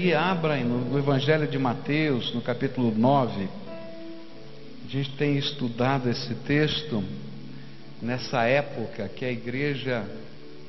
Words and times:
E 0.00 0.14
abra 0.14 0.56
no 0.58 0.96
Evangelho 0.96 1.48
de 1.48 1.58
Mateus, 1.58 2.32
no 2.32 2.40
capítulo 2.40 2.94
9. 2.96 3.48
A 4.86 4.88
gente 4.88 5.10
tem 5.16 5.36
estudado 5.36 6.08
esse 6.08 6.36
texto 6.36 7.02
nessa 8.00 8.44
época 8.44 9.08
que 9.08 9.24
a 9.24 9.30
igreja 9.32 10.08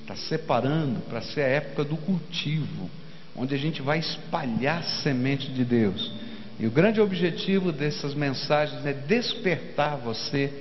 está 0.01 0.15
separando 0.15 1.01
para 1.01 1.21
ser 1.21 1.41
a 1.41 1.47
época 1.47 1.83
do 1.83 1.95
cultivo, 1.95 2.89
onde 3.35 3.53
a 3.53 3.57
gente 3.57 3.83
vai 3.83 3.99
espalhar 3.99 4.83
semente 4.83 5.51
de 5.51 5.63
Deus. 5.63 6.11
E 6.59 6.65
o 6.65 6.71
grande 6.71 6.99
objetivo 6.99 7.71
dessas 7.71 8.15
mensagens 8.15 8.83
é 8.83 8.93
despertar 8.93 9.95
você 9.97 10.51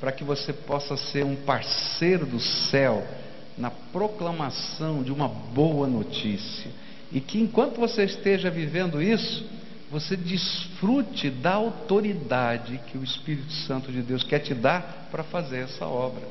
para 0.00 0.10
que 0.10 0.24
você 0.24 0.54
possa 0.54 0.96
ser 0.96 1.22
um 1.22 1.36
parceiro 1.36 2.24
do 2.24 2.40
céu 2.40 3.06
na 3.58 3.70
proclamação 3.70 5.02
de 5.02 5.12
uma 5.12 5.28
boa 5.28 5.86
notícia 5.86 6.85
e 7.12 7.20
que 7.20 7.38
enquanto 7.38 7.78
você 7.78 8.04
esteja 8.04 8.50
vivendo 8.50 9.00
isso, 9.00 9.44
você 9.90 10.16
desfrute 10.16 11.30
da 11.30 11.54
autoridade 11.54 12.80
que 12.88 12.98
o 12.98 13.04
Espírito 13.04 13.52
Santo 13.52 13.92
de 13.92 14.02
Deus 14.02 14.22
quer 14.22 14.40
te 14.40 14.52
dar 14.54 15.08
para 15.10 15.22
fazer 15.22 15.58
essa 15.58 15.86
obra. 15.86 16.22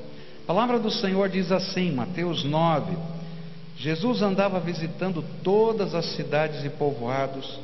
A 0.43 0.45
palavra 0.45 0.77
do 0.77 0.91
Senhor 0.91 1.29
diz 1.29 1.51
assim, 1.51 1.91
Mateus 1.91 2.43
9: 2.43 2.95
Jesus 3.77 4.21
andava 4.21 4.59
visitando 4.59 5.23
todas 5.43 5.95
as 5.95 6.05
cidades 6.15 6.63
e 6.65 6.70
povoados, 6.70 7.59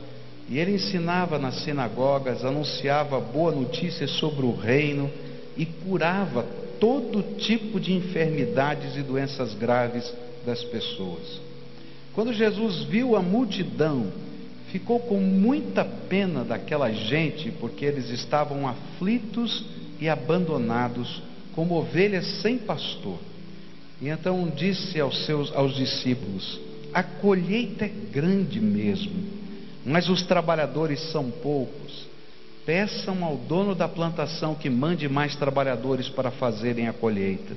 e 0.49 0.57
ele 0.57 0.75
ensinava 0.75 1.37
nas 1.37 1.55
sinagogas, 1.63 2.43
anunciava 2.43 3.20
boa 3.20 3.51
notícia 3.51 4.07
sobre 4.07 4.45
o 4.45 4.55
reino 4.55 5.12
e 5.55 5.65
curava 5.65 6.43
todo 6.79 7.37
tipo 7.37 7.79
de 7.79 7.93
enfermidades 7.93 8.95
e 8.95 9.01
doenças 9.01 9.53
graves 9.53 10.12
das 10.45 10.63
pessoas. 10.63 11.50
Quando 12.13 12.33
Jesus 12.33 12.83
viu 12.83 13.15
a 13.15 13.21
multidão, 13.21 14.11
ficou 14.71 14.99
com 14.99 15.20
muita 15.20 15.85
pena 15.85 16.43
daquela 16.43 16.91
gente, 16.91 17.51
porque 17.51 17.85
eles 17.85 18.09
estavam 18.09 18.67
aflitos 18.67 19.63
e 19.99 20.09
abandonados, 20.09 21.21
como 21.55 21.76
ovelhas 21.76 22.26
sem 22.41 22.57
pastor. 22.57 23.17
E 24.01 24.09
então 24.09 24.51
disse 24.55 24.99
aos 24.99 25.26
seus 25.26 25.55
aos 25.55 25.76
discípulos: 25.76 26.59
A 26.93 27.01
colheita 27.01 27.85
é 27.85 27.91
grande 28.12 28.59
mesmo, 28.59 29.13
mas 29.85 30.09
os 30.09 30.23
trabalhadores 30.23 30.99
são 31.12 31.32
poucos. 31.32 32.09
Peçam 32.65 33.23
ao 33.23 33.37
dono 33.37 33.73
da 33.73 33.87
plantação 33.87 34.54
que 34.54 34.70
mande 34.70 35.07
mais 35.07 35.35
trabalhadores 35.35 36.09
para 36.09 36.29
fazerem 36.29 36.87
a 36.87 36.93
colheita. 36.93 37.55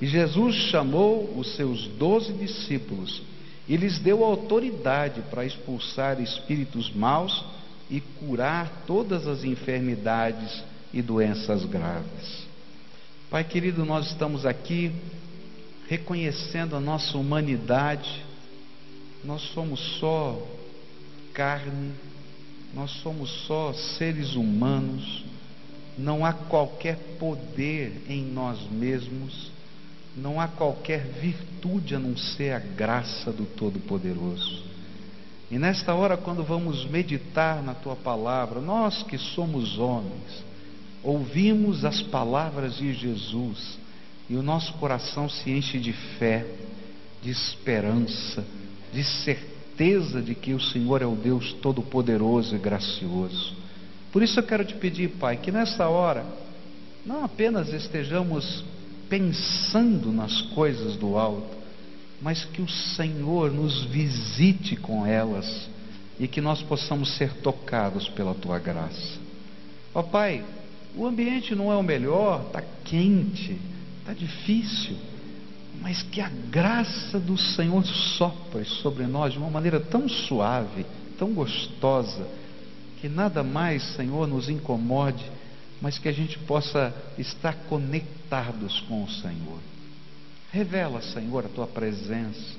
E 0.00 0.06
Jesus 0.06 0.54
chamou 0.70 1.32
os 1.36 1.54
seus 1.54 1.86
doze 1.98 2.32
discípulos 2.32 3.22
e 3.68 3.76
lhes 3.76 3.98
deu 3.98 4.24
autoridade 4.24 5.22
para 5.30 5.44
expulsar 5.44 6.20
espíritos 6.20 6.92
maus 6.94 7.44
e 7.90 8.00
curar 8.00 8.84
todas 8.86 9.26
as 9.26 9.44
enfermidades 9.44 10.62
e 10.92 11.00
doenças 11.00 11.64
graves. 11.64 12.46
Pai 13.30 13.42
querido, 13.42 13.84
nós 13.84 14.08
estamos 14.08 14.44
aqui 14.46 14.92
reconhecendo 15.88 16.76
a 16.76 16.80
nossa 16.80 17.16
humanidade, 17.16 18.24
nós 19.24 19.42
somos 19.52 19.80
só 19.98 20.40
carne, 21.32 21.92
nós 22.74 22.90
somos 23.02 23.30
só 23.46 23.72
seres 23.72 24.34
humanos, 24.34 25.24
não 25.96 26.24
há 26.24 26.32
qualquer 26.32 26.96
poder 27.18 28.02
em 28.08 28.22
nós 28.22 28.60
mesmos 28.70 29.53
não 30.16 30.40
há 30.40 30.46
qualquer 30.46 31.04
virtude 31.20 31.94
a 31.94 31.98
não 31.98 32.16
ser 32.16 32.52
a 32.52 32.58
graça 32.58 33.32
do 33.32 33.44
Todo-Poderoso. 33.44 34.62
E 35.50 35.58
nesta 35.58 35.94
hora, 35.94 36.16
quando 36.16 36.42
vamos 36.42 36.84
meditar 36.86 37.62
na 37.62 37.74
tua 37.74 37.96
palavra, 37.96 38.60
nós 38.60 39.02
que 39.02 39.18
somos 39.18 39.78
homens, 39.78 40.44
ouvimos 41.02 41.84
as 41.84 42.00
palavras 42.02 42.76
de 42.76 42.92
Jesus 42.94 43.78
e 44.28 44.36
o 44.36 44.42
nosso 44.42 44.72
coração 44.74 45.28
se 45.28 45.50
enche 45.50 45.78
de 45.78 45.92
fé, 45.92 46.46
de 47.22 47.30
esperança, 47.30 48.44
de 48.92 49.04
certeza 49.04 50.22
de 50.22 50.34
que 50.34 50.54
o 50.54 50.60
Senhor 50.60 51.02
é 51.02 51.06
o 51.06 51.16
Deus 51.16 51.52
Todo-Poderoso 51.54 52.54
e 52.54 52.58
gracioso. 52.58 53.54
Por 54.12 54.22
isso 54.22 54.38
eu 54.38 54.44
quero 54.44 54.64
te 54.64 54.74
pedir, 54.74 55.08
Pai, 55.18 55.36
que 55.36 55.50
nesta 55.50 55.88
hora 55.88 56.24
não 57.04 57.24
apenas 57.24 57.72
estejamos 57.72 58.64
pensando 59.08 60.12
nas 60.12 60.40
coisas 60.42 60.96
do 60.96 61.16
alto, 61.16 61.56
mas 62.20 62.44
que 62.44 62.62
o 62.62 62.68
Senhor 62.68 63.50
nos 63.50 63.84
visite 63.84 64.76
com 64.76 65.06
elas 65.06 65.68
e 66.18 66.28
que 66.28 66.40
nós 66.40 66.62
possamos 66.62 67.16
ser 67.16 67.32
tocados 67.34 68.08
pela 68.08 68.34
tua 68.34 68.58
graça. 68.58 69.18
Ó 69.94 70.02
Pai, 70.02 70.44
o 70.96 71.06
ambiente 71.06 71.54
não 71.54 71.72
é 71.72 71.76
o 71.76 71.82
melhor, 71.82 72.46
está 72.46 72.62
quente, 72.84 73.58
está 74.00 74.12
difícil, 74.12 74.96
mas 75.80 76.02
que 76.02 76.20
a 76.20 76.28
graça 76.28 77.18
do 77.18 77.36
Senhor 77.36 77.84
sopre 77.84 78.64
sobre 78.64 79.06
nós 79.06 79.32
de 79.32 79.38
uma 79.38 79.50
maneira 79.50 79.80
tão 79.80 80.08
suave, 80.08 80.86
tão 81.18 81.32
gostosa, 81.32 82.26
que 83.00 83.08
nada 83.08 83.42
mais, 83.42 83.82
Senhor, 83.94 84.26
nos 84.26 84.48
incomode 84.48 85.24
mas 85.84 85.98
que 85.98 86.08
a 86.08 86.12
gente 86.12 86.38
possa 86.38 86.94
estar 87.18 87.54
conectados 87.68 88.80
com 88.88 89.04
o 89.04 89.10
Senhor. 89.10 89.58
Revela, 90.50 91.02
Senhor, 91.02 91.44
a 91.44 91.48
tua 91.50 91.66
presença. 91.66 92.56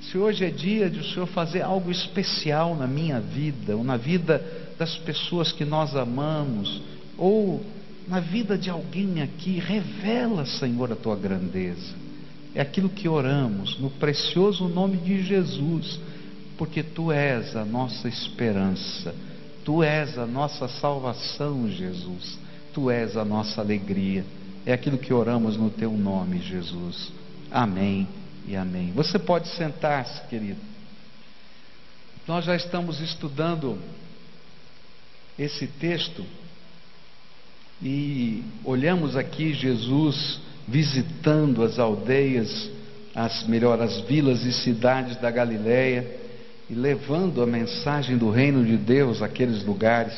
Se 0.00 0.16
hoje 0.16 0.46
é 0.46 0.50
dia 0.50 0.88
de 0.88 1.00
o 1.00 1.04
Senhor 1.04 1.26
fazer 1.26 1.60
algo 1.60 1.90
especial 1.90 2.74
na 2.74 2.86
minha 2.86 3.20
vida, 3.20 3.76
ou 3.76 3.84
na 3.84 3.98
vida 3.98 4.42
das 4.78 4.96
pessoas 4.96 5.52
que 5.52 5.62
nós 5.62 5.94
amamos, 5.94 6.80
ou 7.18 7.62
na 8.08 8.18
vida 8.18 8.56
de 8.56 8.70
alguém 8.70 9.20
aqui, 9.20 9.58
revela, 9.58 10.46
Senhor, 10.46 10.90
a 10.90 10.96
tua 10.96 11.16
grandeza. 11.16 11.94
É 12.54 12.62
aquilo 12.62 12.88
que 12.88 13.06
oramos, 13.06 13.78
no 13.78 13.90
precioso 13.90 14.68
nome 14.68 14.96
de 14.96 15.22
Jesus, 15.22 16.00
porque 16.56 16.82
tu 16.82 17.12
és 17.12 17.54
a 17.56 17.64
nossa 17.66 18.08
esperança, 18.08 19.14
tu 19.66 19.82
és 19.82 20.16
a 20.16 20.24
nossa 20.24 20.66
salvação, 20.66 21.68
Jesus. 21.68 22.42
Tu 22.74 22.90
és 22.90 23.16
a 23.16 23.24
nossa 23.24 23.60
alegria. 23.60 24.24
É 24.66 24.72
aquilo 24.72 24.98
que 24.98 25.14
oramos 25.14 25.56
no 25.56 25.70
teu 25.70 25.92
nome, 25.92 26.40
Jesus. 26.40 27.12
Amém 27.50 28.08
e 28.48 28.56
amém. 28.56 28.92
Você 28.92 29.18
pode 29.18 29.48
sentar-se, 29.48 30.26
querido. 30.28 30.60
Nós 32.26 32.44
já 32.44 32.56
estamos 32.56 33.00
estudando 33.00 33.78
esse 35.38 35.66
texto 35.66 36.24
e 37.82 38.42
olhamos 38.64 39.16
aqui 39.16 39.52
Jesus 39.52 40.40
visitando 40.66 41.62
as 41.62 41.78
aldeias, 41.78 42.70
as 43.14 43.46
melhor 43.46 43.80
as 43.80 44.00
vilas 44.00 44.44
e 44.44 44.52
cidades 44.52 45.16
da 45.18 45.30
Galileia 45.30 46.18
e 46.68 46.74
levando 46.74 47.42
a 47.42 47.46
mensagem 47.46 48.16
do 48.16 48.30
reino 48.30 48.64
de 48.64 48.76
Deus 48.76 49.22
àqueles 49.22 49.62
lugares. 49.64 50.14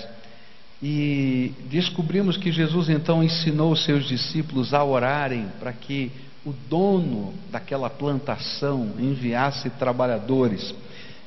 E 0.82 1.52
descobrimos 1.70 2.36
que 2.36 2.52
Jesus 2.52 2.90
então 2.90 3.22
ensinou 3.22 3.72
os 3.72 3.84
seus 3.84 4.06
discípulos 4.06 4.74
a 4.74 4.84
orarem 4.84 5.46
para 5.58 5.72
que 5.72 6.12
o 6.44 6.54
dono 6.68 7.34
daquela 7.50 7.88
plantação 7.88 8.92
enviasse 8.98 9.70
trabalhadores. 9.70 10.74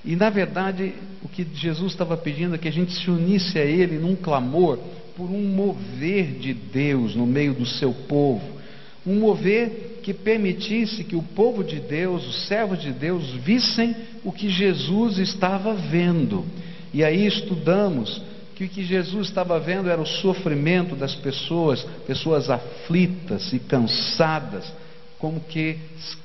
E 0.05 0.15
na 0.15 0.29
verdade, 0.29 0.93
o 1.23 1.27
que 1.27 1.45
Jesus 1.53 1.91
estava 1.91 2.15
pedindo 2.15 2.55
é 2.55 2.57
que 2.57 2.67
a 2.67 2.71
gente 2.71 2.93
se 2.93 3.09
unisse 3.09 3.57
a 3.59 3.65
Ele 3.65 3.97
num 3.97 4.15
clamor 4.15 4.77
por 5.17 5.29
um 5.29 5.41
mover 5.41 6.37
de 6.39 6.53
Deus 6.53 7.15
no 7.15 7.25
meio 7.25 7.53
do 7.53 7.65
seu 7.65 7.91
povo. 7.91 8.59
Um 9.05 9.19
mover 9.19 9.99
que 10.03 10.13
permitisse 10.13 11.03
que 11.03 11.15
o 11.15 11.23
povo 11.23 11.63
de 11.63 11.79
Deus, 11.79 12.25
os 12.25 12.47
servos 12.47 12.81
de 12.81 12.91
Deus, 12.91 13.29
vissem 13.43 13.95
o 14.23 14.31
que 14.31 14.49
Jesus 14.49 15.17
estava 15.17 15.73
vendo. 15.73 16.45
E 16.93 17.03
aí 17.03 17.25
estudamos 17.25 18.21
que 18.59 18.65
o 18.65 18.67
que 18.67 18.83
Jesus 18.83 19.29
estava 19.29 19.57
vendo 19.57 19.89
era 19.89 20.01
o 20.01 20.05
sofrimento 20.05 20.93
das 20.93 21.15
pessoas, 21.15 21.81
pessoas 22.05 22.49
aflitas 22.49 23.53
e 23.53 23.59
cansadas, 23.59 24.69
como 25.17 25.39
que 25.39 25.77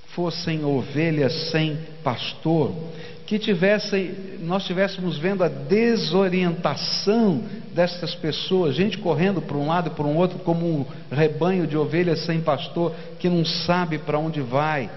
fossem 0.09 0.65
ovelhas 0.65 1.33
sem 1.53 1.79
pastor, 2.03 2.75
que 3.25 3.39
tivessem, 3.39 4.17
nós 4.41 4.63
estivéssemos 4.63 5.17
vendo 5.17 5.45
a 5.45 5.49
desorientação 5.49 7.41
destas 7.73 8.17
pessoas, 8.17 8.75
gente 8.75 8.99
correndo 8.99 9.41
para 9.41 9.57
um 9.57 9.69
lado 9.69 9.91
e 9.91 9.95
para 9.95 10.05
um 10.05 10.17
outro, 10.17 10.41
como 10.41 10.67
um 10.67 10.87
rebanho 11.15 11.69
de 11.69 11.77
ovelhas 11.77 12.25
sem 12.25 12.41
pastor, 12.41 12.93
que 13.21 13.29
não 13.29 13.45
sabe 13.45 13.97
para 13.99 14.19
onde 14.19 14.41
vai. 14.41 14.91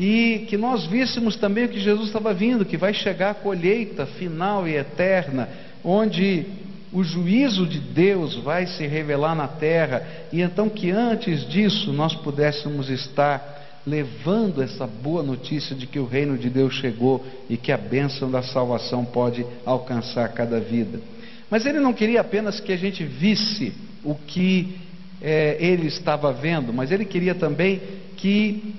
E 0.00 0.46
que 0.48 0.56
nós 0.56 0.86
víssemos 0.86 1.36
também 1.36 1.64
o 1.64 1.68
que 1.68 1.80
Jesus 1.80 2.08
estava 2.08 2.32
vindo, 2.32 2.64
que 2.64 2.76
vai 2.78 2.94
chegar 2.94 3.30
a 3.30 3.34
colheita 3.34 4.06
final 4.06 4.66
e 4.66 4.74
eterna, 4.74 5.48
onde 5.86 6.44
o 6.92 7.04
juízo 7.04 7.64
de 7.64 7.78
Deus 7.78 8.34
vai 8.34 8.66
se 8.66 8.84
revelar 8.86 9.36
na 9.36 9.46
terra, 9.46 10.02
e 10.32 10.42
então 10.42 10.68
que 10.68 10.90
antes 10.90 11.48
disso 11.48 11.92
nós 11.92 12.12
pudéssemos 12.16 12.90
estar 12.90 13.54
levando 13.86 14.60
essa 14.60 14.84
boa 14.84 15.22
notícia 15.22 15.76
de 15.76 15.86
que 15.86 16.00
o 16.00 16.06
reino 16.06 16.36
de 16.36 16.50
Deus 16.50 16.74
chegou 16.74 17.24
e 17.48 17.56
que 17.56 17.70
a 17.70 17.76
bênção 17.76 18.28
da 18.28 18.42
salvação 18.42 19.04
pode 19.04 19.46
alcançar 19.64 20.28
cada 20.32 20.58
vida. 20.58 21.00
Mas 21.48 21.64
ele 21.64 21.78
não 21.78 21.92
queria 21.92 22.20
apenas 22.20 22.58
que 22.58 22.72
a 22.72 22.76
gente 22.76 23.04
visse 23.04 23.72
o 24.02 24.16
que 24.16 24.76
é, 25.22 25.56
ele 25.60 25.86
estava 25.86 26.32
vendo, 26.32 26.72
mas 26.72 26.90
ele 26.90 27.04
queria 27.04 27.34
também 27.36 27.80
que 28.16 28.74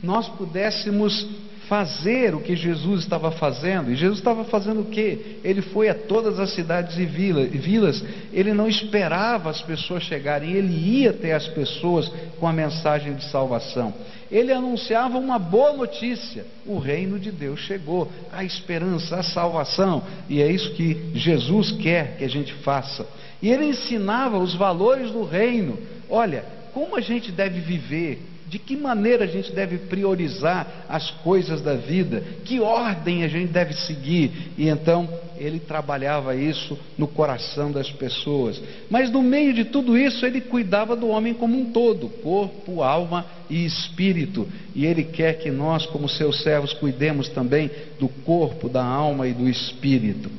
nós 0.00 0.28
pudéssemos 0.28 1.26
fazer 1.68 2.34
o 2.34 2.40
que 2.40 2.56
Jesus 2.56 3.02
estava 3.02 3.30
fazendo. 3.30 3.90
E 3.90 3.96
Jesus 3.96 4.18
estava 4.18 4.44
fazendo 4.44 4.80
o 4.80 4.86
quê? 4.86 5.38
Ele 5.44 5.62
foi 5.62 5.88
a 5.88 5.94
todas 5.94 6.38
as 6.38 6.50
cidades 6.50 6.98
e 6.98 7.04
vilas. 7.04 8.04
Ele 8.32 8.52
não 8.52 8.68
esperava 8.68 9.50
as 9.50 9.60
pessoas 9.62 10.02
chegarem, 10.02 10.52
ele 10.52 10.72
ia 10.72 11.10
até 11.10 11.32
as 11.32 11.46
pessoas 11.48 12.10
com 12.38 12.46
a 12.46 12.52
mensagem 12.52 13.14
de 13.14 13.24
salvação. 13.24 13.94
Ele 14.30 14.50
anunciava 14.50 15.18
uma 15.18 15.38
boa 15.38 15.74
notícia: 15.74 16.46
o 16.66 16.78
reino 16.78 17.18
de 17.18 17.30
Deus 17.30 17.60
chegou, 17.60 18.10
a 18.32 18.42
esperança, 18.42 19.16
a 19.16 19.22
salvação. 19.22 20.02
E 20.28 20.40
é 20.40 20.50
isso 20.50 20.72
que 20.72 21.10
Jesus 21.14 21.70
quer 21.72 22.16
que 22.16 22.24
a 22.24 22.28
gente 22.28 22.52
faça. 22.54 23.06
E 23.42 23.50
ele 23.50 23.66
ensinava 23.66 24.38
os 24.38 24.54
valores 24.54 25.10
do 25.10 25.24
reino. 25.24 25.78
Olha, 26.08 26.44
como 26.72 26.96
a 26.96 27.00
gente 27.00 27.30
deve 27.30 27.60
viver, 27.60 28.22
de 28.52 28.58
que 28.58 28.76
maneira 28.76 29.24
a 29.24 29.26
gente 29.26 29.50
deve 29.50 29.78
priorizar 29.78 30.84
as 30.86 31.10
coisas 31.10 31.62
da 31.62 31.72
vida? 31.72 32.22
Que 32.44 32.60
ordem 32.60 33.24
a 33.24 33.28
gente 33.28 33.50
deve 33.50 33.72
seguir? 33.72 34.52
E 34.58 34.68
então 34.68 35.08
ele 35.38 35.58
trabalhava 35.58 36.36
isso 36.36 36.78
no 36.98 37.08
coração 37.08 37.72
das 37.72 37.90
pessoas. 37.90 38.62
Mas 38.90 39.10
no 39.10 39.22
meio 39.22 39.54
de 39.54 39.64
tudo 39.64 39.96
isso, 39.96 40.26
ele 40.26 40.42
cuidava 40.42 40.94
do 40.94 41.08
homem 41.08 41.32
como 41.32 41.58
um 41.58 41.72
todo, 41.72 42.10
corpo, 42.10 42.82
alma 42.82 43.24
e 43.48 43.64
espírito. 43.64 44.46
E 44.74 44.84
ele 44.84 45.04
quer 45.04 45.38
que 45.38 45.50
nós, 45.50 45.86
como 45.86 46.06
seus 46.06 46.42
servos, 46.42 46.74
cuidemos 46.74 47.30
também 47.30 47.70
do 47.98 48.06
corpo, 48.06 48.68
da 48.68 48.84
alma 48.84 49.26
e 49.26 49.32
do 49.32 49.48
espírito. 49.48 50.30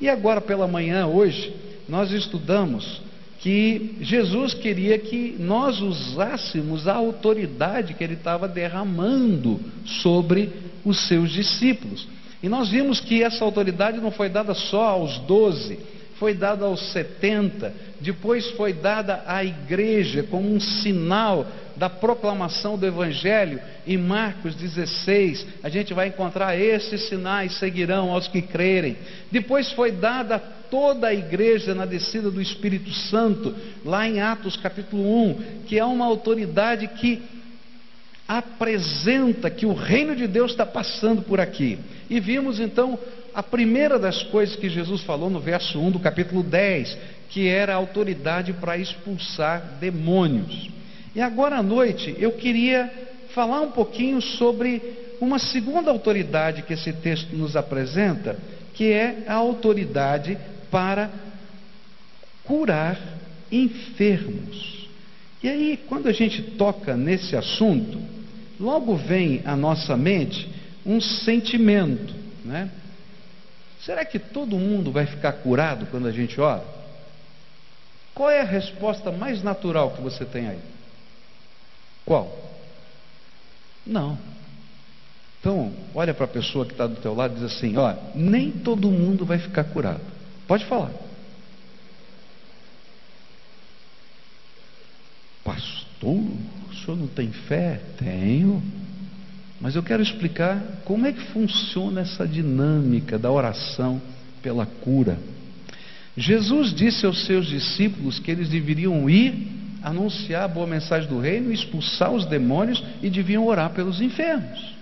E 0.00 0.08
agora 0.08 0.40
pela 0.40 0.68
manhã, 0.68 1.08
hoje, 1.08 1.52
nós 1.88 2.12
estudamos 2.12 3.02
que 3.46 3.94
Jesus 4.00 4.54
queria 4.54 4.98
que 4.98 5.36
nós 5.38 5.80
usássemos 5.80 6.88
a 6.88 6.94
autoridade 6.94 7.94
que 7.94 8.02
ele 8.02 8.14
estava 8.14 8.48
derramando 8.48 9.60
sobre 9.84 10.50
os 10.84 11.06
seus 11.06 11.30
discípulos. 11.30 12.08
E 12.42 12.48
nós 12.48 12.70
vimos 12.70 12.98
que 12.98 13.22
essa 13.22 13.44
autoridade 13.44 14.00
não 14.00 14.10
foi 14.10 14.28
dada 14.28 14.52
só 14.52 14.82
aos 14.86 15.18
doze, 15.18 15.78
foi 16.18 16.34
dada 16.34 16.64
aos 16.64 16.90
setenta, 16.90 17.72
depois 18.06 18.48
foi 18.52 18.72
dada 18.72 19.24
à 19.26 19.44
igreja 19.44 20.22
como 20.22 20.54
um 20.54 20.60
sinal 20.60 21.44
da 21.74 21.90
proclamação 21.90 22.78
do 22.78 22.86
Evangelho. 22.86 23.60
Em 23.84 23.98
Marcos 23.98 24.54
16, 24.54 25.44
a 25.60 25.68
gente 25.68 25.92
vai 25.92 26.06
encontrar 26.06 26.56
esses 26.56 27.08
sinais 27.08 27.58
seguirão 27.58 28.12
aos 28.12 28.28
que 28.28 28.40
crerem. 28.40 28.96
Depois 29.32 29.72
foi 29.72 29.90
dada 29.90 30.36
a 30.36 30.38
toda 30.38 31.08
a 31.08 31.14
igreja 31.14 31.74
na 31.74 31.84
descida 31.84 32.30
do 32.30 32.40
Espírito 32.40 32.92
Santo, 32.92 33.52
lá 33.84 34.08
em 34.08 34.20
Atos 34.20 34.56
capítulo 34.56 35.02
1, 35.30 35.62
que 35.66 35.76
é 35.76 35.84
uma 35.84 36.04
autoridade 36.04 36.86
que 36.86 37.20
apresenta 38.28 39.50
que 39.50 39.66
o 39.66 39.74
reino 39.74 40.14
de 40.14 40.28
Deus 40.28 40.52
está 40.52 40.64
passando 40.64 41.22
por 41.22 41.40
aqui. 41.40 41.76
E 42.08 42.20
vimos 42.20 42.60
então 42.60 42.96
a 43.36 43.42
primeira 43.42 43.98
das 43.98 44.22
coisas 44.22 44.56
que 44.56 44.66
Jesus 44.66 45.02
falou 45.02 45.28
no 45.28 45.40
verso 45.40 45.78
1 45.78 45.90
do 45.90 45.98
capítulo 45.98 46.42
10, 46.42 46.96
que 47.28 47.48
era 47.48 47.72
a 47.72 47.76
autoridade 47.76 48.52
para 48.52 48.78
expulsar 48.78 49.78
demônios. 49.80 50.70
E 51.14 51.20
agora 51.20 51.56
à 51.56 51.62
noite 51.62 52.14
eu 52.18 52.32
queria 52.32 52.90
falar 53.34 53.60
um 53.60 53.70
pouquinho 53.70 54.20
sobre 54.20 54.82
uma 55.20 55.38
segunda 55.38 55.90
autoridade 55.90 56.62
que 56.62 56.72
esse 56.72 56.92
texto 56.92 57.34
nos 57.34 57.56
apresenta, 57.56 58.36
que 58.74 58.92
é 58.92 59.24
a 59.26 59.34
autoridade 59.34 60.36
para 60.70 61.10
curar 62.44 62.98
enfermos. 63.50 64.88
E 65.42 65.48
aí, 65.48 65.80
quando 65.88 66.08
a 66.08 66.12
gente 66.12 66.42
toca 66.42 66.96
nesse 66.96 67.36
assunto, 67.36 68.00
logo 68.58 68.96
vem 68.96 69.42
à 69.44 69.54
nossa 69.56 69.96
mente 69.96 70.48
um 70.84 71.00
sentimento, 71.00 72.14
né? 72.44 72.70
Será 73.80 74.04
que 74.04 74.18
todo 74.18 74.58
mundo 74.58 74.90
vai 74.90 75.06
ficar 75.06 75.32
curado 75.32 75.86
quando 75.86 76.08
a 76.08 76.12
gente 76.12 76.40
ora? 76.40 76.75
Qual 78.16 78.30
é 78.30 78.40
a 78.40 78.44
resposta 78.44 79.12
mais 79.12 79.42
natural 79.42 79.90
que 79.90 80.00
você 80.00 80.24
tem 80.24 80.48
aí? 80.48 80.58
Qual? 82.02 82.34
Não. 83.86 84.16
Então, 85.38 85.70
olha 85.94 86.14
para 86.14 86.24
a 86.24 86.28
pessoa 86.28 86.64
que 86.64 86.72
está 86.72 86.86
do 86.86 86.96
teu 86.96 87.14
lado 87.14 87.32
e 87.32 87.40
diz 87.40 87.44
assim: 87.44 87.76
olha, 87.76 87.98
nem 88.14 88.50
todo 88.50 88.90
mundo 88.90 89.26
vai 89.26 89.38
ficar 89.38 89.64
curado. 89.64 90.00
Pode 90.48 90.64
falar. 90.64 90.92
Pastor, 95.44 96.16
o 96.70 96.74
senhor 96.74 96.96
não 96.96 97.08
tem 97.08 97.30
fé? 97.30 97.82
Tenho. 97.98 98.62
Mas 99.60 99.76
eu 99.76 99.82
quero 99.82 100.02
explicar 100.02 100.58
como 100.86 101.04
é 101.04 101.12
que 101.12 101.20
funciona 101.32 102.00
essa 102.00 102.26
dinâmica 102.26 103.18
da 103.18 103.30
oração 103.30 104.00
pela 104.40 104.64
cura. 104.64 105.18
Jesus 106.16 106.72
disse 106.72 107.04
aos 107.04 107.24
seus 107.26 107.46
discípulos 107.46 108.18
que 108.18 108.30
eles 108.30 108.48
deveriam 108.48 109.08
ir 109.08 109.48
anunciar 109.82 110.44
a 110.44 110.48
boa 110.48 110.66
mensagem 110.66 111.08
do 111.08 111.20
reino, 111.20 111.52
expulsar 111.52 112.10
os 112.10 112.24
demônios 112.24 112.82
e 113.02 113.10
deviam 113.10 113.46
orar 113.46 113.70
pelos 113.70 114.00
enfermos. 114.00 114.74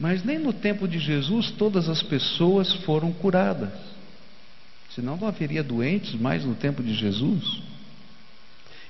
Mas 0.00 0.24
nem 0.24 0.38
no 0.38 0.52
tempo 0.52 0.88
de 0.88 0.98
Jesus 0.98 1.50
todas 1.52 1.88
as 1.88 2.02
pessoas 2.02 2.72
foram 2.84 3.12
curadas. 3.12 3.70
Senão 4.94 5.16
não 5.16 5.28
haveria 5.28 5.62
doentes 5.62 6.14
mais 6.14 6.44
no 6.44 6.54
tempo 6.54 6.82
de 6.82 6.94
Jesus. 6.94 7.62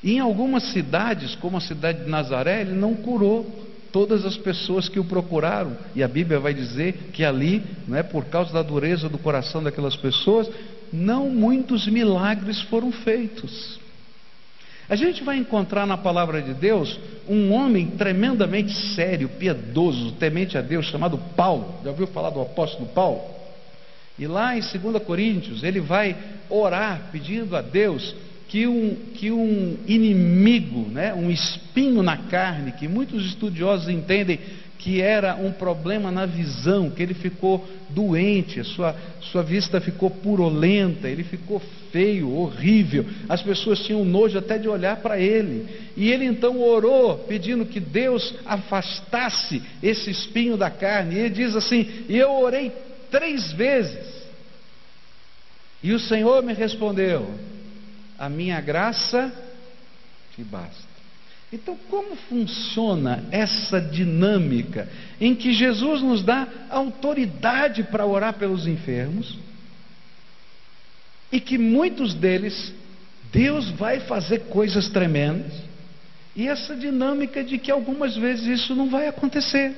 E 0.02 0.12
em 0.12 0.20
algumas 0.20 0.64
cidades, 0.72 1.34
como 1.34 1.56
a 1.56 1.60
cidade 1.60 2.04
de 2.04 2.10
Nazaré, 2.10 2.60
ele 2.60 2.74
não 2.74 2.94
curou 2.94 3.63
todas 3.94 4.26
as 4.26 4.36
pessoas 4.36 4.88
que 4.88 4.98
o 4.98 5.04
procuraram. 5.04 5.76
E 5.94 6.02
a 6.02 6.08
Bíblia 6.08 6.40
vai 6.40 6.52
dizer 6.52 7.10
que 7.12 7.24
ali, 7.24 7.62
não 7.86 7.96
é 7.96 8.02
por 8.02 8.24
causa 8.24 8.52
da 8.52 8.60
dureza 8.60 9.08
do 9.08 9.18
coração 9.18 9.62
daquelas 9.62 9.94
pessoas, 9.94 10.50
não 10.92 11.30
muitos 11.30 11.86
milagres 11.86 12.60
foram 12.62 12.90
feitos. 12.90 13.78
A 14.88 14.96
gente 14.96 15.22
vai 15.22 15.36
encontrar 15.36 15.86
na 15.86 15.96
palavra 15.96 16.42
de 16.42 16.52
Deus 16.54 16.98
um 17.28 17.52
homem 17.52 17.86
tremendamente 17.86 18.74
sério, 18.96 19.28
piedoso, 19.28 20.10
temente 20.18 20.58
a 20.58 20.60
Deus, 20.60 20.86
chamado 20.86 21.16
Paulo. 21.36 21.76
Já 21.84 21.90
ouviu 21.90 22.08
falar 22.08 22.30
do 22.30 22.42
apóstolo 22.42 22.88
Paulo? 22.88 23.22
E 24.18 24.26
lá 24.26 24.56
em 24.56 24.60
2 24.60 25.04
Coríntios, 25.04 25.62
ele 25.62 25.78
vai 25.78 26.16
orar 26.50 27.10
pedindo 27.12 27.56
a 27.56 27.62
Deus 27.62 28.12
que 28.48 28.66
um, 28.66 28.94
que 29.14 29.30
um 29.30 29.76
inimigo, 29.86 30.88
né, 30.90 31.12
um 31.14 31.30
espinho 31.30 32.02
na 32.02 32.16
carne, 32.16 32.72
que 32.72 32.86
muitos 32.86 33.26
estudiosos 33.26 33.88
entendem 33.88 34.38
que 34.84 35.00
era 35.00 35.34
um 35.34 35.50
problema 35.50 36.10
na 36.10 36.26
visão, 36.26 36.90
que 36.90 37.02
ele 37.02 37.14
ficou 37.14 37.66
doente, 37.88 38.60
a 38.60 38.64
sua, 38.64 38.94
sua 39.32 39.42
vista 39.42 39.80
ficou 39.80 40.10
purulenta, 40.10 41.08
ele 41.08 41.24
ficou 41.24 41.58
feio, 41.90 42.30
horrível, 42.30 43.06
as 43.26 43.40
pessoas 43.40 43.80
tinham 43.80 44.04
nojo 44.04 44.36
até 44.36 44.58
de 44.58 44.68
olhar 44.68 44.96
para 44.96 45.18
ele. 45.18 45.66
E 45.96 46.12
ele 46.12 46.26
então 46.26 46.60
orou, 46.60 47.16
pedindo 47.20 47.64
que 47.64 47.80
Deus 47.80 48.34
afastasse 48.44 49.62
esse 49.82 50.10
espinho 50.10 50.56
da 50.56 50.68
carne. 50.68 51.14
E 51.14 51.18
ele 51.20 51.30
diz 51.30 51.56
assim: 51.56 51.88
E 52.06 52.18
eu 52.18 52.32
orei 52.32 52.70
três 53.10 53.52
vezes. 53.52 54.22
E 55.82 55.92
o 55.92 55.98
Senhor 55.98 56.42
me 56.42 56.52
respondeu: 56.52 57.26
A 58.18 58.28
minha 58.28 58.60
graça 58.60 59.32
te 60.34 60.42
basta. 60.42 60.94
Então, 61.52 61.76
como 61.88 62.16
funciona 62.16 63.24
essa 63.30 63.80
dinâmica 63.80 64.88
em 65.20 65.34
que 65.34 65.52
Jesus 65.52 66.02
nos 66.02 66.22
dá 66.22 66.48
autoridade 66.68 67.84
para 67.84 68.04
orar 68.04 68.34
pelos 68.34 68.66
enfermos 68.66 69.38
e 71.30 71.40
que 71.40 71.56
muitos 71.56 72.12
deles 72.14 72.72
Deus 73.32 73.70
vai 73.70 74.00
fazer 74.00 74.46
coisas 74.46 74.88
tremendas 74.88 75.52
e 76.36 76.48
essa 76.48 76.74
dinâmica 76.74 77.44
de 77.44 77.58
que 77.58 77.70
algumas 77.70 78.16
vezes 78.16 78.60
isso 78.60 78.74
não 78.74 78.90
vai 78.90 79.06
acontecer. 79.06 79.74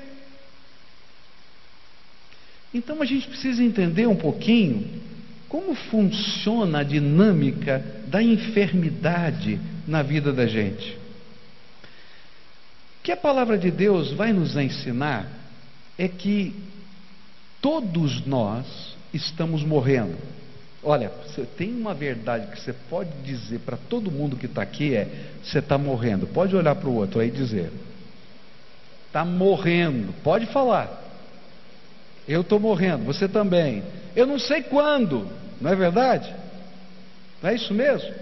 Então 2.72 3.00
a 3.02 3.04
gente 3.04 3.28
precisa 3.28 3.62
entender 3.62 4.06
um 4.06 4.16
pouquinho 4.16 5.02
como 5.48 5.74
funciona 5.74 6.80
a 6.80 6.82
dinâmica 6.82 7.84
da 8.08 8.22
enfermidade 8.22 9.60
na 9.86 10.02
vida 10.02 10.32
da 10.32 10.46
gente 10.46 11.06
que 13.06 13.12
a 13.12 13.16
palavra 13.16 13.56
de 13.56 13.70
Deus 13.70 14.10
vai 14.14 14.32
nos 14.32 14.56
ensinar 14.56 15.28
é 15.96 16.08
que 16.08 16.52
todos 17.62 18.26
nós 18.26 18.96
estamos 19.14 19.62
morrendo. 19.62 20.16
Olha, 20.82 21.12
tem 21.56 21.72
uma 21.72 21.94
verdade 21.94 22.48
que 22.48 22.60
você 22.60 22.72
pode 22.72 23.10
dizer 23.24 23.60
para 23.60 23.76
todo 23.76 24.10
mundo 24.10 24.36
que 24.36 24.46
está 24.46 24.60
aqui 24.60 24.96
é: 24.96 25.06
você 25.40 25.60
está 25.60 25.78
morrendo. 25.78 26.26
Pode 26.26 26.56
olhar 26.56 26.74
para 26.74 26.88
o 26.88 26.96
outro 26.96 27.20
aí 27.20 27.28
e 27.28 27.30
dizer: 27.30 27.70
está 29.06 29.24
morrendo. 29.24 30.12
Pode 30.24 30.46
falar. 30.46 31.04
Eu 32.28 32.40
estou 32.40 32.58
morrendo, 32.58 33.04
você 33.04 33.28
também. 33.28 33.82
Eu 34.14 34.26
não 34.26 34.38
sei 34.38 34.62
quando, 34.62 35.28
não 35.60 35.70
é 35.70 35.76
verdade? 35.76 36.32
Não 37.42 37.50
é 37.50 37.54
isso 37.54 37.72
mesmo? 37.72 38.12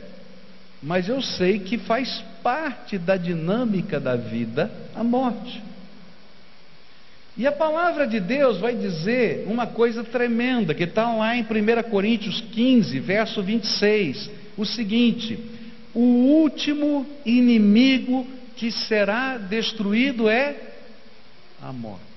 Mas 0.83 1.09
eu 1.09 1.23
sei 1.23 1.61
que 1.61 1.79
faz 1.79 2.23
parte 2.43 2.99
da 2.99 3.17
dinâmica 3.17 3.99
da 3.99 4.17
vida 4.17 4.71
a 4.95 5.03
morte. 5.03 5.63
E 7.37 7.47
a 7.47 7.53
palavra 7.53 8.07
de 8.07 8.21
Deus 8.21 8.59
vai 8.59 8.77
dizer 8.77 9.45
uma 9.49 9.67
coisa 9.67 10.05
tremenda, 10.05 10.75
que 10.75 10.85
está 10.85 11.13
lá 11.13 11.35
em 11.35 11.43
1 11.43 11.91
Coríntios 11.91 12.41
15, 12.53 13.01
verso 13.01 13.43
26, 13.43 14.31
o 14.57 14.65
seguinte: 14.65 15.39
o 15.95 16.01
último 16.01 17.05
inimigo 17.25 18.27
que 18.57 18.71
será 18.71 19.37
destruído 19.37 20.29
é 20.29 20.55
a 21.61 21.73
morte. 21.73 22.14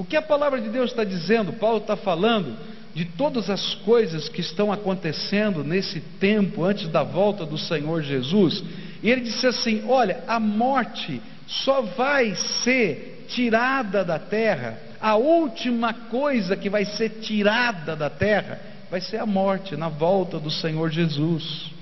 O 0.00 0.04
que 0.04 0.16
a 0.16 0.22
palavra 0.22 0.58
de 0.58 0.70
Deus 0.70 0.92
está 0.92 1.04
dizendo, 1.04 1.52
Paulo 1.52 1.76
está 1.76 1.94
falando 1.94 2.56
de 2.94 3.04
todas 3.04 3.50
as 3.50 3.74
coisas 3.74 4.30
que 4.30 4.40
estão 4.40 4.72
acontecendo 4.72 5.62
nesse 5.62 6.00
tempo 6.00 6.64
antes 6.64 6.88
da 6.88 7.02
volta 7.02 7.44
do 7.44 7.58
Senhor 7.58 8.00
Jesus. 8.00 8.64
E 9.02 9.10
ele 9.10 9.20
disse 9.20 9.46
assim: 9.46 9.82
Olha, 9.86 10.24
a 10.26 10.40
morte 10.40 11.20
só 11.46 11.82
vai 11.82 12.34
ser 12.34 13.26
tirada 13.28 14.02
da 14.02 14.18
terra, 14.18 14.78
a 14.98 15.16
última 15.16 15.92
coisa 15.92 16.56
que 16.56 16.70
vai 16.70 16.86
ser 16.86 17.20
tirada 17.20 17.94
da 17.94 18.08
terra 18.08 18.58
vai 18.90 19.02
ser 19.02 19.18
a 19.18 19.26
morte 19.26 19.76
na 19.76 19.90
volta 19.90 20.40
do 20.40 20.50
Senhor 20.50 20.90
Jesus. 20.90 21.72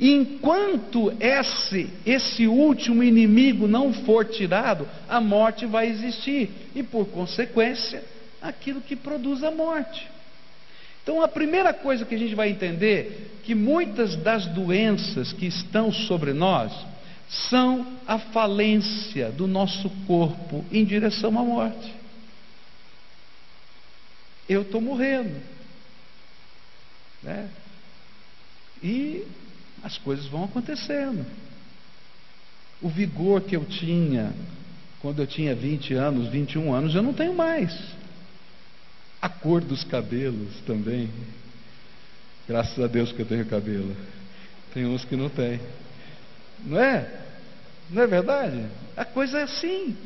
Enquanto 0.00 1.12
esse, 1.18 1.90
esse 2.06 2.46
último 2.46 3.02
inimigo 3.02 3.66
não 3.66 3.92
for 3.92 4.24
tirado, 4.24 4.88
a 5.08 5.20
morte 5.20 5.66
vai 5.66 5.88
existir. 5.88 6.50
E 6.74 6.82
por 6.82 7.06
consequência, 7.06 8.04
aquilo 8.40 8.80
que 8.80 8.94
produz 8.94 9.42
a 9.42 9.50
morte. 9.50 10.08
Então, 11.02 11.20
a 11.22 11.26
primeira 11.26 11.72
coisa 11.72 12.04
que 12.04 12.14
a 12.14 12.18
gente 12.18 12.34
vai 12.34 12.50
entender 12.50 13.40
que 13.42 13.54
muitas 13.54 14.14
das 14.14 14.46
doenças 14.46 15.32
que 15.32 15.46
estão 15.46 15.90
sobre 15.90 16.32
nós 16.32 16.72
são 17.28 17.86
a 18.06 18.18
falência 18.18 19.30
do 19.30 19.46
nosso 19.46 19.90
corpo 20.06 20.64
em 20.70 20.84
direção 20.84 21.36
à 21.38 21.42
morte. 21.42 21.94
Eu 24.48 24.62
estou 24.62 24.80
morrendo. 24.80 25.40
Né? 27.22 27.48
E 28.82 29.26
as 29.82 29.98
coisas 29.98 30.26
vão 30.26 30.44
acontecendo. 30.44 31.24
O 32.80 32.88
vigor 32.88 33.40
que 33.42 33.56
eu 33.56 33.64
tinha 33.64 34.32
quando 35.00 35.20
eu 35.20 35.26
tinha 35.26 35.54
20 35.54 35.94
anos, 35.94 36.28
21 36.28 36.72
anos, 36.74 36.94
eu 36.94 37.02
não 37.02 37.12
tenho 37.12 37.34
mais. 37.34 37.72
A 39.22 39.28
cor 39.28 39.60
dos 39.60 39.84
cabelos 39.84 40.60
também. 40.66 41.08
Graças 42.48 42.78
a 42.82 42.86
Deus 42.86 43.12
que 43.12 43.20
eu 43.20 43.26
tenho 43.26 43.46
cabelo. 43.46 43.94
Tem 44.74 44.86
uns 44.86 45.04
que 45.04 45.16
não 45.16 45.28
tem. 45.28 45.60
Não 46.64 46.80
é? 46.80 47.08
Não 47.90 48.02
é 48.02 48.06
verdade? 48.06 48.66
A 48.96 49.04
coisa 49.04 49.38
é 49.38 49.42
assim. 49.42 49.96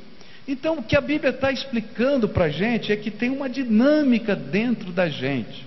Então, 0.47 0.79
o 0.79 0.83
que 0.83 0.97
a 0.97 1.00
Bíblia 1.00 1.31
está 1.31 1.50
explicando 1.50 2.29
para 2.29 2.47
a 2.47 2.50
gente 2.50 2.93
é 2.93 2.97
que 2.97 3.11
tem 3.11 3.31
uma 3.31 3.49
dinâmica 3.49 4.37
dentro 4.37 4.93
da 4.93 5.09
gente. 5.09 5.67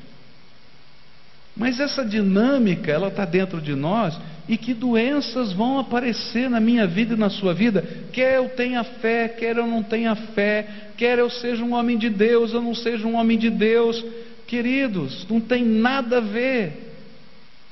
Mas 1.56 1.80
essa 1.80 2.04
dinâmica, 2.04 2.92
ela 2.92 3.08
está 3.08 3.24
dentro 3.24 3.62
de 3.62 3.74
nós 3.76 4.20
e 4.48 4.58
que 4.58 4.74
doenças 4.74 5.54
vão 5.54 5.80
aparecer 5.80 6.50
na 6.50 6.60
minha 6.60 6.86
vida 6.86 7.14
e 7.14 7.18
na 7.18 7.30
sua 7.30 7.54
vida, 7.54 7.82
quer 8.12 8.38
eu 8.38 8.50
tenha 8.50 8.84
fé, 8.84 9.30
quer 9.30 9.56
eu 9.58 9.66
não 9.66 9.82
tenha 9.82 10.14
fé, 10.16 10.68
quer 10.98 11.18
eu 11.18 11.30
seja 11.30 11.64
um 11.64 11.74
homem 11.74 11.98
de 11.98 12.10
Deus, 12.10 12.54
ou 12.54 12.62
não 12.62 12.76
seja 12.76 13.08
um 13.08 13.16
homem 13.16 13.38
de 13.38 13.50
Deus. 13.50 14.04
Queridos, 14.46 15.26
não 15.30 15.40
tem 15.40 15.64
nada 15.64 16.18
a 16.18 16.22
ver. 16.22 16.94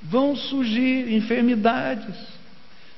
Vão 0.01 0.35
surgir 0.35 1.13
enfermidades. 1.13 2.15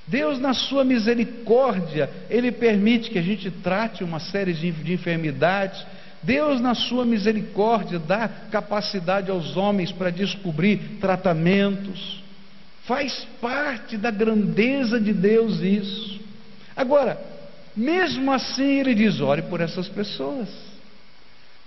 Deus, 0.08 0.39
na 0.39 0.54
sua 0.54 0.84
misericórdia, 0.84 2.10
Ele 2.30 2.51
permite 2.51 3.10
que 3.10 3.18
a 3.18 3.24
gente 3.24 3.50
trate 3.50 4.04
uma 4.04 4.20
série 4.20 4.54
de 4.54 4.94
enfermidades 4.94 5.84
Deus, 6.25 6.60
na 6.60 6.74
sua 6.74 7.05
misericórdia, 7.05 8.00
dá 8.00 8.27
capacidade 8.27 9.29
aos 9.29 9.55
homens 9.55 9.91
para 9.91 10.10
descobrir 10.10 10.98
tratamentos. 11.00 12.24
Faz 12.86 13.27
parte 13.39 13.96
da 13.96 14.10
grandeza 14.10 15.00
de 15.00 15.13
Deus 15.13 15.60
isso. 15.60 16.20
Agora, 16.75 17.20
mesmo 17.75 18.32
assim, 18.32 18.79
ele 18.79 18.96
diz: 18.96 19.22
ore 19.22 19.44
por 19.44 19.62
essas 19.62 19.88
pessoas. 19.88 20.50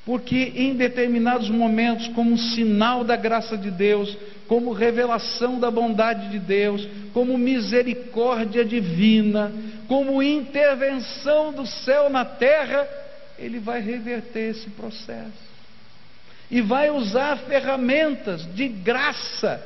Porque 0.05 0.53
em 0.57 0.75
determinados 0.75 1.51
momentos, 1.51 2.09
como 2.09 2.33
um 2.33 2.39
sinal 2.39 3.05
da 3.05 3.15
graça 3.15 3.59
de 3.59 3.71
Deus, 3.71 4.17
como 4.49 4.73
revelação 4.73 5.61
da 5.61 5.71
bondade 5.71 6.31
de 6.31 6.39
Deus, 6.39 6.89
como 7.13 7.37
misericórdia 7.37 8.65
divina, 8.65 9.53
como 9.87 10.23
intervenção 10.23 11.53
do 11.53 11.67
céu 11.67 12.09
na 12.09 12.25
terra, 12.25 12.89
ele 13.39 13.59
vai 13.59 13.81
reverter 13.81 14.51
esse 14.51 14.71
processo. 14.71 15.49
E 16.51 16.61
vai 16.61 16.91
usar 16.91 17.37
ferramentas 17.39 18.47
de 18.55 18.69
graça, 18.69 19.63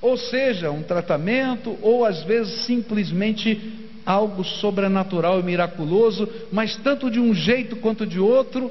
ou 0.00 0.16
seja, 0.16 0.70
um 0.70 0.82
tratamento, 0.82 1.78
ou 1.82 2.04
às 2.04 2.22
vezes 2.24 2.64
simplesmente 2.64 3.88
algo 4.04 4.42
sobrenatural 4.42 5.38
e 5.38 5.42
miraculoso, 5.42 6.28
mas 6.50 6.76
tanto 6.76 7.10
de 7.10 7.20
um 7.20 7.34
jeito 7.34 7.76
quanto 7.76 8.06
de 8.06 8.18
outro, 8.18 8.70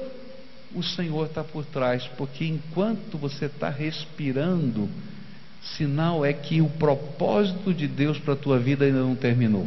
o 0.74 0.82
Senhor 0.82 1.26
está 1.26 1.44
por 1.44 1.64
trás, 1.64 2.06
porque 2.16 2.44
enquanto 2.44 3.16
você 3.16 3.46
está 3.46 3.68
respirando, 3.68 4.88
sinal 5.76 6.24
é 6.24 6.32
que 6.32 6.60
o 6.60 6.68
propósito 6.68 7.72
de 7.72 7.86
Deus 7.86 8.18
para 8.18 8.34
a 8.34 8.36
tua 8.36 8.58
vida 8.58 8.84
ainda 8.84 9.00
não 9.00 9.14
terminou. 9.14 9.66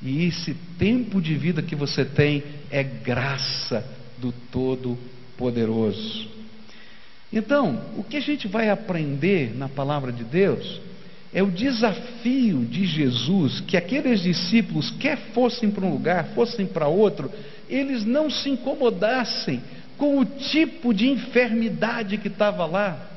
E 0.00 0.24
esse 0.26 0.54
tempo 0.78 1.20
de 1.20 1.34
vida 1.34 1.62
que 1.62 1.76
você 1.76 2.04
tem 2.04 2.42
é 2.72 2.82
graça 2.82 3.84
do 4.18 4.32
Todo-Poderoso. 4.50 6.28
Então, 7.30 7.80
o 7.96 8.02
que 8.02 8.16
a 8.16 8.20
gente 8.20 8.48
vai 8.48 8.70
aprender 8.70 9.54
na 9.54 9.68
palavra 9.68 10.10
de 10.10 10.24
Deus 10.24 10.80
é 11.34 11.42
o 11.42 11.50
desafio 11.50 12.64
de 12.64 12.84
Jesus 12.84 13.60
que 13.60 13.76
aqueles 13.76 14.22
discípulos, 14.22 14.90
quer 14.90 15.16
fossem 15.32 15.70
para 15.70 15.84
um 15.84 15.92
lugar, 15.92 16.28
fossem 16.34 16.66
para 16.66 16.88
outro, 16.88 17.30
eles 17.68 18.04
não 18.04 18.30
se 18.30 18.50
incomodassem 18.50 19.62
com 19.96 20.18
o 20.18 20.24
tipo 20.24 20.92
de 20.92 21.08
enfermidade 21.08 22.18
que 22.18 22.28
estava 22.28 22.66
lá 22.66 23.11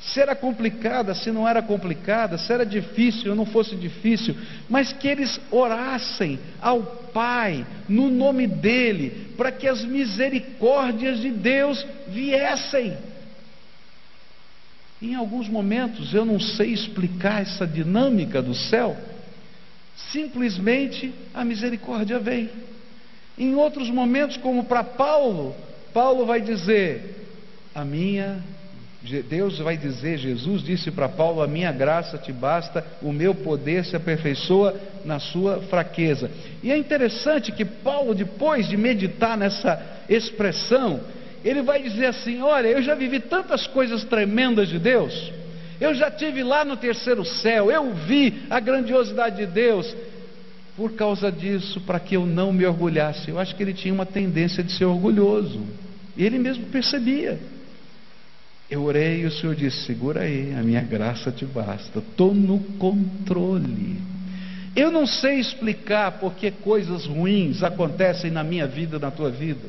se 0.00 0.20
era 0.20 0.34
complicada, 0.34 1.14
se 1.14 1.30
não 1.30 1.46
era 1.46 1.60
complicada, 1.60 2.38
se 2.38 2.52
era 2.52 2.64
difícil 2.64 3.30
ou 3.30 3.36
não 3.36 3.44
fosse 3.44 3.74
difícil, 3.74 4.36
mas 4.68 4.92
que 4.92 5.08
eles 5.08 5.40
orassem 5.50 6.38
ao 6.60 6.98
Pai, 7.08 7.66
no 7.88 8.10
nome 8.10 8.46
dEle, 8.46 9.32
para 9.36 9.50
que 9.50 9.66
as 9.66 9.82
misericórdias 9.82 11.18
de 11.18 11.30
Deus 11.30 11.84
viessem. 12.06 12.96
Em 15.00 15.14
alguns 15.14 15.48
momentos 15.48 16.12
eu 16.12 16.24
não 16.24 16.38
sei 16.38 16.72
explicar 16.72 17.42
essa 17.42 17.66
dinâmica 17.66 18.42
do 18.42 18.54
céu, 18.54 18.96
simplesmente 20.12 21.12
a 21.34 21.44
misericórdia 21.44 22.18
vem. 22.18 22.50
Em 23.36 23.54
outros 23.54 23.90
momentos, 23.90 24.36
como 24.36 24.64
para 24.64 24.84
Paulo, 24.84 25.56
Paulo 25.92 26.26
vai 26.26 26.40
dizer: 26.40 27.26
A 27.74 27.84
minha 27.84 28.44
Deus 29.00 29.58
vai 29.60 29.76
dizer, 29.76 30.18
Jesus 30.18 30.62
disse 30.62 30.90
para 30.90 31.08
Paulo: 31.08 31.40
A 31.40 31.46
minha 31.46 31.70
graça 31.70 32.18
te 32.18 32.32
basta, 32.32 32.84
o 33.00 33.12
meu 33.12 33.32
poder 33.32 33.84
se 33.84 33.94
aperfeiçoa 33.94 34.74
na 35.04 35.20
sua 35.20 35.60
fraqueza. 35.62 36.28
E 36.62 36.72
é 36.72 36.76
interessante 36.76 37.52
que 37.52 37.64
Paulo, 37.64 38.12
depois 38.12 38.68
de 38.68 38.76
meditar 38.76 39.38
nessa 39.38 39.80
expressão, 40.08 41.00
ele 41.44 41.62
vai 41.62 41.80
dizer 41.80 42.06
assim: 42.06 42.42
Olha, 42.42 42.66
eu 42.66 42.82
já 42.82 42.96
vivi 42.96 43.20
tantas 43.20 43.68
coisas 43.68 44.02
tremendas 44.02 44.68
de 44.68 44.80
Deus, 44.80 45.32
eu 45.80 45.94
já 45.94 46.10
tive 46.10 46.42
lá 46.42 46.64
no 46.64 46.76
terceiro 46.76 47.24
céu, 47.24 47.70
eu 47.70 47.94
vi 47.94 48.42
a 48.50 48.58
grandiosidade 48.58 49.36
de 49.36 49.46
Deus. 49.46 49.94
Por 50.76 50.92
causa 50.92 51.30
disso, 51.30 51.80
para 51.80 51.98
que 51.98 52.16
eu 52.16 52.24
não 52.24 52.52
me 52.52 52.64
orgulhasse, 52.64 53.30
eu 53.30 53.38
acho 53.38 53.54
que 53.54 53.62
ele 53.62 53.74
tinha 53.74 53.92
uma 53.92 54.06
tendência 54.06 54.62
de 54.62 54.70
ser 54.72 54.84
orgulhoso, 54.84 55.60
ele 56.16 56.38
mesmo 56.38 56.66
percebia. 56.66 57.38
Eu 58.70 58.82
orei 58.84 59.22
e 59.22 59.26
o 59.26 59.30
Senhor 59.30 59.54
disse: 59.54 59.86
segura 59.86 60.22
aí, 60.22 60.54
a 60.54 60.62
minha 60.62 60.82
graça 60.82 61.32
te 61.32 61.46
basta, 61.46 62.00
estou 62.00 62.34
no 62.34 62.58
controle. 62.78 64.00
Eu 64.76 64.90
não 64.90 65.06
sei 65.06 65.40
explicar 65.40 66.18
porque 66.20 66.50
coisas 66.50 67.06
ruins 67.06 67.62
acontecem 67.62 68.30
na 68.30 68.44
minha 68.44 68.66
vida, 68.66 68.98
na 68.98 69.10
tua 69.10 69.30
vida. 69.30 69.66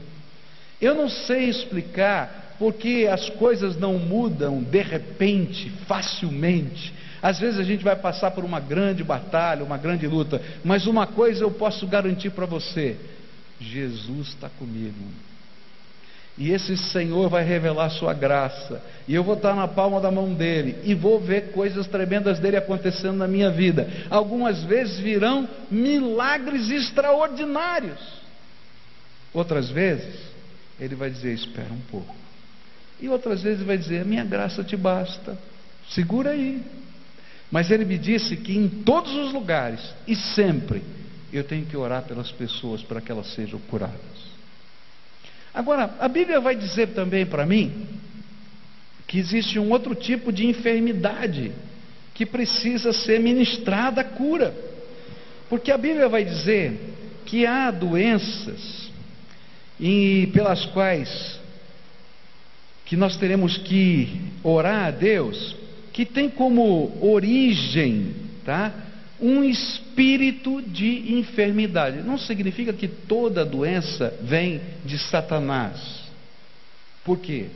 Eu 0.81 0.93
não 0.93 1.09
sei 1.09 1.45
explicar 1.45 2.55
porque 2.59 3.07
as 3.09 3.29
coisas 3.31 3.77
não 3.77 3.97
mudam 3.97 4.61
de 4.61 4.81
repente, 4.81 5.69
facilmente. 5.87 6.93
Às 7.21 7.39
vezes 7.39 7.59
a 7.59 7.63
gente 7.63 7.83
vai 7.83 7.95
passar 7.95 8.31
por 8.31 8.43
uma 8.43 8.59
grande 8.59 9.03
batalha, 9.03 9.63
uma 9.63 9.77
grande 9.77 10.07
luta, 10.07 10.41
mas 10.63 10.87
uma 10.87 11.07
coisa 11.07 11.43
eu 11.43 11.51
posso 11.51 11.87
garantir 11.87 12.31
para 12.31 12.45
você: 12.45 12.97
Jesus 13.59 14.29
está 14.29 14.49
comigo. 14.49 14.95
E 16.39 16.51
esse 16.51 16.77
Senhor 16.77 17.29
vai 17.29 17.43
revelar 17.43 17.89
sua 17.89 18.13
graça. 18.13 18.81
E 19.05 19.13
eu 19.13 19.21
vou 19.21 19.35
estar 19.35 19.53
na 19.53 19.67
palma 19.67 19.99
da 19.99 20.09
mão 20.09 20.33
dele. 20.33 20.77
E 20.85 20.95
vou 20.95 21.19
ver 21.19 21.51
coisas 21.51 21.85
tremendas 21.85 22.39
dele 22.39 22.55
acontecendo 22.55 23.17
na 23.17 23.27
minha 23.27 23.51
vida. 23.51 23.85
Algumas 24.09 24.63
vezes 24.63 24.97
virão 24.99 25.49
milagres 25.69 26.69
extraordinários. 26.69 27.99
Outras 29.33 29.69
vezes, 29.69 30.15
ele 30.79 30.95
vai 30.95 31.09
dizer: 31.09 31.33
Espera 31.33 31.73
um 31.73 31.81
pouco. 31.91 32.15
E 33.01 33.09
outras 33.09 33.43
vezes, 33.43 33.61
vai 33.65 33.77
dizer: 33.77 34.05
Minha 34.05 34.23
graça 34.23 34.63
te 34.63 34.77
basta. 34.77 35.37
Segura 35.89 36.29
aí. 36.29 36.63
Mas 37.51 37.69
ele 37.69 37.83
me 37.83 37.97
disse 37.97 38.37
que 38.37 38.55
em 38.55 38.69
todos 38.69 39.13
os 39.13 39.33
lugares 39.33 39.81
e 40.07 40.15
sempre 40.15 40.81
eu 41.33 41.43
tenho 41.43 41.65
que 41.65 41.75
orar 41.75 42.03
pelas 42.03 42.31
pessoas 42.31 42.81
para 42.81 43.01
que 43.01 43.11
elas 43.11 43.27
sejam 43.33 43.59
curadas. 43.69 44.28
Agora, 45.53 45.95
a 45.99 46.07
Bíblia 46.07 46.39
vai 46.39 46.55
dizer 46.55 46.89
também 46.89 47.25
para 47.25 47.45
mim 47.45 47.87
que 49.07 49.17
existe 49.17 49.57
um 49.57 49.71
outro 49.71 49.95
tipo 49.95 50.31
de 50.31 50.45
enfermidade 50.45 51.51
que 52.13 52.25
precisa 52.25 52.93
ser 52.93 53.19
ministrada 53.19 54.01
a 54.01 54.03
cura. 54.03 54.53
Porque 55.49 55.71
a 55.71 55.77
Bíblia 55.77 56.07
vai 56.07 56.23
dizer 56.23 56.79
que 57.25 57.45
há 57.45 57.71
doenças 57.71 58.91
e 59.79 60.29
pelas 60.33 60.65
quais 60.65 61.39
que 62.85 62.95
nós 62.95 63.15
teremos 63.17 63.57
que 63.57 64.19
orar 64.43 64.87
a 64.87 64.91
Deus, 64.91 65.55
que 65.93 66.05
tem 66.05 66.29
como 66.29 66.97
origem, 67.01 68.15
tá? 68.43 68.73
Um 69.21 69.43
espírito 69.43 70.61
de 70.61 71.13
enfermidade. 71.13 72.01
Não 72.01 72.17
significa 72.17 72.71
que 72.71 72.87
toda 72.87 73.45
doença 73.45 74.13
vem 74.21 74.61
de 74.85 74.97
Satanás. 74.97 76.03
Por 77.03 77.19
quê? 77.19 77.47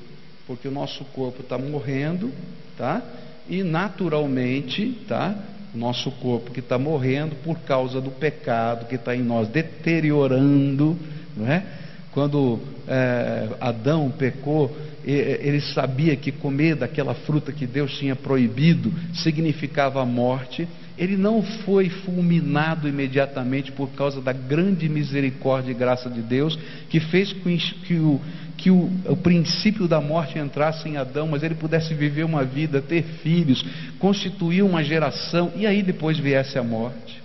Porque 0.45 0.67
o 0.67 0.71
nosso 0.71 1.05
corpo 1.05 1.41
está 1.41 1.57
morrendo, 1.57 2.31
tá? 2.77 3.01
E 3.49 3.63
naturalmente, 3.63 4.97
tá? 5.07 5.35
Nosso 5.73 6.11
corpo 6.11 6.51
que 6.51 6.59
está 6.59 6.77
morrendo 6.77 7.35
por 7.43 7.59
causa 7.59 7.99
do 8.01 8.11
pecado 8.11 8.87
que 8.87 8.95
está 8.95 9.15
em 9.15 9.21
nós, 9.21 9.47
deteriorando, 9.47 10.97
não 11.35 11.47
é? 11.47 11.63
Quando 12.11 12.59
é, 12.87 13.49
Adão 13.59 14.11
pecou, 14.11 14.75
ele 15.05 15.59
sabia 15.59 16.15
que 16.15 16.31
comer 16.31 16.75
daquela 16.75 17.13
fruta 17.13 17.51
que 17.51 17.65
Deus 17.65 17.97
tinha 17.97 18.15
proibido 18.15 18.93
significava 19.15 20.01
a 20.01 20.05
morte 20.05 20.67
ele 20.97 21.17
não 21.17 21.41
foi 21.41 21.89
fulminado 21.89 22.87
imediatamente 22.87 23.71
por 23.71 23.89
causa 23.91 24.21
da 24.21 24.31
grande 24.31 24.87
misericórdia 24.87 25.71
e 25.71 25.75
graça 25.75 26.09
de 26.09 26.21
Deus, 26.21 26.57
que 26.89 26.99
fez 26.99 27.33
que, 27.33 27.95
o, 27.95 28.21
que 28.57 28.69
o, 28.69 28.91
o 29.05 29.17
princípio 29.17 29.87
da 29.87 29.99
morte 29.99 30.37
entrasse 30.37 30.87
em 30.87 30.97
Adão, 30.97 31.27
mas 31.27 31.41
ele 31.41 31.55
pudesse 31.55 31.93
viver 31.95 32.23
uma 32.23 32.43
vida, 32.43 32.81
ter 32.81 33.03
filhos, 33.23 33.65
constituir 33.97 34.61
uma 34.61 34.83
geração, 34.83 35.51
e 35.55 35.65
aí 35.65 35.81
depois 35.81 36.19
viesse 36.19 36.59
a 36.59 36.63
morte. 36.63 37.21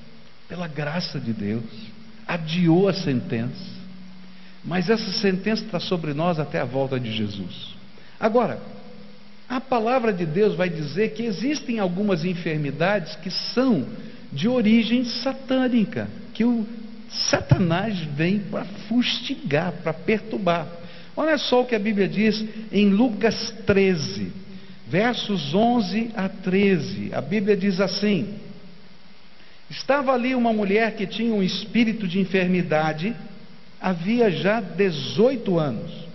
Pela 0.49 0.67
graça 0.67 1.21
de 1.21 1.33
Deus, 1.35 1.65
adiou 2.27 2.89
a 2.89 2.95
sentença. 2.95 3.79
Mas 4.65 4.89
essa 4.89 5.13
sentença 5.13 5.63
está 5.63 5.79
sobre 5.79 6.15
nós 6.15 6.39
até 6.39 6.59
a 6.61 6.65
volta 6.65 6.99
de 6.99 7.13
Jesus. 7.13 7.75
Agora, 8.19 8.59
a 9.49 9.61
palavra 9.61 10.13
de 10.13 10.27
Deus 10.27 10.55
vai 10.55 10.69
dizer 10.69 11.15
que 11.15 11.23
existem 11.23 11.79
algumas 11.79 12.25
enfermidades 12.25 13.17
que 13.17 13.31
são 13.31 13.87
de 14.31 14.47
origem 14.47 15.05
satânica, 15.05 16.09
que 16.35 16.45
o 16.45 16.67
Satanás 17.09 17.99
vem 18.15 18.41
para 18.41 18.67
fustigar, 18.89 19.73
para 19.83 19.95
perturbar. 19.95 20.67
Olha 21.17 21.39
só 21.39 21.63
o 21.63 21.65
que 21.65 21.75
a 21.75 21.79
Bíblia 21.79 22.07
diz 22.07 22.45
em 22.71 22.91
Lucas 22.91 23.51
13, 23.67 24.31
versos 24.87 25.55
11 25.55 26.11
a 26.15 26.29
13. 26.29 27.15
A 27.15 27.23
Bíblia 27.23 27.57
diz 27.57 27.81
assim: 27.81 28.35
Estava 29.71 30.13
ali 30.13 30.35
uma 30.35 30.53
mulher 30.53 30.95
que 30.95 31.07
tinha 31.07 31.33
um 31.33 31.43
espírito 31.43 32.07
de 32.07 32.21
enfermidade, 32.21 33.17
havia 33.81 34.31
já 34.31 34.61
18 34.61 35.59
anos. 35.59 36.08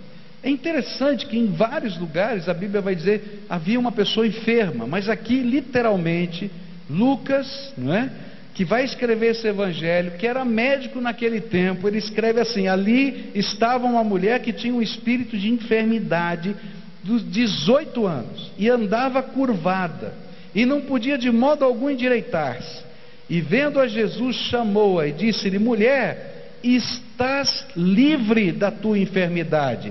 É 0.44 0.50
interessante 0.50 1.24
que 1.24 1.38
em 1.38 1.46
vários 1.46 1.96
lugares 1.96 2.50
a 2.50 2.52
Bíblia 2.52 2.82
vai 2.82 2.94
dizer 2.94 3.46
havia 3.48 3.80
uma 3.80 3.90
pessoa 3.90 4.26
enferma, 4.26 4.86
mas 4.86 5.08
aqui 5.08 5.40
literalmente 5.40 6.50
Lucas, 6.88 7.72
não 7.78 7.94
é? 7.94 8.10
Que 8.52 8.62
vai 8.62 8.84
escrever 8.84 9.30
esse 9.30 9.48
evangelho, 9.48 10.12
que 10.18 10.26
era 10.26 10.44
médico 10.44 11.00
naquele 11.00 11.40
tempo, 11.40 11.88
ele 11.88 11.96
escreve 11.96 12.40
assim: 12.40 12.68
ali 12.68 13.30
estava 13.34 13.86
uma 13.86 14.04
mulher 14.04 14.42
que 14.42 14.52
tinha 14.52 14.74
um 14.74 14.82
espírito 14.82 15.34
de 15.38 15.50
enfermidade 15.50 16.54
dos 17.02 17.26
18 17.30 18.06
anos 18.06 18.52
e 18.58 18.68
andava 18.68 19.22
curvada 19.22 20.12
e 20.54 20.66
não 20.66 20.82
podia 20.82 21.16
de 21.16 21.30
modo 21.30 21.64
algum 21.64 21.88
endireitar-se. 21.88 22.84
E 23.30 23.40
vendo 23.40 23.80
a 23.80 23.86
Jesus, 23.88 24.36
chamou-a 24.36 25.08
e 25.08 25.12
disse-lhe: 25.12 25.58
Mulher, 25.58 26.58
estás 26.62 27.66
livre 27.74 28.52
da 28.52 28.70
tua 28.70 28.98
enfermidade 28.98 29.90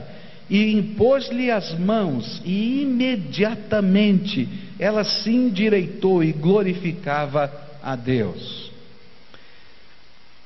e 0.49 0.73
impôs-lhe 0.73 1.49
as 1.49 1.77
mãos, 1.77 2.41
e 2.45 2.81
imediatamente 2.81 4.47
ela 4.77 5.03
se 5.03 5.31
endireitou 5.31 6.23
e 6.23 6.31
glorificava 6.31 7.51
a 7.81 7.95
Deus. 7.95 8.71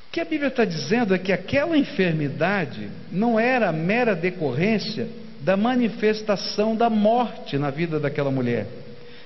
O 0.08 0.12
que 0.12 0.22
a 0.22 0.26
Bíblia 0.26 0.48
está 0.48 0.66
dizendo 0.66 1.14
é 1.14 1.18
que 1.18 1.32
aquela 1.32 1.78
enfermidade 1.78 2.90
não 3.12 3.40
era 3.40 3.72
mera 3.72 4.16
decorrência 4.16 5.08
da 5.42 5.56
manifestação 5.56 6.76
da 6.76 6.90
morte 6.90 7.58
na 7.58 7.70
vida 7.70 8.00
daquela 8.00 8.32
mulher, 8.32 8.68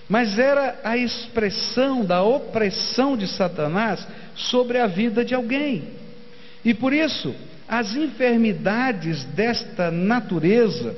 mas 0.10 0.38
era 0.38 0.80
a 0.84 0.98
expressão 0.98 2.04
da 2.04 2.22
opressão 2.22 3.16
de 3.16 3.28
Satanás 3.28 4.06
sobre 4.36 4.78
a 4.78 4.88
vida 4.88 5.24
de 5.24 5.34
alguém. 5.34 5.84
E 6.64 6.74
por 6.74 6.94
isso, 6.94 7.34
as 7.72 7.96
enfermidades 7.96 9.24
desta 9.24 9.90
natureza, 9.90 10.94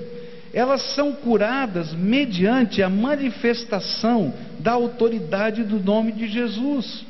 elas 0.51 0.81
são 0.95 1.13
curadas 1.13 1.93
mediante 1.93 2.81
a 2.81 2.89
manifestação 2.89 4.33
da 4.57 4.71
autoridade 4.71 5.63
do 5.63 5.79
nome 5.79 6.11
de 6.13 6.27
Jesus. 6.27 7.05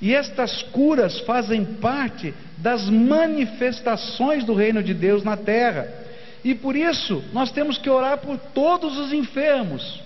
E 0.00 0.14
estas 0.14 0.62
curas 0.62 1.20
fazem 1.20 1.62
parte 1.62 2.32
das 2.56 2.88
manifestações 2.88 4.44
do 4.44 4.54
reino 4.54 4.82
de 4.82 4.94
Deus 4.94 5.22
na 5.22 5.36
terra. 5.36 5.92
E 6.42 6.54
por 6.54 6.74
isso, 6.74 7.22
nós 7.34 7.52
temos 7.52 7.76
que 7.76 7.90
orar 7.90 8.16
por 8.16 8.38
todos 8.38 8.96
os 8.96 9.12
enfermos, 9.12 10.00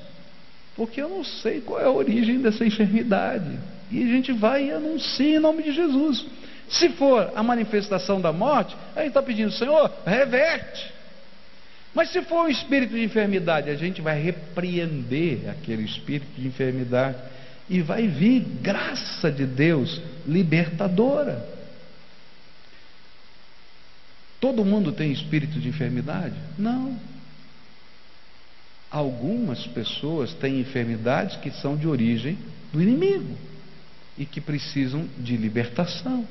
porque 0.75 1.01
eu 1.01 1.09
não 1.09 1.23
sei 1.23 1.61
qual 1.61 1.81
é 1.81 1.85
a 1.85 1.91
origem 1.93 2.41
dessa 2.41 2.67
enfermidade. 2.67 3.57
E 3.89 4.03
a 4.03 4.07
gente 4.07 4.33
vai 4.33 4.67
e 4.67 4.73
anuncia 4.73 5.37
em 5.37 5.39
nome 5.39 5.63
de 5.63 5.71
Jesus. 5.71 6.27
Se 6.69 6.89
for 6.91 7.33
a 7.35 7.43
manifestação 7.43 8.21
da 8.21 8.33
morte, 8.33 8.77
a 8.95 9.01
gente 9.01 9.09
está 9.09 9.23
pedindo, 9.23 9.53
Senhor, 9.53 9.91
reverte. 10.05 10.93
Mas 11.95 12.11
se 12.11 12.21
for 12.23 12.45
um 12.45 12.49
espírito 12.49 12.95
de 12.95 13.03
enfermidade, 13.03 13.71
a 13.71 13.75
gente 13.75 14.03
vai 14.03 14.21
repreender 14.21 15.49
aquele 15.49 15.83
espírito 15.83 16.29
de 16.39 16.47
enfermidade 16.47 17.17
e 17.71 17.81
vai 17.81 18.07
vir 18.07 18.41
graça 18.61 19.31
de 19.31 19.47
Deus 19.47 20.01
libertadora. 20.27 21.57
Todo 24.41 24.65
mundo 24.65 24.93
tem 24.93 25.11
espírito 25.11 25.59
de 25.59 25.69
enfermidade? 25.69 26.35
Não. 26.59 26.99
Algumas 28.91 29.67
pessoas 29.67 30.35
têm 30.35 30.61
enfermidades 30.61 31.37
que 31.37 31.51
são 31.51 31.77
de 31.77 31.89
origem 31.89 32.39
do 32.73 32.83
inimigo 32.83 33.37
e 34.19 34.25
que 34.27 34.41
precisam 34.41 35.09
de 35.19 35.37
libertação. 35.37 36.27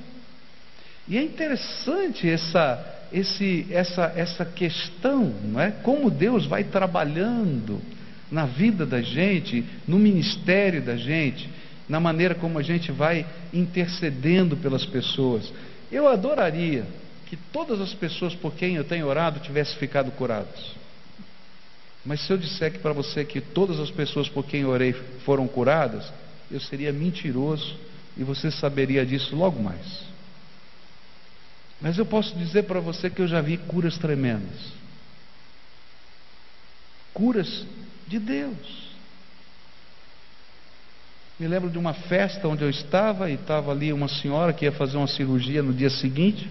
E 1.07 1.17
é 1.17 1.23
interessante 1.23 2.27
essa, 2.27 3.07
esse, 3.13 3.67
essa, 3.69 4.11
essa 4.15 4.45
questão, 4.45 5.33
não 5.43 5.61
é? 5.61 5.71
como 5.71 6.09
Deus 6.09 6.45
vai 6.45 6.63
trabalhando 6.63 7.79
na 8.31 8.45
vida 8.45 8.85
da 8.85 9.01
gente, 9.01 9.63
no 9.87 9.99
ministério 9.99 10.81
da 10.81 10.95
gente, 10.97 11.47
na 11.87 11.99
maneira 11.99 12.33
como 12.33 12.57
a 12.57 12.63
gente 12.63 12.91
vai 12.91 13.25
intercedendo 13.53 14.57
pelas 14.57 14.85
pessoas. 14.85 15.53
Eu 15.91 16.07
adoraria 16.07 16.85
que 17.27 17.37
todas 17.37 17.79
as 17.79 17.93
pessoas 17.93 18.33
por 18.33 18.53
quem 18.53 18.75
eu 18.75 18.83
tenho 18.83 19.07
orado 19.07 19.39
tivessem 19.39 19.77
ficado 19.77 20.11
curadas. 20.11 20.73
Mas 22.03 22.21
se 22.21 22.31
eu 22.31 22.37
disser 22.37 22.71
que 22.71 22.79
para 22.79 22.93
você 22.93 23.23
que 23.23 23.41
todas 23.41 23.79
as 23.79 23.89
pessoas 23.89 24.27
por 24.29 24.45
quem 24.45 24.65
orei 24.65 24.93
foram 25.23 25.47
curadas, 25.47 26.11
eu 26.51 26.59
seria 26.59 26.91
mentiroso 26.91 27.75
e 28.17 28.23
você 28.23 28.49
saberia 28.51 29.05
disso 29.05 29.35
logo 29.35 29.61
mais. 29.61 30.14
Mas 31.81 31.97
eu 31.97 32.05
posso 32.05 32.35
dizer 32.35 32.63
para 32.63 32.79
você 32.79 33.09
que 33.09 33.21
eu 33.21 33.27
já 33.27 33.41
vi 33.41 33.57
curas 33.57 33.97
tremendas. 33.97 34.73
Curas 37.13 37.65
de 38.07 38.19
Deus. 38.19 38.85
Me 41.37 41.47
lembro 41.47 41.69
de 41.69 41.77
uma 41.77 41.93
festa 41.93 42.47
onde 42.47 42.63
eu 42.63 42.69
estava 42.69 43.29
e 43.29 43.33
estava 43.33 43.71
ali 43.71 43.91
uma 43.91 44.07
senhora 44.07 44.53
que 44.53 44.63
ia 44.63 44.71
fazer 44.71 44.95
uma 44.95 45.07
cirurgia 45.07 45.61
no 45.61 45.73
dia 45.73 45.89
seguinte. 45.89 46.49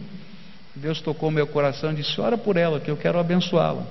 Deus 0.75 1.01
tocou 1.01 1.31
meu 1.31 1.47
coração 1.47 1.93
e 1.93 1.97
disse: 1.97 2.21
Ora 2.21 2.37
por 2.37 2.57
ela, 2.57 2.81
que 2.81 2.91
eu 2.91 2.97
quero 2.97 3.19
abençoá-la. 3.19 3.87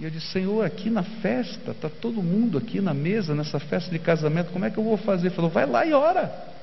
E 0.00 0.04
eu 0.04 0.10
disse: 0.10 0.26
Senhor, 0.32 0.64
aqui 0.64 0.90
na 0.90 1.02
festa, 1.04 1.70
está 1.70 1.88
todo 1.88 2.22
mundo 2.22 2.58
aqui 2.58 2.80
na 2.80 2.92
mesa, 2.92 3.34
nessa 3.34 3.60
festa 3.60 3.90
de 3.90 3.98
casamento, 3.98 4.50
como 4.50 4.64
é 4.64 4.70
que 4.70 4.78
eu 4.78 4.84
vou 4.84 4.96
fazer? 4.96 5.28
Ele 5.28 5.34
falou: 5.36 5.50
Vai 5.50 5.66
lá 5.66 5.86
e 5.86 5.92
ora. 5.92 6.57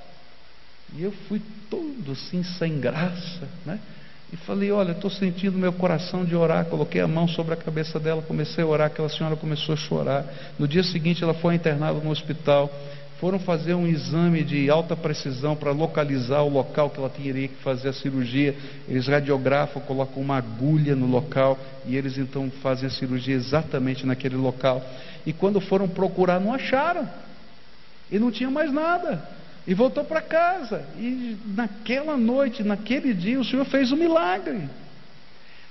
E 0.98 1.04
eu 1.04 1.12
fui 1.28 1.42
todo 1.70 2.12
assim, 2.12 2.42
sem 2.44 2.80
graça, 2.80 3.48
né? 3.66 3.80
E 4.32 4.38
falei: 4.38 4.72
Olha, 4.72 4.92
estou 4.92 5.10
sentindo 5.10 5.58
meu 5.58 5.74
coração 5.74 6.24
de 6.24 6.36
orar. 6.36 6.66
Coloquei 6.66 7.02
a 7.02 7.08
mão 7.08 7.28
sobre 7.28 7.54
a 7.54 7.58
cabeça 7.58 8.00
dela, 8.00 8.22
comecei 8.22 8.64
a 8.64 8.68
orar. 8.68 8.88
Aquela 8.88 9.10
senhora 9.10 9.36
começou 9.36 9.74
a 9.74 9.78
chorar. 9.78 10.26
No 10.58 10.68
dia 10.68 10.84
seguinte, 10.84 11.24
ela 11.24 11.34
foi 11.34 11.56
internada 11.56 12.00
no 12.00 12.10
hospital. 12.10 12.72
Foram 13.20 13.40
fazer 13.40 13.74
um 13.74 13.88
exame 13.88 14.44
de 14.44 14.70
alta 14.70 14.96
precisão 14.96 15.56
para 15.56 15.72
localizar 15.72 16.42
o 16.42 16.50
local 16.50 16.90
que 16.90 17.00
ela 17.00 17.10
teria 17.10 17.48
que 17.48 17.56
fazer 17.56 17.90
a 17.90 17.94
cirurgia. 17.94 18.56
Eles 18.88 19.08
radiografam, 19.08 19.82
colocam 19.82 20.22
uma 20.22 20.38
agulha 20.38 20.96
no 20.96 21.08
local 21.08 21.58
e 21.86 21.96
eles 21.96 22.18
então 22.18 22.52
fazem 22.62 22.88
a 22.88 22.92
cirurgia 22.92 23.36
exatamente 23.36 24.06
naquele 24.06 24.36
local. 24.36 24.84
E 25.26 25.32
quando 25.32 25.62
foram 25.62 25.88
procurar, 25.88 26.42
não 26.42 26.54
acharam. 26.54 27.08
E 28.12 28.20
não 28.20 28.30
tinha 28.32 28.52
mais 28.52 28.72
nada. 28.72 29.24
E 29.68 29.74
voltou 29.74 30.04
para 30.04 30.22
casa. 30.22 30.86
E 30.98 31.38
naquela 31.46 32.16
noite, 32.16 32.64
naquele 32.64 33.14
dia, 33.14 33.40
o 33.40 33.46
Senhor 33.46 33.66
fez 33.66 33.92
um 33.92 33.96
milagre. 33.96 34.70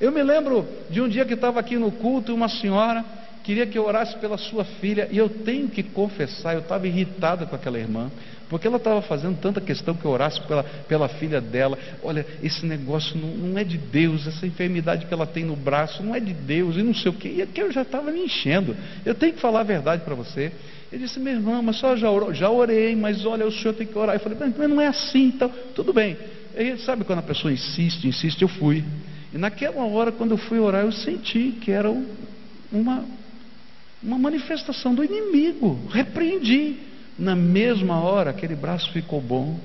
Eu 0.01 0.11
me 0.11 0.23
lembro 0.23 0.67
de 0.91 1.01
um 1.01 1.09
dia 1.09 1.25
que 1.25 1.35
estava 1.35 1.61
aqui 1.61 1.77
no 1.77 1.93
culto 1.93 2.33
e 2.33 2.35
uma 2.35 2.49
senhora 2.49 3.05
queria 3.45 3.67
que 3.67 3.79
eu 3.79 3.85
orasse 3.85 4.17
pela 4.19 4.37
sua 4.37 4.65
filha. 4.65 5.09
E 5.13 5.19
eu 5.19 5.29
tenho 5.29 5.69
que 5.69 5.83
confessar, 5.83 6.55
eu 6.55 6.61
estava 6.61 6.89
irritado 6.89 7.47
com 7.47 7.55
aquela 7.55 7.79
irmã. 7.79 8.11
Porque 8.49 8.67
ela 8.67 8.77
estava 8.77 9.01
fazendo 9.03 9.39
tanta 9.41 9.61
questão 9.61 9.95
que 9.95 10.05
eu 10.05 10.11
orasse 10.11 10.41
pela, 10.43 10.63
pela 10.63 11.09
filha 11.09 11.41
dela. 11.41 11.79
Olha, 12.03 12.27
esse 12.43 12.67
negócio 12.67 13.17
não, 13.17 13.29
não, 13.29 13.59
é 13.59 13.65
de 13.65 13.79
Deus, 13.79 14.27
essa 14.27 14.47
enfermidade 14.47 15.07
que 15.07 15.15
ela 15.15 15.27
tem 15.27 15.45
no 15.45 15.57
braço 15.57 16.03
não 16.03 16.15
é 16.15 16.21
de 16.21 16.35
Deus, 16.35 16.77
e 16.77 16.83
não 16.83 16.95
sei 16.95 17.11
o 17.11 17.15
quê. 17.15 17.33
E 17.37 17.43
aqui 17.43 17.61
eu 17.61 17.73
já 17.73 17.83
estava 17.83 18.11
me 18.11 18.21
enchendo. 18.21 18.77
Eu 19.05 19.15
tenho 19.15 19.33
que 19.33 19.41
falar 19.41 19.61
a 19.61 19.65
verdade 19.65 20.03
para 20.05 20.15
você. 20.15 20.53
Ele 20.95 21.03
disse, 21.03 21.19
meu 21.19 21.33
irmão, 21.33 21.61
mas 21.61 21.75
só 21.79 21.97
já 21.97 22.09
orou? 22.09 22.33
Já 22.33 22.49
orei, 22.49 22.95
mas 22.95 23.27
olha, 23.27 23.45
o 23.45 23.51
senhor 23.51 23.75
tem 23.75 23.85
que 23.85 23.99
orar. 23.99 24.15
Eu 24.15 24.21
falei, 24.21 24.39
mas 24.39 24.71
não 24.71 24.81
é 24.81 24.87
assim, 24.87 25.25
então, 25.25 25.53
tudo 25.75 25.93
bem. 25.93 26.17
Aí, 26.57 26.79
sabe 26.79 27.03
quando 27.03 27.19
a 27.19 27.23
pessoa 27.23 27.53
insiste, 27.53 28.07
insiste, 28.07 28.43
eu 28.43 28.47
fui. 28.47 28.85
E 29.33 29.37
naquela 29.37 29.83
hora, 29.83 30.13
quando 30.13 30.31
eu 30.31 30.37
fui 30.37 30.61
orar, 30.61 30.85
eu 30.85 30.93
senti 30.93 31.51
que 31.61 31.73
era 31.73 31.91
uma, 32.71 33.05
uma 34.01 34.17
manifestação 34.17 34.95
do 34.95 35.03
inimigo. 35.03 35.85
Repreendi. 35.91 36.77
Na 37.19 37.35
mesma 37.35 37.99
hora, 38.01 38.31
aquele 38.31 38.55
braço 38.55 38.93
ficou 38.93 39.21
bom. 39.21 39.59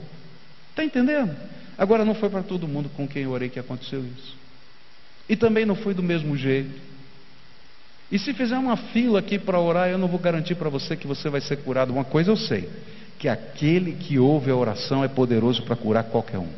Está 0.71 0.83
entendendo? 0.83 1.37
Agora, 1.77 2.03
não 2.03 2.15
foi 2.15 2.31
para 2.31 2.41
todo 2.41 2.67
mundo 2.67 2.89
com 2.97 3.07
quem 3.07 3.21
eu 3.21 3.31
orei 3.31 3.49
que 3.49 3.59
aconteceu 3.59 4.03
isso. 4.03 4.35
E 5.29 5.35
também 5.35 5.63
não 5.63 5.75
foi 5.75 5.93
do 5.93 6.01
mesmo 6.01 6.35
jeito. 6.35 6.88
E 8.11 8.17
se 8.17 8.33
fizer 8.33 8.57
uma 8.57 8.75
fila 8.75 9.19
aqui 9.19 9.37
para 9.37 9.59
orar, 9.59 9.89
eu 9.89 9.97
não 9.97 10.07
vou 10.07 10.19
garantir 10.19 10.55
para 10.55 10.69
você 10.69 10.95
que 10.95 11.05
você 11.05 11.29
vai 11.29 11.41
ser 11.41 11.57
curado. 11.57 11.93
Uma 11.93 12.03
coisa 12.03 12.31
eu 12.31 12.37
sei: 12.37 12.67
que 13.19 13.27
aquele 13.27 13.93
que 13.93 14.17
ouve 14.17 14.49
a 14.49 14.55
oração 14.55 15.03
é 15.03 15.07
poderoso 15.07 15.61
para 15.63 15.75
curar 15.75 16.05
qualquer 16.05 16.39
um. 16.39 16.49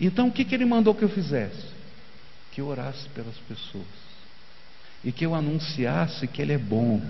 Então 0.00 0.28
o 0.28 0.32
que, 0.32 0.44
que 0.44 0.54
ele 0.54 0.64
mandou 0.64 0.94
que 0.94 1.02
eu 1.02 1.08
fizesse? 1.08 1.66
Que 2.52 2.60
eu 2.60 2.66
orasse 2.66 3.08
pelas 3.10 3.36
pessoas. 3.48 3.86
E 5.04 5.12
que 5.12 5.24
eu 5.24 5.34
anunciasse 5.34 6.26
que 6.26 6.42
Ele 6.42 6.52
é 6.52 6.58
bom, 6.58 7.00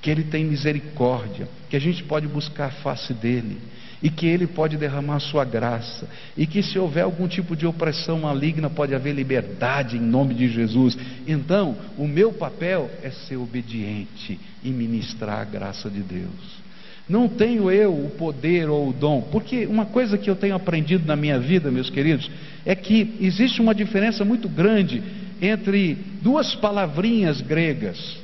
que 0.00 0.10
Ele 0.10 0.24
tem 0.24 0.44
misericórdia, 0.44 1.48
que 1.70 1.76
a 1.76 1.80
gente 1.80 2.02
pode 2.02 2.26
buscar 2.26 2.66
a 2.66 2.70
face 2.70 3.14
dEle, 3.14 3.60
e 4.02 4.10
que 4.10 4.26
Ele 4.26 4.46
pode 4.46 4.76
derramar 4.76 5.20
sua 5.20 5.44
graça, 5.44 6.08
e 6.36 6.46
que 6.46 6.62
se 6.62 6.78
houver 6.78 7.04
algum 7.04 7.28
tipo 7.28 7.54
de 7.54 7.66
opressão 7.66 8.20
maligna, 8.20 8.68
pode 8.68 8.94
haver 8.94 9.14
liberdade 9.14 9.96
em 9.96 10.00
nome 10.00 10.34
de 10.34 10.48
Jesus. 10.48 10.98
Então, 11.26 11.76
o 11.96 12.08
meu 12.08 12.32
papel 12.32 12.90
é 13.02 13.10
ser 13.10 13.36
obediente 13.36 14.38
e 14.62 14.70
ministrar 14.70 15.40
a 15.40 15.44
graça 15.44 15.88
de 15.88 16.00
Deus. 16.00 16.62
Não 17.08 17.28
tenho 17.28 17.70
eu 17.70 17.92
o 17.92 18.10
poder 18.10 18.68
ou 18.68 18.88
o 18.88 18.92
dom, 18.92 19.22
porque 19.30 19.66
uma 19.66 19.86
coisa 19.86 20.16
que 20.16 20.30
eu 20.30 20.36
tenho 20.36 20.54
aprendido 20.54 21.06
na 21.06 21.16
minha 21.16 21.38
vida, 21.38 21.70
meus 21.70 21.90
queridos, 21.90 22.30
é 22.64 22.74
que 22.74 23.16
existe 23.20 23.60
uma 23.60 23.74
diferença 23.74 24.24
muito 24.24 24.48
grande 24.48 25.02
entre 25.40 25.96
duas 26.22 26.54
palavrinhas 26.54 27.40
gregas: 27.40 28.18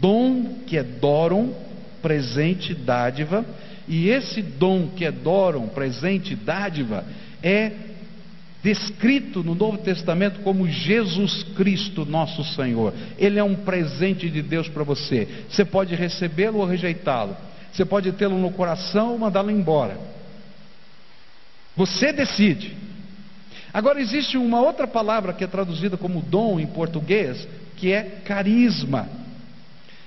dom, 0.00 0.60
que 0.66 0.78
é 0.78 0.82
doron, 0.82 1.52
presente, 2.00 2.74
dádiva, 2.74 3.44
e 3.88 4.08
esse 4.08 4.42
dom 4.42 4.88
que 4.88 5.04
é 5.04 5.10
Doron, 5.10 5.68
presente, 5.68 6.34
dádiva, 6.34 7.04
é 7.42 7.72
descrito 8.62 9.42
no 9.42 9.54
Novo 9.54 9.78
Testamento 9.78 10.40
como 10.40 10.68
Jesus 10.68 11.42
Cristo, 11.56 12.06
nosso 12.06 12.44
Senhor. 12.44 12.94
Ele 13.18 13.38
é 13.38 13.44
um 13.44 13.56
presente 13.56 14.30
de 14.30 14.40
Deus 14.40 14.68
para 14.68 14.84
você. 14.84 15.26
Você 15.48 15.64
pode 15.64 15.94
recebê-lo 15.94 16.58
ou 16.58 16.66
rejeitá-lo. 16.66 17.36
Você 17.72 17.84
pode 17.84 18.12
tê-lo 18.12 18.38
no 18.38 18.52
coração 18.52 19.10
ou 19.10 19.18
mandá-lo 19.18 19.50
embora. 19.50 19.98
Você 21.76 22.12
decide. 22.12 22.76
Agora 23.72 24.00
existe 24.00 24.36
uma 24.36 24.60
outra 24.60 24.86
palavra 24.86 25.32
que 25.32 25.42
é 25.42 25.46
traduzida 25.46 25.96
como 25.96 26.20
dom 26.20 26.60
em 26.60 26.66
português, 26.66 27.48
que 27.76 27.90
é 27.90 28.02
carisma. 28.24 29.08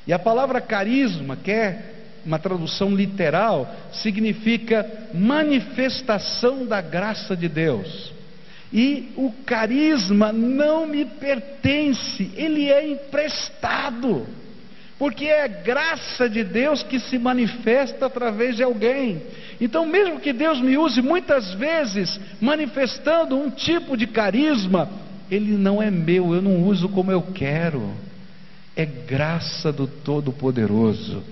E 0.08 0.14
a 0.14 0.20
palavra 0.20 0.62
carisma 0.62 1.36
quer 1.36 1.95
uma 2.26 2.40
tradução 2.40 2.96
literal, 2.96 3.74
significa 3.92 5.10
manifestação 5.14 6.66
da 6.66 6.82
graça 6.82 7.36
de 7.36 7.48
Deus. 7.48 8.14
E 8.74 9.12
o 9.16 9.32
carisma 9.46 10.34
não 10.34 10.88
me 10.88 11.06
pertence, 11.06 12.32
ele 12.36 12.70
é 12.70 12.88
emprestado. 12.88 14.26
Porque 14.98 15.26
é 15.26 15.44
a 15.44 15.48
graça 15.48 16.30
de 16.30 16.44
Deus 16.44 16.82
que 16.82 17.00
se 17.00 17.20
manifesta 17.20 18.06
através 18.06 18.56
de 18.56 18.64
alguém. 18.64 19.22
Então, 19.60 19.86
mesmo 19.86 20.20
que 20.20 20.34
Deus 20.34 20.60
me 20.62 20.78
use 20.78 21.02
muitas 21.02 21.54
vezes 21.54 22.20
manifestando 22.42 23.38
um 23.38 23.50
tipo 23.50 23.96
de 23.98 24.08
carisma, 24.08 24.90
ele 25.30 25.52
não 25.58 25.82
é 25.82 25.92
meu, 25.92 26.34
eu 26.34 26.42
não 26.42 26.64
uso 26.64 26.88
como 26.90 27.12
eu 27.12 27.22
quero. 27.22 27.94
É 28.76 28.86
graça 28.86 29.72
do 29.72 29.86
Todo-Poderoso. 29.88 31.24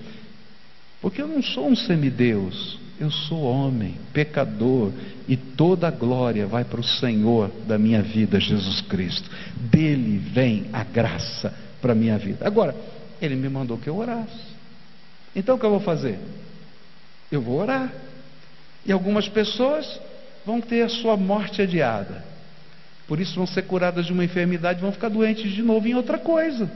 Porque 1.04 1.20
eu 1.20 1.28
não 1.28 1.42
sou 1.42 1.68
um 1.68 1.76
semideus, 1.76 2.78
eu 2.98 3.10
sou 3.10 3.42
homem, 3.42 3.94
pecador, 4.14 4.90
e 5.28 5.36
toda 5.36 5.86
a 5.86 5.90
glória 5.90 6.46
vai 6.46 6.64
para 6.64 6.80
o 6.80 6.82
Senhor 6.82 7.50
da 7.68 7.76
minha 7.76 8.00
vida, 8.00 8.40
Jesus 8.40 8.80
Cristo. 8.80 9.28
Dele 9.54 10.16
vem 10.16 10.64
a 10.72 10.82
graça 10.82 11.52
para 11.82 11.92
a 11.92 11.94
minha 11.94 12.16
vida. 12.16 12.46
Agora, 12.46 12.74
ele 13.20 13.36
me 13.36 13.50
mandou 13.50 13.76
que 13.76 13.86
eu 13.86 13.98
orasse. 13.98 14.54
Então 15.36 15.56
o 15.56 15.58
que 15.58 15.66
eu 15.66 15.72
vou 15.72 15.80
fazer? 15.80 16.18
Eu 17.30 17.42
vou 17.42 17.60
orar. 17.60 17.92
E 18.86 18.90
algumas 18.90 19.28
pessoas 19.28 20.00
vão 20.46 20.58
ter 20.58 20.80
a 20.80 20.88
sua 20.88 21.18
morte 21.18 21.60
adiada. 21.60 22.24
Por 23.06 23.20
isso 23.20 23.34
vão 23.34 23.46
ser 23.46 23.64
curadas 23.64 24.06
de 24.06 24.12
uma 24.14 24.24
enfermidade, 24.24 24.80
vão 24.80 24.90
ficar 24.90 25.10
doentes 25.10 25.52
de 25.52 25.62
novo 25.62 25.86
em 25.86 25.94
outra 25.94 26.16
coisa. 26.16 26.72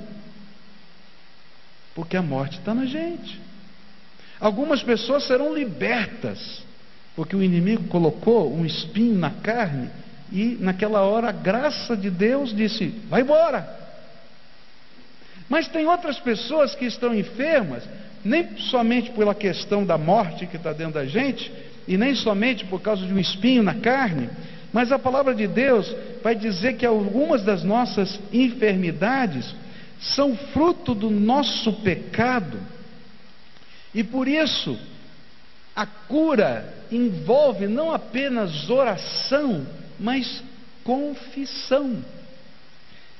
Porque 1.94 2.14
a 2.14 2.20
morte 2.20 2.58
está 2.58 2.74
na 2.74 2.84
gente. 2.84 3.47
Algumas 4.40 4.82
pessoas 4.82 5.24
serão 5.24 5.54
libertas, 5.54 6.62
porque 7.16 7.34
o 7.34 7.42
inimigo 7.42 7.84
colocou 7.88 8.54
um 8.54 8.64
espinho 8.64 9.16
na 9.16 9.30
carne 9.30 9.90
e 10.30 10.56
naquela 10.60 11.00
hora 11.00 11.28
a 11.30 11.32
graça 11.32 11.96
de 11.96 12.10
Deus 12.10 12.54
disse: 12.54 12.86
vai 13.08 13.22
embora. 13.22 13.76
Mas 15.48 15.66
tem 15.66 15.86
outras 15.86 16.20
pessoas 16.20 16.74
que 16.74 16.84
estão 16.84 17.14
enfermas, 17.14 17.82
nem 18.24 18.56
somente 18.58 19.10
pela 19.10 19.34
questão 19.34 19.84
da 19.84 19.96
morte 19.96 20.46
que 20.46 20.56
está 20.56 20.72
dentro 20.72 20.94
da 20.94 21.06
gente, 21.06 21.50
e 21.86 21.96
nem 21.96 22.14
somente 22.14 22.64
por 22.66 22.80
causa 22.80 23.04
de 23.06 23.12
um 23.12 23.18
espinho 23.18 23.62
na 23.62 23.74
carne, 23.74 24.28
mas 24.72 24.92
a 24.92 24.98
palavra 24.98 25.34
de 25.34 25.46
Deus 25.46 25.92
vai 26.22 26.34
dizer 26.34 26.76
que 26.76 26.84
algumas 26.84 27.42
das 27.42 27.64
nossas 27.64 28.20
enfermidades 28.32 29.54
são 29.98 30.36
fruto 30.36 30.94
do 30.94 31.10
nosso 31.10 31.72
pecado 31.80 32.58
e 33.94 34.04
por 34.04 34.28
isso, 34.28 34.78
a 35.74 35.86
cura 35.86 36.74
envolve 36.90 37.66
não 37.66 37.92
apenas 37.92 38.68
oração, 38.68 39.66
mas 39.98 40.42
confissão. 40.84 42.04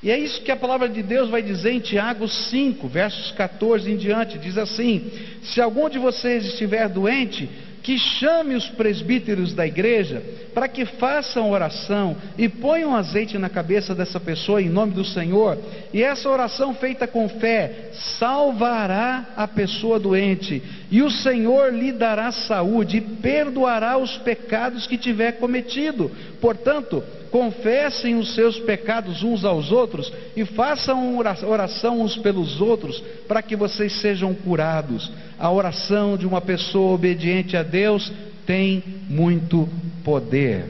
E 0.02 0.11
é 0.11 0.18
isso 0.18 0.42
que 0.42 0.50
a 0.50 0.57
palavra 0.57 0.88
de 0.88 1.02
Deus 1.02 1.28
vai 1.28 1.42
dizer 1.42 1.72
em 1.72 1.81
Tiago 1.81 2.28
5, 2.28 2.87
versos 2.88 3.33
14 3.33 3.90
em 3.90 3.96
diante: 3.96 4.38
diz 4.38 4.57
assim: 4.57 5.11
Se 5.42 5.61
algum 5.61 5.88
de 5.88 5.98
vocês 5.98 6.44
estiver 6.46 6.88
doente, 6.88 7.48
que 7.88 7.98
chame 7.98 8.55
os 8.55 8.68
presbíteros 8.68 9.55
da 9.55 9.66
igreja 9.66 10.22
para 10.53 10.68
que 10.68 10.85
façam 10.85 11.51
oração 11.51 12.14
e 12.37 12.46
ponham 12.46 12.94
azeite 12.94 13.38
na 13.38 13.48
cabeça 13.48 13.94
dessa 13.94 14.20
pessoa 14.20 14.61
em 14.61 14.68
nome 14.68 14.92
do 14.92 15.07
Senhor, 15.07 15.57
e 15.90 16.03
essa 16.03 16.29
oração 16.29 16.74
feita 16.74 17.07
com 17.07 17.27
fé 17.31 17.88
salvará 18.18 19.29
a 19.35 19.48
pessoa 19.48 19.98
doente, 19.98 20.62
e 20.90 21.01
o 21.01 21.11
Senhor 21.11 21.72
lhe 21.72 21.90
dará 21.90 22.31
saúde 22.31 22.98
e 22.98 23.01
perdoará 23.01 23.96
os 23.96 24.18
pecados 24.18 24.87
que 24.87 24.98
tiver 24.98 25.38
cometido. 25.38 26.11
Portanto, 26.42 27.03
confessem 27.30 28.16
os 28.16 28.34
seus 28.34 28.58
pecados 28.58 29.22
uns 29.22 29.44
aos 29.44 29.70
outros 29.70 30.12
e 30.36 30.44
façam 30.44 31.16
oração 31.16 32.00
uns 32.00 32.16
pelos 32.16 32.60
outros 32.60 33.02
para 33.26 33.42
que 33.42 33.56
vocês 33.56 34.00
sejam 34.00 34.34
curados. 34.34 35.10
A 35.38 35.50
oração 35.50 36.16
de 36.16 36.26
uma 36.26 36.40
pessoa 36.40 36.94
obediente 36.94 37.56
a 37.56 37.62
Deus 37.62 38.12
tem 38.46 38.82
muito 39.08 39.68
poder. 40.04 40.64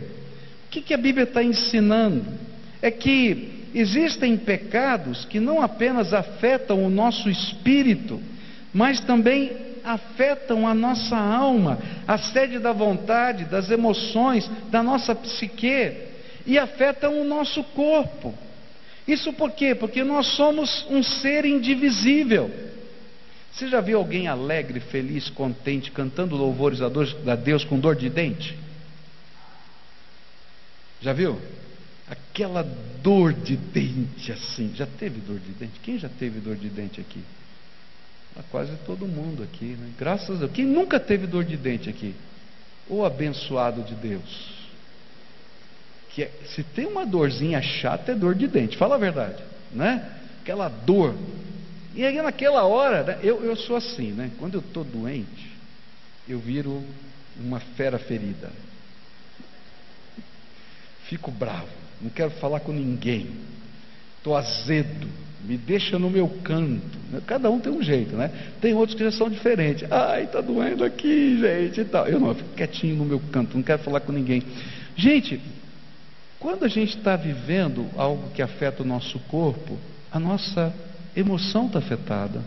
O 0.66 0.70
que, 0.70 0.80
que 0.80 0.94
a 0.94 0.98
Bíblia 0.98 1.24
está 1.24 1.42
ensinando? 1.42 2.24
É 2.82 2.90
que 2.90 3.66
existem 3.74 4.36
pecados 4.36 5.24
que 5.24 5.40
não 5.40 5.62
apenas 5.62 6.12
afetam 6.12 6.84
o 6.84 6.90
nosso 6.90 7.30
espírito, 7.30 8.20
mas 8.72 9.00
também 9.00 9.68
afetam 9.84 10.66
a 10.66 10.74
nossa 10.74 11.16
alma, 11.16 11.78
a 12.06 12.18
sede 12.18 12.58
da 12.58 12.72
vontade, 12.72 13.44
das 13.44 13.70
emoções, 13.70 14.50
da 14.70 14.82
nossa 14.82 15.14
psique 15.14 16.07
e 16.48 16.58
afetam 16.58 17.20
o 17.20 17.24
nosso 17.24 17.62
corpo. 17.62 18.34
Isso 19.06 19.34
por 19.34 19.52
quê? 19.52 19.74
Porque 19.74 20.02
nós 20.02 20.28
somos 20.28 20.86
um 20.88 21.02
ser 21.02 21.44
indivisível. 21.44 22.50
Você 23.52 23.68
já 23.68 23.82
viu 23.82 23.98
alguém 23.98 24.28
alegre, 24.28 24.80
feliz, 24.80 25.28
contente, 25.28 25.90
cantando 25.90 26.34
louvores 26.36 26.80
a 26.80 27.36
Deus 27.36 27.64
com 27.64 27.78
dor 27.78 27.96
de 27.96 28.08
dente? 28.08 28.56
Já 31.02 31.12
viu? 31.12 31.38
Aquela 32.08 32.62
dor 33.02 33.34
de 33.34 33.54
dente 33.56 34.32
assim. 34.32 34.72
Já 34.74 34.86
teve 34.86 35.20
dor 35.20 35.38
de 35.38 35.52
dente? 35.52 35.78
Quem 35.82 35.98
já 35.98 36.08
teve 36.08 36.40
dor 36.40 36.56
de 36.56 36.70
dente 36.70 36.98
aqui? 36.98 37.22
Ah, 38.36 38.42
quase 38.50 38.72
todo 38.86 39.06
mundo 39.06 39.42
aqui, 39.42 39.76
né? 39.78 39.90
Graças 39.98 40.36
a 40.36 40.46
Deus. 40.46 40.52
Quem 40.52 40.64
nunca 40.64 40.98
teve 40.98 41.26
dor 41.26 41.44
de 41.44 41.56
dente 41.58 41.90
aqui? 41.90 42.14
O 42.88 43.04
abençoado 43.04 43.82
de 43.82 43.94
Deus. 43.94 44.57
Que 46.18 46.24
é, 46.24 46.32
se 46.52 46.64
tem 46.64 46.84
uma 46.84 47.06
dorzinha 47.06 47.62
chata, 47.62 48.10
é 48.10 48.14
dor 48.16 48.34
de 48.34 48.48
dente. 48.48 48.76
Fala 48.76 48.96
a 48.96 48.98
verdade, 48.98 49.40
né? 49.72 50.04
Aquela 50.42 50.68
dor. 50.68 51.14
E 51.94 52.04
aí 52.04 52.20
naquela 52.20 52.64
hora, 52.64 53.04
né? 53.04 53.20
eu, 53.22 53.44
eu 53.44 53.54
sou 53.54 53.76
assim, 53.76 54.10
né? 54.10 54.28
Quando 54.36 54.54
eu 54.54 54.60
estou 54.60 54.82
doente, 54.82 55.52
eu 56.28 56.40
viro 56.40 56.82
uma 57.38 57.60
fera 57.60 58.00
ferida. 58.00 58.50
Fico 61.04 61.30
bravo, 61.30 61.68
não 62.02 62.10
quero 62.10 62.32
falar 62.32 62.58
com 62.58 62.72
ninguém. 62.72 63.30
Estou 64.16 64.36
azedo 64.36 65.06
me 65.44 65.56
deixa 65.56 66.00
no 66.00 66.10
meu 66.10 66.28
canto. 66.42 66.98
Cada 67.24 67.48
um 67.48 67.60
tem 67.60 67.72
um 67.72 67.80
jeito, 67.80 68.16
né? 68.16 68.28
Tem 68.60 68.74
outros 68.74 68.98
que 68.98 69.04
já 69.04 69.12
são 69.12 69.30
diferentes. 69.30 69.90
Ai, 69.90 70.26
tá 70.26 70.40
doendo 70.40 70.84
aqui, 70.84 71.38
gente, 71.38 71.80
e 71.80 71.84
tal. 71.84 72.08
Eu 72.08 72.18
não, 72.18 72.28
eu 72.28 72.34
fico 72.34 72.50
quietinho 72.56 72.96
no 72.96 73.04
meu 73.04 73.20
canto, 73.30 73.56
não 73.56 73.62
quero 73.62 73.80
falar 73.82 74.00
com 74.00 74.10
ninguém. 74.10 74.42
Gente, 74.96 75.40
quando 76.38 76.64
a 76.64 76.68
gente 76.68 76.96
está 76.96 77.16
vivendo 77.16 77.88
algo 77.96 78.30
que 78.30 78.42
afeta 78.42 78.82
o 78.82 78.86
nosso 78.86 79.18
corpo, 79.20 79.76
a 80.10 80.20
nossa 80.20 80.72
emoção 81.16 81.66
está 81.66 81.78
afetada. 81.80 82.42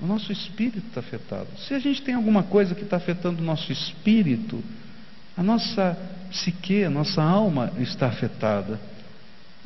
O 0.00 0.06
nosso 0.06 0.30
espírito 0.30 0.86
está 0.86 1.00
afetado. 1.00 1.48
Se 1.58 1.74
a 1.74 1.78
gente 1.78 2.02
tem 2.02 2.14
alguma 2.14 2.44
coisa 2.44 2.74
que 2.74 2.82
está 2.82 2.96
afetando 2.96 3.42
o 3.42 3.44
nosso 3.44 3.72
espírito, 3.72 4.62
a 5.36 5.42
nossa 5.42 5.98
psique, 6.30 6.84
a 6.84 6.90
nossa 6.90 7.20
alma 7.22 7.72
está 7.78 8.06
afetada. 8.06 8.78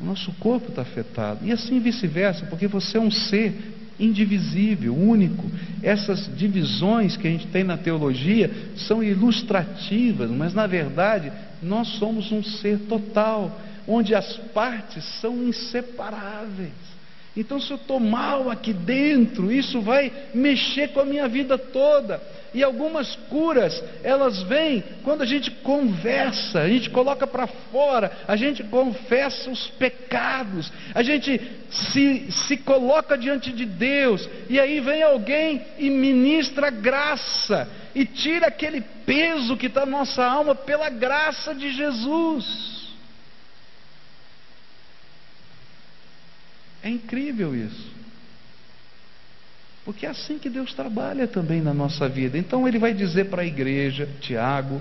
O 0.01 0.05
nosso 0.05 0.33
corpo 0.35 0.71
está 0.71 0.83
afetado. 0.83 1.45
E 1.45 1.53
assim 1.53 1.81
vice-versa, 1.81 2.47
porque 2.47 2.67
você 2.67 2.97
é 2.97 3.01
um 3.01 3.11
ser 3.11 3.82
indivisível, 3.99 4.95
único. 4.97 5.45
Essas 5.83 6.31
divisões 6.37 7.17
que 7.17 7.27
a 7.27 7.31
gente 7.31 7.47
tem 7.49 7.65
na 7.65 7.77
teologia 7.77 8.51
são 8.77 9.03
ilustrativas, 9.03 10.31
mas 10.31 10.55
na 10.55 10.67
verdade 10.67 11.33
nós 11.63 11.89
somos 11.99 12.33
um 12.33 12.43
ser 12.43 12.79
total, 12.81 13.61
onde 13.87 14.15
as 14.15 14.37
partes 14.55 15.05
são 15.21 15.49
inseparáveis. 15.49 16.92
Então, 17.35 17.59
se 17.59 17.71
eu 17.71 17.77
estou 17.77 17.99
mal 17.99 18.51
aqui 18.51 18.75
dentro, 18.75 19.51
isso 19.51 19.81
vai 19.81 20.13
mexer 20.35 20.89
com 20.89 21.01
a 21.01 21.05
minha 21.05 21.27
vida 21.27 21.57
toda. 21.57 22.21
E 22.53 22.63
algumas 22.63 23.17
curas, 23.31 23.83
elas 24.05 24.43
vêm 24.43 24.85
quando 25.03 25.23
a 25.23 25.27
gente 25.27 25.51
conversa, 25.51 26.61
a 26.61 26.69
gente 26.69 26.91
coloca 26.91 27.27
para 27.27 27.47
fora, 27.47 28.13
a 28.29 28.37
gente 28.37 28.63
confessa 28.65 29.51
os 29.51 29.69
pecados, 29.69 30.71
a 30.95 31.03
gente 31.03 31.41
se, 31.71 32.31
se 32.31 32.59
coloca 32.59 33.17
diante 33.17 33.51
de 33.51 33.65
Deus, 33.65 34.29
e 34.51 34.61
aí 34.61 34.81
vem 34.81 35.03
alguém 35.03 35.63
e 35.79 35.89
ministra 35.89 36.69
graça, 36.69 37.67
e 37.95 38.05
tira 38.05 38.49
aquele 38.49 38.83
peso 39.07 39.57
que 39.57 39.67
está 39.67 39.87
na 39.87 39.99
nossa 39.99 40.23
alma 40.23 40.55
pela 40.55 40.91
graça 40.91 41.55
de 41.55 41.73
Jesus. 41.73 42.72
É 46.83 46.91
incrível 46.91 47.55
isso. 47.55 47.93
Porque 49.85 50.07
é 50.07 50.11
assim 50.11 50.39
que 50.39 50.49
Deus 50.49 50.73
trabalha 50.75 51.27
também 51.27 51.61
na 51.61 51.75
nossa 51.75 52.09
vida. 52.09 52.39
Então 52.39 52.67
ele 52.67 52.79
vai 52.79 52.95
dizer 52.95 53.27
para 53.27 53.43
a 53.43 53.47
igreja, 53.47 54.09
Tiago, 54.21 54.81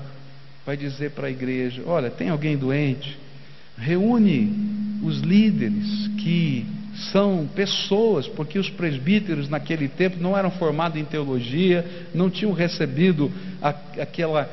vai 0.66 0.78
dizer 0.78 1.12
para 1.12 1.28
a 1.28 1.32
igreja: 1.32 1.84
olha, 1.86 2.10
tem 2.10 2.30
alguém 2.30 2.58
doente? 2.58 3.18
Reúne 3.78 5.00
os 5.04 5.20
líderes 5.20 6.08
que 6.20 6.66
são 7.12 7.50
pessoas, 7.56 8.28
porque 8.28 8.60
os 8.60 8.70
presbíteros 8.70 9.50
naquele 9.50 9.88
tempo 9.88 10.18
não 10.20 10.38
eram 10.38 10.52
formados 10.52 11.00
em 11.00 11.06
teologia, 11.06 11.84
não 12.14 12.30
tinham 12.30 12.52
recebido 12.52 13.32
aquela, 14.00 14.48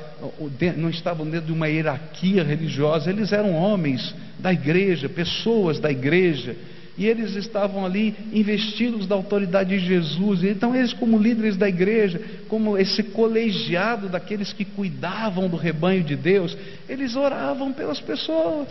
não 0.76 0.88
estavam 0.88 1.28
dentro 1.28 1.46
de 1.48 1.52
uma 1.52 1.68
hierarquia 1.68 2.42
religiosa, 2.42 3.10
eles 3.10 3.32
eram 3.32 3.54
homens 3.54 4.14
da 4.38 4.52
igreja, 4.52 5.08
pessoas 5.08 5.78
da 5.78 5.90
igreja 5.90 6.56
e 6.98 7.06
eles 7.06 7.36
estavam 7.36 7.86
ali 7.86 8.14
investidos 8.32 9.06
da 9.06 9.14
autoridade 9.14 9.70
de 9.70 9.78
Jesus. 9.78 10.42
Então, 10.42 10.74
eles, 10.74 10.92
como 10.92 11.16
líderes 11.16 11.56
da 11.56 11.68
igreja, 11.68 12.20
como 12.48 12.76
esse 12.76 13.04
colegiado 13.04 14.08
daqueles 14.08 14.52
que 14.52 14.64
cuidavam 14.64 15.48
do 15.48 15.56
rebanho 15.56 16.02
de 16.02 16.16
Deus, 16.16 16.58
eles 16.88 17.14
oravam 17.14 17.72
pelas 17.72 18.00
pessoas. 18.00 18.68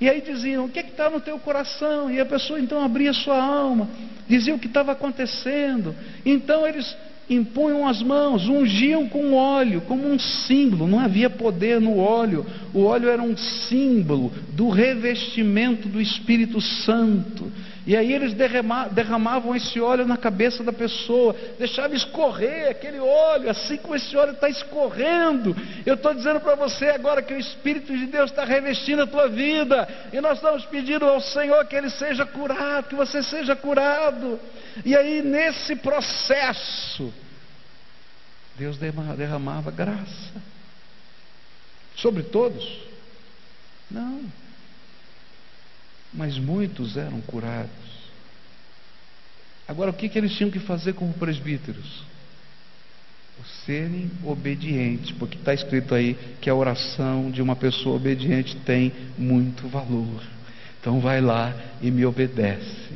E 0.00 0.08
aí 0.08 0.20
diziam: 0.20 0.66
O 0.66 0.68
que 0.68 0.78
é 0.78 0.82
está 0.82 1.10
no 1.10 1.20
teu 1.20 1.38
coração? 1.40 2.08
E 2.10 2.20
a 2.20 2.24
pessoa 2.24 2.60
então 2.60 2.84
abria 2.84 3.12
sua 3.12 3.42
alma, 3.42 3.88
dizia 4.28 4.54
o 4.54 4.58
que 4.58 4.68
estava 4.68 4.92
acontecendo. 4.92 5.92
Então 6.24 6.66
eles 6.66 6.96
impunham 7.28 7.86
as 7.86 8.02
mãos, 8.02 8.48
ungiam 8.48 9.08
com 9.08 9.34
óleo, 9.34 9.80
como 9.82 10.06
um 10.06 10.18
símbolo, 10.18 10.86
não 10.86 11.00
havia 11.00 11.28
poder 11.28 11.80
no 11.80 11.98
óleo, 11.98 12.46
o 12.72 12.84
óleo 12.84 13.08
era 13.08 13.22
um 13.22 13.36
símbolo 13.36 14.32
do 14.52 14.68
revestimento 14.68 15.88
do 15.88 16.00
Espírito 16.00 16.60
Santo. 16.60 17.50
E 17.86 17.96
aí 17.96 18.12
eles 18.12 18.34
derramavam 18.34 19.54
esse 19.54 19.80
óleo 19.80 20.04
na 20.04 20.16
cabeça 20.16 20.64
da 20.64 20.72
pessoa, 20.72 21.36
deixavam 21.56 21.96
escorrer 21.96 22.70
aquele 22.70 22.98
óleo, 22.98 23.48
assim 23.48 23.76
como 23.76 23.94
esse 23.94 24.16
óleo 24.16 24.32
está 24.32 24.48
escorrendo. 24.48 25.56
Eu 25.86 25.94
estou 25.94 26.12
dizendo 26.12 26.40
para 26.40 26.56
você 26.56 26.86
agora 26.86 27.22
que 27.22 27.32
o 27.32 27.38
Espírito 27.38 27.96
de 27.96 28.06
Deus 28.06 28.32
está 28.32 28.44
revestindo 28.44 29.02
a 29.02 29.06
tua 29.06 29.28
vida, 29.28 29.88
e 30.12 30.20
nós 30.20 30.38
estamos 30.38 30.66
pedindo 30.66 31.04
ao 31.04 31.20
Senhor 31.20 31.64
que 31.66 31.76
Ele 31.76 31.88
seja 31.88 32.26
curado, 32.26 32.88
que 32.88 32.96
você 32.96 33.22
seja 33.22 33.54
curado. 33.54 34.40
E 34.84 34.96
aí, 34.96 35.22
nesse 35.22 35.76
processo, 35.76 37.14
Deus 38.58 38.78
derramava 38.78 39.70
graça 39.70 40.32
sobre 41.94 42.24
todos? 42.24 42.80
Não 43.88 44.45
mas 46.16 46.38
muitos 46.38 46.96
eram 46.96 47.20
curados. 47.20 47.70
Agora, 49.68 49.90
o 49.90 49.94
que, 49.94 50.08
que 50.08 50.18
eles 50.18 50.32
tinham 50.34 50.50
que 50.50 50.60
fazer 50.60 50.94
como 50.94 51.12
presbíteros? 51.14 52.04
serem 53.66 54.10
obedientes, 54.24 55.12
porque 55.12 55.36
está 55.36 55.52
escrito 55.52 55.94
aí 55.94 56.16
que 56.40 56.48
a 56.48 56.54
oração 56.54 57.30
de 57.30 57.42
uma 57.42 57.54
pessoa 57.54 57.96
obediente 57.96 58.56
tem 58.64 58.92
muito 59.18 59.68
valor. 59.68 60.22
Então, 60.80 61.00
vai 61.00 61.20
lá 61.20 61.54
e 61.82 61.90
me 61.90 62.06
obedece. 62.06 62.94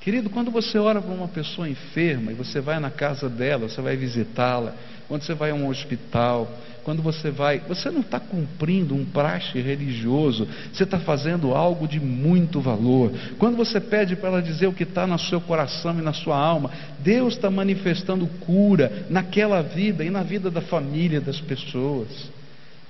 Querido, 0.00 0.30
quando 0.30 0.50
você 0.50 0.78
ora 0.78 1.00
para 1.02 1.12
uma 1.12 1.28
pessoa 1.28 1.68
enferma 1.68 2.32
e 2.32 2.34
você 2.34 2.58
vai 2.58 2.80
na 2.80 2.90
casa 2.90 3.28
dela, 3.28 3.68
você 3.68 3.82
vai 3.82 3.96
visitá-la, 3.96 4.74
quando 5.06 5.22
você 5.22 5.34
vai 5.34 5.50
a 5.50 5.54
um 5.54 5.68
hospital, 5.68 6.50
quando 6.82 7.02
você 7.02 7.30
vai, 7.30 7.58
você 7.68 7.90
não 7.90 8.00
está 8.00 8.18
cumprindo 8.18 8.94
um 8.94 9.04
praxe 9.04 9.60
religioso, 9.60 10.48
você 10.72 10.84
está 10.84 10.98
fazendo 10.98 11.54
algo 11.54 11.86
de 11.86 12.00
muito 12.00 12.62
valor. 12.62 13.12
Quando 13.38 13.58
você 13.58 13.78
pede 13.78 14.16
para 14.16 14.30
ela 14.30 14.42
dizer 14.42 14.68
o 14.68 14.72
que 14.72 14.84
está 14.84 15.06
no 15.06 15.18
seu 15.18 15.38
coração 15.38 15.98
e 15.98 16.02
na 16.02 16.14
sua 16.14 16.38
alma, 16.38 16.70
Deus 17.00 17.34
está 17.34 17.50
manifestando 17.50 18.26
cura 18.40 19.04
naquela 19.10 19.60
vida 19.60 20.02
e 20.02 20.08
na 20.08 20.22
vida 20.22 20.50
da 20.50 20.62
família 20.62 21.20
das 21.20 21.40
pessoas. 21.42 22.08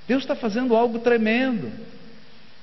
Deus 0.06 0.22
está 0.22 0.36
fazendo 0.36 0.76
algo 0.76 1.00
tremendo. 1.00 1.72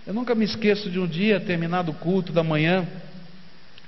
Eu 0.05 0.13
nunca 0.13 0.33
me 0.33 0.45
esqueço 0.45 0.89
de 0.89 0.97
um 0.97 1.05
dia, 1.05 1.37
terminado 1.37 1.91
o 1.91 1.95
culto 1.95 2.31
da 2.31 2.41
manhã, 2.41 2.87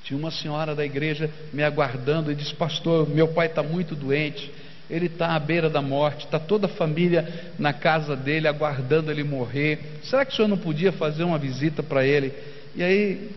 tinha 0.10 0.18
uma 0.18 0.32
senhora 0.32 0.74
da 0.74 0.84
igreja 0.84 1.30
me 1.54 1.62
aguardando 1.62 2.32
e 2.32 2.36
disse: 2.36 2.56
Pastor, 2.56 3.08
meu 3.08 3.28
pai 3.28 3.46
está 3.46 3.62
muito 3.62 3.96
doente 3.96 4.52
ele 4.90 5.06
está 5.06 5.36
à 5.36 5.40
beira 5.40 5.70
da 5.70 5.84
morte, 5.84 6.26
está 6.26 6.40
toda 6.40 6.66
a 6.66 6.70
família 6.70 7.52
na 7.60 7.72
casa 7.72 8.16
dele 8.16 8.48
aguardando 8.48 9.12
ele 9.12 9.24
morrer. 9.24 10.00
Será 10.02 10.26
que 10.26 10.34
o 10.34 10.36
senhor 10.36 10.48
não 10.48 10.58
podia 10.58 10.92
fazer 10.92 11.24
uma 11.24 11.38
visita 11.38 11.84
para 11.84 12.04
ele? 12.04 12.34
E 12.76 12.82
aí 12.82 13.30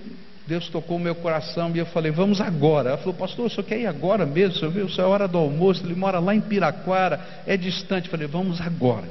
Deus 0.46 0.70
tocou 0.70 0.96
o 0.96 1.00
meu 1.00 1.14
coração 1.14 1.70
e 1.74 1.78
eu 1.78 1.85
falei, 1.85 2.11
vamos 2.11 2.40
agora. 2.40 2.90
Ela 2.90 2.98
falou, 2.98 3.12
pastor, 3.12 3.44
o 3.44 3.50
senhor 3.50 3.64
quer 3.64 3.80
ir 3.80 3.87
agora 3.87 4.24
mesmo? 4.24 4.56
O 4.56 4.58
senhor 4.61 4.70
viu? 4.70 4.87
Isso 4.87 4.98
é 4.98 5.04
hora 5.04 5.28
do 5.28 5.37
almoço, 5.37 5.85
ele 5.85 5.94
mora 5.94 6.18
lá 6.18 6.35
em 6.35 6.40
Piraquara, 6.40 7.20
é 7.46 7.54
distante. 7.54 8.06
Eu 8.06 8.12
falei, 8.12 8.26
vamos 8.26 8.58
agora. 8.58 9.06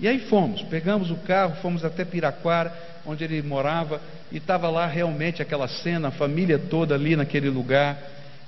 E 0.00 0.08
aí 0.08 0.18
fomos, 0.18 0.62
pegamos 0.62 1.12
o 1.12 1.16
carro, 1.16 1.54
fomos 1.62 1.84
até 1.84 2.04
Piraquara, 2.04 2.95
onde 3.06 3.24
ele 3.24 3.40
morava, 3.42 4.00
e 4.30 4.38
estava 4.38 4.68
lá 4.68 4.86
realmente 4.86 5.40
aquela 5.40 5.68
cena, 5.68 6.08
a 6.08 6.10
família 6.10 6.58
toda 6.58 6.94
ali 6.94 7.14
naquele 7.14 7.48
lugar. 7.48 7.98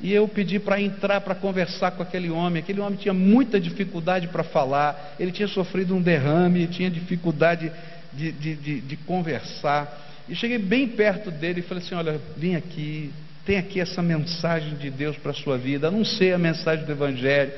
E 0.00 0.12
eu 0.12 0.28
pedi 0.28 0.58
para 0.58 0.80
entrar 0.80 1.20
para 1.20 1.34
conversar 1.34 1.92
com 1.92 2.02
aquele 2.02 2.30
homem. 2.30 2.62
Aquele 2.62 2.80
homem 2.80 2.98
tinha 2.98 3.14
muita 3.14 3.58
dificuldade 3.58 4.28
para 4.28 4.44
falar, 4.44 5.14
ele 5.18 5.32
tinha 5.32 5.48
sofrido 5.48 5.94
um 5.94 6.02
derrame, 6.02 6.66
tinha 6.68 6.90
dificuldade 6.90 7.70
de, 8.12 8.32
de, 8.32 8.54
de, 8.54 8.80
de 8.80 8.96
conversar. 8.96 10.06
E 10.28 10.34
cheguei 10.34 10.58
bem 10.58 10.86
perto 10.88 11.30
dele 11.30 11.60
e 11.60 11.62
falei 11.62 11.82
assim: 11.82 11.94
Olha, 11.94 12.20
vim 12.36 12.54
aqui, 12.54 13.12
tem 13.44 13.56
aqui 13.56 13.80
essa 13.80 14.02
mensagem 14.02 14.74
de 14.74 14.90
Deus 14.90 15.16
para 15.16 15.30
a 15.32 15.34
sua 15.34 15.56
vida, 15.56 15.88
anunciei 15.88 16.32
a 16.32 16.38
mensagem 16.38 16.84
do 16.84 16.92
Evangelho. 16.92 17.52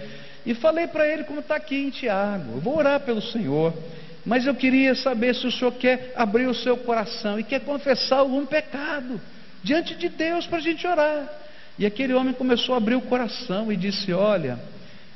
E 0.46 0.54
falei 0.54 0.86
para 0.86 1.06
ele 1.06 1.24
como 1.24 1.40
está 1.40 1.56
aqui 1.56 1.76
em 1.76 1.90
Tiago: 1.90 2.52
Eu 2.54 2.60
vou 2.60 2.78
orar 2.78 3.00
pelo 3.00 3.20
Senhor, 3.20 3.74
mas 4.24 4.46
eu 4.46 4.54
queria 4.54 4.94
saber 4.94 5.34
se 5.34 5.46
o 5.46 5.52
senhor 5.52 5.72
quer 5.72 6.12
abrir 6.16 6.46
o 6.46 6.54
seu 6.54 6.76
coração 6.76 7.38
e 7.38 7.44
quer 7.44 7.60
confessar 7.60 8.18
algum 8.18 8.44
pecado 8.44 9.20
diante 9.62 9.94
de 9.94 10.08
Deus 10.08 10.46
para 10.46 10.58
a 10.58 10.62
gente 10.62 10.86
orar. 10.86 11.28
E 11.78 11.86
aquele 11.86 12.12
homem 12.12 12.34
começou 12.34 12.74
a 12.74 12.78
abrir 12.78 12.96
o 12.96 13.00
coração 13.00 13.72
e 13.72 13.76
disse: 13.76 14.12
Olha, 14.12 14.58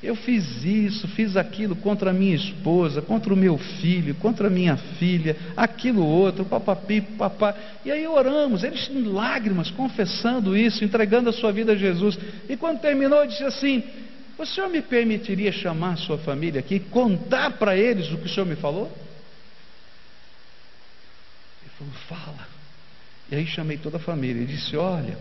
eu 0.03 0.15
fiz 0.15 0.65
isso, 0.65 1.09
fiz 1.09 1.37
aquilo 1.37 1.75
contra 1.77 2.11
a 2.11 2.13
minha 2.13 2.35
esposa, 2.35 3.01
contra 3.01 3.33
o 3.33 3.37
meu 3.37 3.57
filho, 3.57 4.15
contra 4.15 4.49
a 4.49 4.51
minha 4.51 4.77
filha, 4.77 5.37
aquilo 5.57 6.05
outro, 6.05 6.45
papapi, 6.45 7.01
papá. 7.01 7.55
E 7.85 7.91
aí 7.91 8.07
oramos, 8.07 8.65
eles 8.65 8.89
em 8.91 9.03
lágrimas, 9.03 9.71
confessando 9.71 10.57
isso, 10.57 10.85
entregando 10.85 11.31
a 11.31 11.33
sua 11.33 11.53
vida 11.53 11.73
a 11.73 11.77
Jesus. 11.77 12.19
E 12.49 12.57
quando 12.57 12.81
terminou, 12.81 13.27
disse 13.27 13.45
assim: 13.45 13.83
O 14.37 14.45
senhor 14.45 14.69
me 14.69 14.83
permitiria 14.83 15.53
chamar 15.53 15.97
sua 15.97 16.19
família 16.19 16.61
aqui, 16.61 16.81
contar 16.81 17.53
para 17.53 17.77
eles 17.77 18.11
o 18.11 18.19
que 18.19 18.27
o 18.27 18.29
senhor 18.29 18.47
me 18.47 18.57
falou? 18.57 18.87
Ele 21.63 21.71
falou: 21.79 21.93
Fala. 22.09 22.49
E 23.31 23.37
aí 23.37 23.47
chamei 23.47 23.79
toda 23.79 23.97
a 23.97 24.01
família 24.01 24.43
e 24.43 24.47
disse: 24.47 24.77
Olha. 24.77 25.17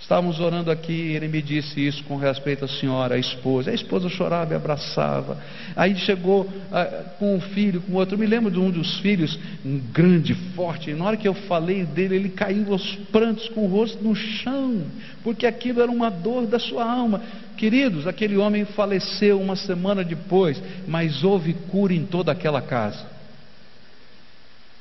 Estávamos 0.00 0.38
orando 0.38 0.70
aqui, 0.70 0.92
ele 0.92 1.26
me 1.26 1.42
disse 1.42 1.84
isso 1.84 2.04
com 2.04 2.16
respeito 2.16 2.64
à 2.64 2.68
senhora, 2.68 3.16
à 3.16 3.18
esposa. 3.18 3.72
A 3.72 3.74
esposa 3.74 4.08
chorava 4.08 4.52
e 4.52 4.56
abraçava. 4.56 5.36
Aí 5.74 5.96
chegou 5.96 6.48
ah, 6.72 7.04
com 7.18 7.34
um 7.34 7.40
filho, 7.40 7.80
com 7.82 7.94
outro. 7.94 8.14
Eu 8.14 8.18
me 8.18 8.26
lembro 8.26 8.50
de 8.50 8.58
um 8.58 8.70
dos 8.70 9.00
filhos, 9.00 9.38
um 9.64 9.78
grande, 9.92 10.34
forte. 10.54 10.90
E 10.90 10.94
na 10.94 11.04
hora 11.04 11.16
que 11.16 11.26
eu 11.26 11.34
falei 11.34 11.84
dele, 11.84 12.14
ele 12.14 12.28
caiu 12.28 12.72
aos 12.72 12.94
prantos 13.10 13.48
com 13.48 13.64
o 13.64 13.66
rosto 13.66 14.02
no 14.02 14.14
chão, 14.14 14.84
porque 15.24 15.46
aquilo 15.46 15.82
era 15.82 15.90
uma 15.90 16.10
dor 16.10 16.46
da 16.46 16.60
sua 16.60 16.88
alma. 16.88 17.20
Queridos, 17.56 18.06
aquele 18.06 18.36
homem 18.36 18.64
faleceu 18.64 19.40
uma 19.40 19.56
semana 19.56 20.04
depois, 20.04 20.62
mas 20.86 21.24
houve 21.24 21.52
cura 21.52 21.92
em 21.92 22.06
toda 22.06 22.30
aquela 22.30 22.62
casa. 22.62 23.04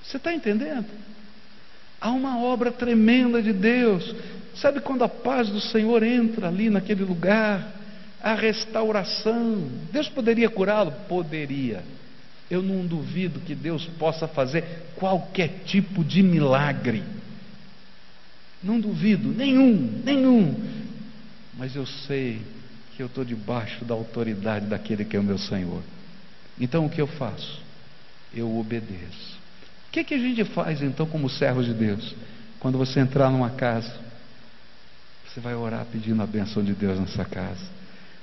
Você 0.03 0.17
está 0.17 0.31
entendendo? 0.31 0.85
Há 1.99 2.11
uma 2.11 2.39
obra 2.39 2.71
tremenda 2.71 3.41
de 3.41 3.51
Deus. 3.51 4.15
Sabe 4.61 4.79
quando 4.79 5.03
a 5.03 5.09
paz 5.09 5.49
do 5.49 5.61
Senhor 5.61 6.01
entra 6.01 6.47
ali 6.47 6.69
naquele 6.69 7.03
lugar? 7.03 7.75
A 8.21 8.33
restauração. 8.33 9.69
Deus 9.91 10.09
poderia 10.09 10.49
curá-lo? 10.49 10.91
Poderia. 11.07 11.83
Eu 12.49 12.63
não 12.63 12.85
duvido 12.85 13.39
que 13.41 13.53
Deus 13.53 13.85
possa 13.99 14.27
fazer 14.27 14.63
qualquer 14.95 15.63
tipo 15.65 16.03
de 16.03 16.23
milagre. 16.23 17.03
Não 18.63 18.79
duvido, 18.79 19.29
nenhum, 19.29 20.01
nenhum. 20.03 20.55
Mas 21.57 21.75
eu 21.75 21.85
sei 21.85 22.41
que 22.95 23.03
eu 23.03 23.07
estou 23.07 23.23
debaixo 23.23 23.85
da 23.85 23.93
autoridade 23.93 24.65
daquele 24.65 25.05
que 25.05 25.15
é 25.15 25.19
o 25.19 25.23
meu 25.23 25.37
Senhor. 25.37 25.83
Então 26.59 26.85
o 26.85 26.89
que 26.89 26.99
eu 26.99 27.07
faço? 27.07 27.61
Eu 28.33 28.57
obedeço. 28.57 29.37
O 29.87 29.91
que, 29.91 30.03
que 30.03 30.15
a 30.15 30.17
gente 30.17 30.43
faz 30.45 30.81
então 30.81 31.05
como 31.05 31.29
servos 31.29 31.65
de 31.65 31.73
Deus? 31.73 32.15
Quando 32.59 32.77
você 32.77 32.99
entrar 32.99 33.29
numa 33.29 33.51
casa, 33.51 34.06
você 35.37 35.41
vai 35.41 35.53
orar 35.53 35.85
pedindo 35.85 36.23
a 36.23 36.25
benção 36.25 36.63
de 36.63 36.73
Deus 36.73 36.99
nessa 36.99 37.23
casa. 37.23 37.63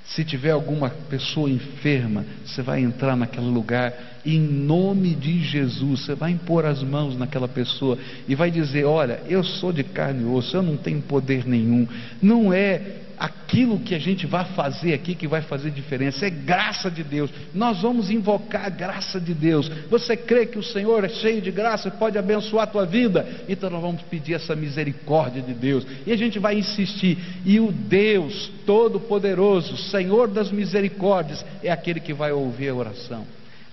Se 0.05 0.24
tiver 0.24 0.50
alguma 0.50 0.90
pessoa 0.90 1.48
enferma, 1.48 2.24
você 2.44 2.61
vai 2.61 2.83
entrar 2.83 3.14
naquele 3.14 3.46
lugar 3.46 3.92
em 4.24 4.40
nome 4.40 5.14
de 5.14 5.42
Jesus. 5.42 6.00
Você 6.00 6.14
vai 6.14 6.32
impor 6.32 6.64
as 6.64 6.82
mãos 6.82 7.16
naquela 7.16 7.48
pessoa 7.48 7.98
e 8.26 8.34
vai 8.34 8.50
dizer: 8.50 8.84
Olha, 8.84 9.22
eu 9.28 9.42
sou 9.44 9.72
de 9.72 9.84
carne 9.84 10.22
e 10.22 10.26
osso, 10.26 10.56
eu 10.56 10.62
não 10.62 10.76
tenho 10.76 11.02
poder 11.02 11.46
nenhum. 11.46 11.87
Não 12.22 12.52
é 12.52 13.02
aquilo 13.18 13.78
que 13.78 13.94
a 13.94 13.98
gente 13.98 14.26
vai 14.26 14.44
fazer 14.44 14.92
aqui 14.92 15.14
que 15.14 15.26
vai 15.26 15.42
fazer 15.42 15.70
diferença, 15.70 16.26
é 16.26 16.30
graça 16.30 16.90
de 16.90 17.02
Deus. 17.02 17.30
Nós 17.54 17.80
vamos 17.80 18.10
invocar 18.10 18.66
a 18.66 18.68
graça 18.68 19.20
de 19.20 19.34
Deus. 19.34 19.68
Você 19.90 20.16
crê 20.16 20.46
que 20.46 20.58
o 20.58 20.62
Senhor 20.62 21.04
é 21.04 21.08
cheio 21.08 21.40
de 21.40 21.50
graça 21.50 21.88
e 21.88 21.92
pode 21.92 22.18
abençoar 22.18 22.64
a 22.64 22.70
tua 22.70 22.87
vida? 22.87 23.26
Então 23.48 23.70
nós 23.70 23.82
vamos 23.82 24.02
pedir 24.02 24.34
essa 24.34 24.54
misericórdia 24.56 25.42
de 25.42 25.54
Deus. 25.54 25.87
E 26.06 26.12
a 26.12 26.16
gente 26.16 26.38
vai 26.38 26.58
insistir. 26.58 27.18
E 27.44 27.60
o 27.60 27.70
Deus 27.70 28.50
Todo-Poderoso, 28.66 29.76
Senhor 29.76 30.28
das 30.28 30.50
misericórdias, 30.50 31.44
é 31.62 31.70
aquele 31.70 32.00
que 32.00 32.12
vai 32.12 32.32
ouvir 32.32 32.68
a 32.68 32.74
oração 32.74 33.24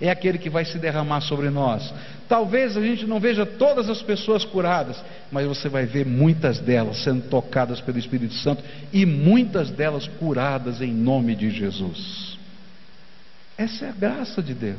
é 0.02 0.10
aquele 0.10 0.36
que 0.36 0.50
vai 0.50 0.64
se 0.64 0.78
derramar 0.80 1.20
sobre 1.20 1.48
nós. 1.48 1.94
Talvez 2.28 2.76
a 2.76 2.82
gente 2.82 3.06
não 3.06 3.20
veja 3.20 3.46
todas 3.46 3.88
as 3.88 4.02
pessoas 4.02 4.44
curadas, 4.44 5.00
mas 5.30 5.46
você 5.46 5.68
vai 5.68 5.86
ver 5.86 6.04
muitas 6.04 6.58
delas 6.58 7.04
sendo 7.04 7.22
tocadas 7.28 7.80
pelo 7.80 7.98
Espírito 7.98 8.34
Santo 8.34 8.64
e 8.92 9.06
muitas 9.06 9.70
delas 9.70 10.08
curadas 10.18 10.82
em 10.82 10.92
nome 10.92 11.36
de 11.36 11.50
Jesus. 11.50 12.36
Essa 13.56 13.86
é 13.86 13.88
a 13.90 13.92
graça 13.92 14.42
de 14.42 14.54
Deus. 14.54 14.76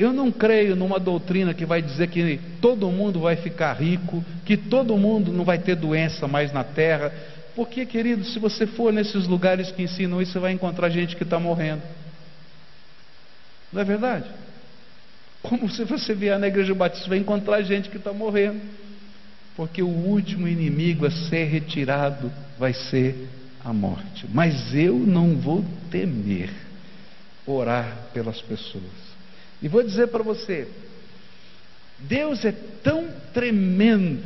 Eu 0.00 0.12
não 0.12 0.32
creio 0.32 0.74
numa 0.74 0.98
doutrina 0.98 1.54
que 1.54 1.64
vai 1.64 1.80
dizer 1.80 2.08
que 2.08 2.40
todo 2.60 2.90
mundo 2.90 3.20
vai 3.20 3.36
ficar 3.36 3.74
rico, 3.74 4.24
que 4.44 4.56
todo 4.56 4.96
mundo 4.96 5.32
não 5.32 5.44
vai 5.44 5.58
ter 5.58 5.76
doença 5.76 6.26
mais 6.26 6.52
na 6.52 6.64
terra, 6.64 7.12
porque, 7.54 7.86
querido, 7.86 8.24
se 8.24 8.40
você 8.40 8.66
for 8.66 8.92
nesses 8.92 9.28
lugares 9.28 9.70
que 9.70 9.82
ensinam 9.82 10.20
isso, 10.20 10.32
você 10.32 10.38
vai 10.40 10.50
encontrar 10.50 10.88
gente 10.88 11.14
que 11.14 11.22
está 11.22 11.38
morrendo. 11.38 11.82
Não 13.72 13.80
é 13.80 13.84
verdade? 13.84 14.26
Como 15.42 15.68
se 15.68 15.84
você 15.84 16.14
vier 16.14 16.38
na 16.38 16.46
igreja 16.46 16.74
batista, 16.74 17.08
vai 17.08 17.18
encontrar 17.18 17.62
gente 17.62 17.88
que 17.88 17.96
está 17.96 18.12
morrendo. 18.12 18.60
Porque 19.56 19.82
o 19.82 19.88
último 19.88 20.46
inimigo 20.46 21.06
a 21.06 21.10
ser 21.10 21.44
retirado 21.44 22.32
vai 22.58 22.72
ser 22.72 23.28
a 23.64 23.72
morte. 23.72 24.26
Mas 24.32 24.74
eu 24.74 24.98
não 24.98 25.36
vou 25.36 25.64
temer 25.90 26.50
orar 27.46 28.08
pelas 28.14 28.40
pessoas. 28.40 29.12
E 29.60 29.68
vou 29.68 29.82
dizer 29.82 30.08
para 30.08 30.22
você: 30.22 30.68
Deus 31.98 32.44
é 32.44 32.52
tão 32.82 33.08
tremendo 33.32 34.22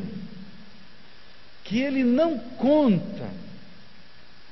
que 1.64 1.80
Ele 1.80 2.04
não 2.04 2.38
conta, 2.38 3.28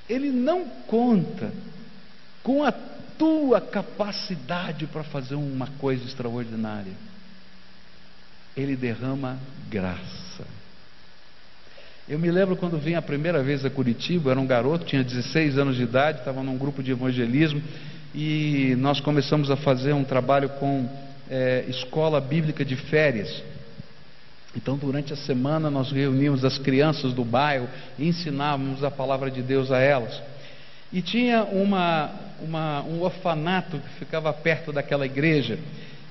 Ele 0.08 0.30
não 0.30 0.66
conta 0.86 1.52
com 2.42 2.64
a 2.64 2.72
tua 3.24 3.58
capacidade 3.58 4.86
para 4.86 5.02
fazer 5.02 5.34
uma 5.34 5.66
coisa 5.78 6.04
extraordinária. 6.04 6.92
Ele 8.54 8.76
derrama 8.76 9.38
graça. 9.70 10.44
Eu 12.06 12.18
me 12.18 12.30
lembro 12.30 12.54
quando 12.54 12.76
vim 12.76 12.92
a 12.92 13.00
primeira 13.00 13.42
vez 13.42 13.64
a 13.64 13.70
Curitiba, 13.70 14.30
era 14.30 14.38
um 14.38 14.46
garoto, 14.46 14.84
tinha 14.84 15.02
16 15.02 15.56
anos 15.56 15.76
de 15.76 15.84
idade, 15.84 16.18
estava 16.18 16.42
num 16.42 16.58
grupo 16.58 16.82
de 16.82 16.90
evangelismo 16.90 17.62
e 18.14 18.76
nós 18.76 19.00
começamos 19.00 19.50
a 19.50 19.56
fazer 19.56 19.94
um 19.94 20.04
trabalho 20.04 20.50
com 20.60 20.86
é, 21.30 21.64
escola 21.66 22.20
bíblica 22.20 22.62
de 22.62 22.76
férias. 22.76 23.42
Então, 24.54 24.76
durante 24.76 25.14
a 25.14 25.16
semana, 25.16 25.70
nós 25.70 25.90
reuníamos 25.90 26.44
as 26.44 26.58
crianças 26.58 27.14
do 27.14 27.24
bairro 27.24 27.70
e 27.98 28.06
ensinávamos 28.06 28.84
a 28.84 28.90
palavra 28.90 29.30
de 29.30 29.40
Deus 29.40 29.72
a 29.72 29.78
elas. 29.78 30.20
E 30.94 31.02
tinha 31.02 31.42
uma, 31.42 32.08
uma, 32.40 32.82
um 32.84 33.02
orfanato 33.02 33.78
que 33.78 33.98
ficava 33.98 34.32
perto 34.32 34.72
daquela 34.72 35.04
igreja. 35.04 35.58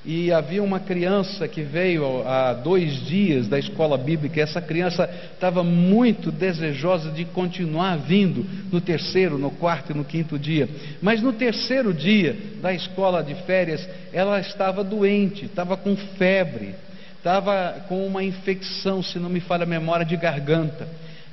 E 0.05 0.29
havia 0.29 0.61
uma 0.61 0.81
criança 0.81 1.47
que 1.47 1.61
veio 1.61 2.27
há 2.27 2.51
dois 2.51 3.05
dias 3.05 3.47
da 3.47 3.57
escola 3.57 3.97
bíblica. 3.97 4.41
Essa 4.41 4.61
criança 4.61 5.09
estava 5.33 5.63
muito 5.63 6.29
desejosa 6.33 7.11
de 7.11 7.23
continuar 7.23 7.97
vindo 7.97 8.45
no 8.69 8.81
terceiro, 8.81 9.37
no 9.37 9.51
quarto 9.51 9.93
e 9.93 9.95
no 9.95 10.03
quinto 10.03 10.37
dia. 10.37 10.67
Mas 11.01 11.21
no 11.21 11.31
terceiro 11.31 11.93
dia 11.93 12.35
da 12.61 12.73
escola 12.73 13.23
de 13.23 13.35
férias, 13.45 13.87
ela 14.11 14.37
estava 14.41 14.83
doente, 14.83 15.45
estava 15.45 15.77
com 15.77 15.95
febre, 15.95 16.75
estava 17.15 17.85
com 17.87 18.05
uma 18.05 18.21
infecção, 18.21 19.01
se 19.01 19.17
não 19.17 19.29
me 19.29 19.39
falha 19.39 19.63
a 19.63 19.65
memória, 19.65 20.05
de 20.05 20.17
garganta. 20.17 20.85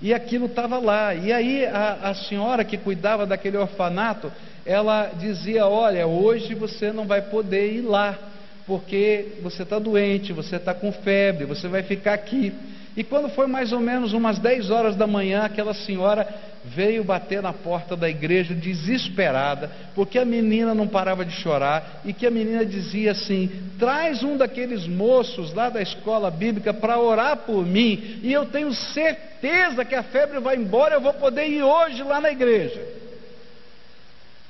E 0.03 0.15
aquilo 0.15 0.47
estava 0.47 0.79
lá. 0.79 1.15
E 1.15 1.33
aí 1.33 1.67
a, 1.67 2.11
a 2.11 2.15
senhora 2.15 2.65
que 2.65 2.79
cuidava 2.79 3.27
daquele 3.27 3.57
orfanato, 3.57 4.33
ela 4.65 5.11
dizia: 5.19 5.67
Olha, 5.67 6.07
hoje 6.07 6.55
você 6.55 6.93
não 6.93 7.07
vai 7.07 7.23
poder 7.23 7.73
ir 7.73 7.83
lá, 7.83 8.19
porque 8.67 9.39
você 9.43 9.63
está 9.63 9.79
doente, 9.79 10.33
você 10.33 10.57
está 10.57 10.73
com 10.73 10.91
febre, 10.93 11.45
você 11.45 11.69
vai 11.69 11.83
ficar 11.83 12.15
aqui. 12.15 12.55
E 13.01 13.03
quando 13.03 13.31
foi 13.31 13.47
mais 13.47 13.73
ou 13.73 13.81
menos 13.81 14.13
umas 14.13 14.39
10 14.39 14.69
horas 14.71 14.95
da 14.95 15.07
manhã, 15.07 15.45
aquela 15.45 15.73
senhora 15.73 16.29
veio 16.63 17.03
bater 17.03 17.41
na 17.41 17.51
porta 17.51 17.97
da 17.97 18.11
igreja 18.11 18.53
desesperada, 18.53 19.71
porque 19.95 20.19
a 20.19 20.25
menina 20.27 20.75
não 20.75 20.87
parava 20.87 21.25
de 21.25 21.33
chorar 21.33 22.03
e 22.05 22.13
que 22.13 22.27
a 22.27 22.31
menina 22.31 22.63
dizia 22.63 23.13
assim: 23.13 23.51
traz 23.79 24.23
um 24.23 24.37
daqueles 24.37 24.87
moços 24.87 25.55
lá 25.55 25.71
da 25.71 25.81
escola 25.81 26.31
bíblica 26.31 26.75
para 26.75 27.01
orar 27.01 27.39
por 27.39 27.65
mim, 27.65 28.21
e 28.23 28.31
eu 28.31 28.45
tenho 28.45 28.71
certeza 28.75 29.83
que 29.83 29.95
a 29.95 30.03
febre 30.03 30.39
vai 30.39 30.57
embora, 30.57 30.97
eu 30.97 31.01
vou 31.01 31.15
poder 31.15 31.49
ir 31.49 31.63
hoje 31.63 32.03
lá 32.03 32.21
na 32.21 32.31
igreja. 32.31 32.87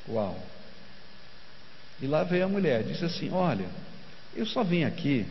Uau! 0.09 0.37
E 2.03 2.07
lá 2.09 2.25
veio 2.25 2.47
a 2.47 2.49
mulher, 2.49 2.83
disse 2.83 3.05
assim: 3.05 3.31
Olha, 3.31 3.67
eu 4.35 4.45
só 4.45 4.65
vim 4.65 4.83
aqui 4.83 5.25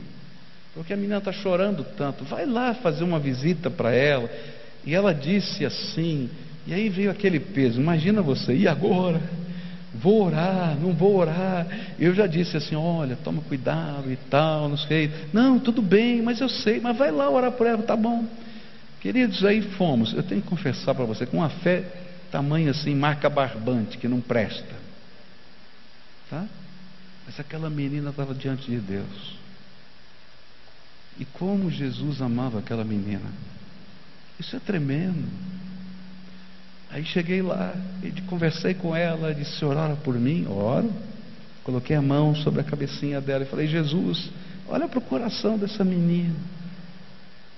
porque 0.74 0.94
a 0.94 0.98
menina 0.98 1.18
está 1.18 1.32
chorando 1.32 1.84
tanto, 1.98 2.24
vai 2.24 2.46
lá 2.46 2.74
fazer 2.76 3.04
uma 3.04 3.20
visita 3.20 3.70
para 3.70 3.92
ela. 3.94 4.30
E 4.86 4.94
ela 4.94 5.14
disse 5.14 5.66
assim: 5.66 6.30
e 6.66 6.74
aí 6.74 6.88
veio 6.90 7.10
aquele 7.10 7.40
peso. 7.40 7.82
Imagina 7.82 8.22
você, 8.22 8.56
e 8.56 8.68
agora? 8.68 9.20
Vou 9.94 10.26
orar, 10.26 10.78
não 10.80 10.94
vou 10.94 11.16
orar. 11.16 11.66
Eu 11.98 12.14
já 12.14 12.28
disse 12.28 12.56
assim: 12.56 12.76
olha, 12.76 13.18
toma 13.24 13.42
cuidado 13.42 14.12
e 14.12 14.16
tal, 14.16 14.70
não 14.70 14.78
sei. 14.78 15.12
Não, 15.34 15.60
tudo 15.60 15.82
bem, 15.82 16.22
mas 16.22 16.40
eu 16.40 16.48
sei, 16.48 16.80
mas 16.80 16.96
vai 16.96 17.12
lá 17.12 17.30
orar 17.30 17.52
por 17.54 17.66
ela, 17.66 17.82
tá 17.82 17.96
bom. 17.96 18.26
Queridos, 19.02 19.44
aí 19.44 19.62
fomos. 19.62 20.14
Eu 20.14 20.24
tenho 20.24 20.42
que 20.42 20.48
confessar 20.48 20.94
para 20.94 21.06
você, 21.06 21.26
com 21.26 21.38
uma 21.38 21.50
fé 21.50 21.84
tamanho 22.32 22.70
assim, 22.70 22.94
marca 22.94 23.30
barbante, 23.30 23.98
que 23.98 24.08
não 24.08 24.22
presta. 24.22 24.76
Tá? 26.30 26.46
Mas 27.26 27.40
aquela 27.40 27.70
menina 27.70 28.12
estava 28.12 28.36
diante 28.36 28.70
de 28.70 28.78
Deus. 28.78 29.40
E 31.20 31.26
como 31.26 31.70
Jesus 31.70 32.22
amava 32.22 32.60
aquela 32.60 32.86
menina. 32.86 33.30
Isso 34.40 34.56
é 34.56 34.60
tremendo. 34.60 35.28
Aí 36.90 37.04
cheguei 37.04 37.42
lá 37.42 37.74
e 38.02 38.10
conversei 38.22 38.74
com 38.74 38.96
ela, 38.96 39.36
disse, 39.36 39.60
senhor, 39.60 39.76
ora 39.76 39.96
por 39.98 40.16
mim? 40.16 40.48
Oro. 40.48 40.92
Coloquei 41.64 41.96
a 41.96 42.02
mão 42.02 42.34
sobre 42.36 42.62
a 42.62 42.64
cabecinha 42.64 43.22
dela 43.22 43.44
e 43.44 43.48
falei, 43.48 43.68
Jesus, 43.68 44.30
olha 44.68 44.88
para 44.88 44.98
o 44.98 45.02
coração 45.02 45.58
dessa 45.58 45.84
menina. 45.84 46.36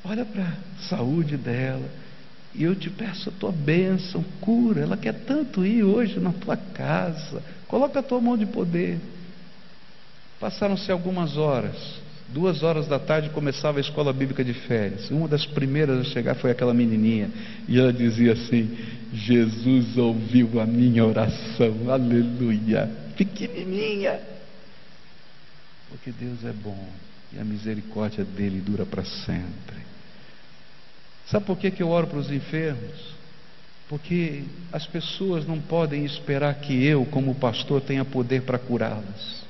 Olha 0.03 0.26
para 0.26 0.43
a 0.43 0.89
saúde 0.89 1.38
dela. 1.38 1.88
E 2.53 2.64
eu 2.64 2.76
te 2.76 2.89
peço 2.89 3.30
a 3.30 3.32
tua 3.32 3.51
bênção, 3.51 4.26
cura. 4.41 4.82
Ela 4.82 4.97
quer 4.97 5.14
tanto 5.14 5.66
ir 5.66 5.84
hoje 5.84 6.20
na 6.20 6.34
tua 6.34 6.57
casa. 6.57 7.41
Coloca 7.68 7.99
a 7.99 8.03
tua 8.03 8.20
mão 8.20 8.38
de 8.38 8.45
poder. 8.45 8.99
Passaram-se 10.39 10.91
algumas 10.91 11.38
horas. 11.38 12.01
Duas 12.34 12.63
horas 12.63 12.88
da 12.88 12.97
tarde 12.97 13.29
começava 13.29 13.77
a 13.77 13.82
escola 13.82 14.13
bíblica 14.13 14.43
de 14.43 14.53
férias. 14.53 15.11
Uma 15.11 15.27
das 15.27 15.45
primeiras 15.45 15.99
a 15.99 16.03
chegar 16.05 16.36
foi 16.36 16.51
aquela 16.51 16.73
menininha. 16.73 17.29
E 17.67 17.77
ela 17.77 17.91
dizia 17.91 18.34
assim: 18.34 18.77
Jesus 19.13 19.97
ouviu 19.97 20.61
a 20.61 20.65
minha 20.65 21.05
oração, 21.05 21.89
aleluia. 21.89 22.89
Pequenininha. 23.17 24.19
Porque 25.89 26.11
Deus 26.11 26.45
é 26.45 26.53
bom 26.53 26.88
e 27.34 27.39
a 27.39 27.43
misericórdia 27.43 28.23
dele 28.23 28.61
dura 28.61 28.86
para 28.86 29.03
sempre. 29.03 29.82
Sabe 31.27 31.45
por 31.45 31.57
que, 31.57 31.71
que 31.71 31.84
eu 31.84 31.89
oro 31.89 32.07
para 32.07 32.19
os 32.19 32.32
enfermos? 32.32 33.13
Porque 33.88 34.43
as 34.71 34.88
pessoas 34.88 35.45
não 35.45 35.59
podem 35.59 36.05
esperar 36.05 36.55
que 36.55 36.86
eu, 36.86 37.05
como 37.05 37.36
pastor, 37.36 37.82
tenha 37.82 38.05
poder 38.05 38.43
para 38.43 38.57
curá-las. 38.57 39.41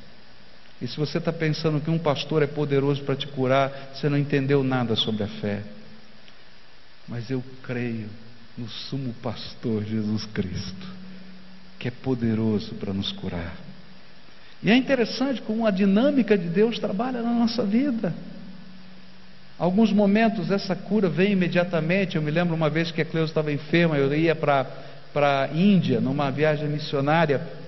E 0.81 0.87
se 0.87 0.97
você 0.97 1.19
está 1.19 1.31
pensando 1.31 1.79
que 1.79 1.91
um 1.91 1.99
pastor 1.99 2.41
é 2.41 2.47
poderoso 2.47 3.03
para 3.03 3.15
te 3.15 3.27
curar, 3.27 3.91
você 3.93 4.09
não 4.09 4.17
entendeu 4.17 4.63
nada 4.63 4.95
sobre 4.95 5.23
a 5.23 5.27
fé. 5.27 5.61
Mas 7.07 7.29
eu 7.29 7.43
creio 7.61 8.07
no 8.57 8.67
sumo 8.67 9.13
pastor 9.21 9.83
Jesus 9.83 10.25
Cristo, 10.25 10.87
que 11.77 11.87
é 11.87 11.91
poderoso 11.91 12.73
para 12.75 12.91
nos 12.91 13.11
curar. 13.11 13.55
E 14.63 14.71
é 14.71 14.75
interessante 14.75 15.41
como 15.41 15.67
a 15.67 15.71
dinâmica 15.71 16.35
de 16.35 16.47
Deus 16.47 16.79
trabalha 16.79 17.21
na 17.21 17.31
nossa 17.31 17.63
vida. 17.63 18.13
Alguns 19.59 19.91
momentos 19.91 20.49
essa 20.49 20.75
cura 20.75 21.07
vem 21.09 21.33
imediatamente. 21.33 22.15
Eu 22.15 22.23
me 22.23 22.31
lembro 22.31 22.55
uma 22.55 22.69
vez 22.69 22.89
que 22.89 23.01
a 23.01 23.05
Cleusa 23.05 23.29
estava 23.29 23.51
enferma, 23.51 23.97
eu 23.97 24.11
ia 24.15 24.35
para 24.35 24.65
a 25.15 25.47
Índia 25.55 26.01
numa 26.01 26.31
viagem 26.31 26.67
missionária 26.67 27.60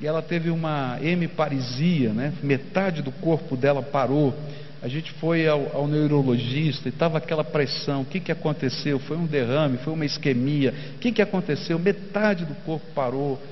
e 0.00 0.06
ela 0.06 0.22
teve 0.22 0.50
uma 0.50 0.98
hemiparesia, 1.02 2.12
né? 2.12 2.32
metade 2.42 3.02
do 3.02 3.10
corpo 3.10 3.56
dela 3.56 3.82
parou. 3.82 4.34
A 4.80 4.86
gente 4.86 5.12
foi 5.14 5.48
ao, 5.48 5.76
ao 5.76 5.88
neurologista 5.88 6.88
e 6.88 6.92
estava 6.92 7.18
aquela 7.18 7.42
pressão. 7.42 8.02
O 8.02 8.04
que, 8.04 8.20
que 8.20 8.30
aconteceu? 8.30 9.00
Foi 9.00 9.16
um 9.16 9.26
derrame, 9.26 9.76
foi 9.78 9.92
uma 9.92 10.06
isquemia. 10.06 10.72
O 10.94 10.98
que, 10.98 11.10
que 11.10 11.20
aconteceu? 11.20 11.78
Metade 11.80 12.44
do 12.44 12.54
corpo 12.64 12.86
parou. 12.94 13.42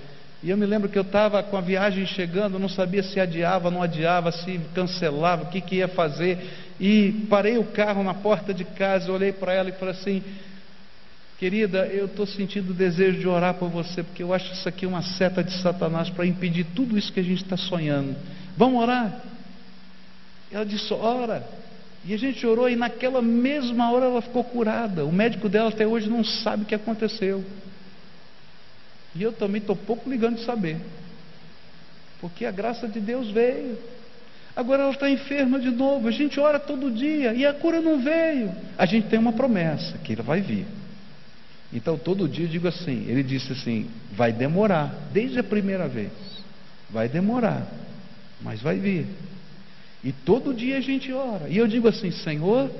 E 0.40 0.50
eu 0.50 0.56
me 0.56 0.64
lembro 0.64 0.88
que 0.88 0.96
eu 0.96 1.02
estava 1.02 1.42
com 1.42 1.56
a 1.56 1.60
viagem 1.60 2.06
chegando, 2.06 2.58
não 2.58 2.68
sabia 2.68 3.02
se 3.02 3.18
adiava, 3.18 3.68
não 3.68 3.82
adiava, 3.82 4.30
se 4.30 4.60
cancelava, 4.72 5.42
o 5.42 5.46
que, 5.46 5.60
que 5.60 5.76
ia 5.76 5.88
fazer. 5.88 6.38
E 6.78 7.26
parei 7.28 7.58
o 7.58 7.64
carro 7.64 8.04
na 8.04 8.14
porta 8.14 8.54
de 8.54 8.64
casa, 8.64 9.10
olhei 9.10 9.32
para 9.32 9.52
ela 9.52 9.70
e 9.70 9.72
falei 9.72 9.94
assim: 9.94 10.22
Querida, 11.38 11.86
eu 11.88 12.06
estou 12.06 12.26
sentindo 12.26 12.70
o 12.70 12.74
desejo 12.74 13.18
de 13.20 13.28
orar 13.28 13.54
por 13.54 13.68
você, 13.68 14.02
porque 14.02 14.22
eu 14.22 14.32
acho 14.32 14.52
isso 14.54 14.66
aqui 14.66 14.86
uma 14.86 15.02
seta 15.02 15.44
de 15.44 15.52
Satanás 15.60 16.08
para 16.08 16.24
impedir 16.24 16.64
tudo 16.74 16.96
isso 16.96 17.12
que 17.12 17.20
a 17.20 17.22
gente 17.22 17.42
está 17.42 17.58
sonhando. 17.58 18.16
Vamos 18.56 18.82
orar? 18.82 19.20
Ela 20.50 20.64
disse: 20.64 20.92
ora. 20.94 21.46
E 22.06 22.14
a 22.14 22.16
gente 22.16 22.46
orou, 22.46 22.70
e 22.70 22.76
naquela 22.76 23.20
mesma 23.20 23.90
hora 23.90 24.06
ela 24.06 24.22
ficou 24.22 24.44
curada. 24.44 25.04
O 25.04 25.12
médico 25.12 25.48
dela 25.48 25.70
até 25.70 25.86
hoje 25.86 26.08
não 26.08 26.22
sabe 26.22 26.62
o 26.62 26.66
que 26.66 26.74
aconteceu. 26.74 27.44
E 29.14 29.22
eu 29.22 29.32
também 29.32 29.60
estou 29.60 29.74
pouco 29.74 30.08
ligando 30.08 30.36
de 30.36 30.44
saber. 30.44 30.76
Porque 32.20 32.46
a 32.46 32.50
graça 32.50 32.86
de 32.86 33.00
Deus 33.00 33.30
veio. 33.30 33.76
Agora 34.54 34.84
ela 34.84 34.92
está 34.92 35.10
enferma 35.10 35.58
de 35.58 35.70
novo. 35.70 36.06
A 36.06 36.12
gente 36.12 36.38
ora 36.38 36.60
todo 36.60 36.90
dia 36.90 37.34
e 37.34 37.44
a 37.44 37.52
cura 37.52 37.80
não 37.80 37.98
veio. 37.98 38.54
A 38.78 38.86
gente 38.86 39.08
tem 39.08 39.18
uma 39.18 39.32
promessa 39.32 39.98
que 39.98 40.12
ele 40.12 40.22
vai 40.22 40.40
vir. 40.40 40.64
Então 41.72 41.98
todo 41.98 42.28
dia 42.28 42.44
eu 42.44 42.50
digo 42.50 42.68
assim: 42.68 43.04
ele 43.08 43.22
disse 43.22 43.52
assim, 43.52 43.86
vai 44.12 44.32
demorar, 44.32 44.94
desde 45.12 45.38
a 45.38 45.44
primeira 45.44 45.88
vez. 45.88 46.12
Vai 46.90 47.08
demorar, 47.08 47.66
mas 48.40 48.60
vai 48.60 48.78
vir. 48.78 49.06
E 50.04 50.12
todo 50.12 50.54
dia 50.54 50.78
a 50.78 50.80
gente 50.80 51.12
ora. 51.12 51.48
E 51.48 51.56
eu 51.56 51.66
digo 51.66 51.88
assim: 51.88 52.10
Senhor, 52.10 52.70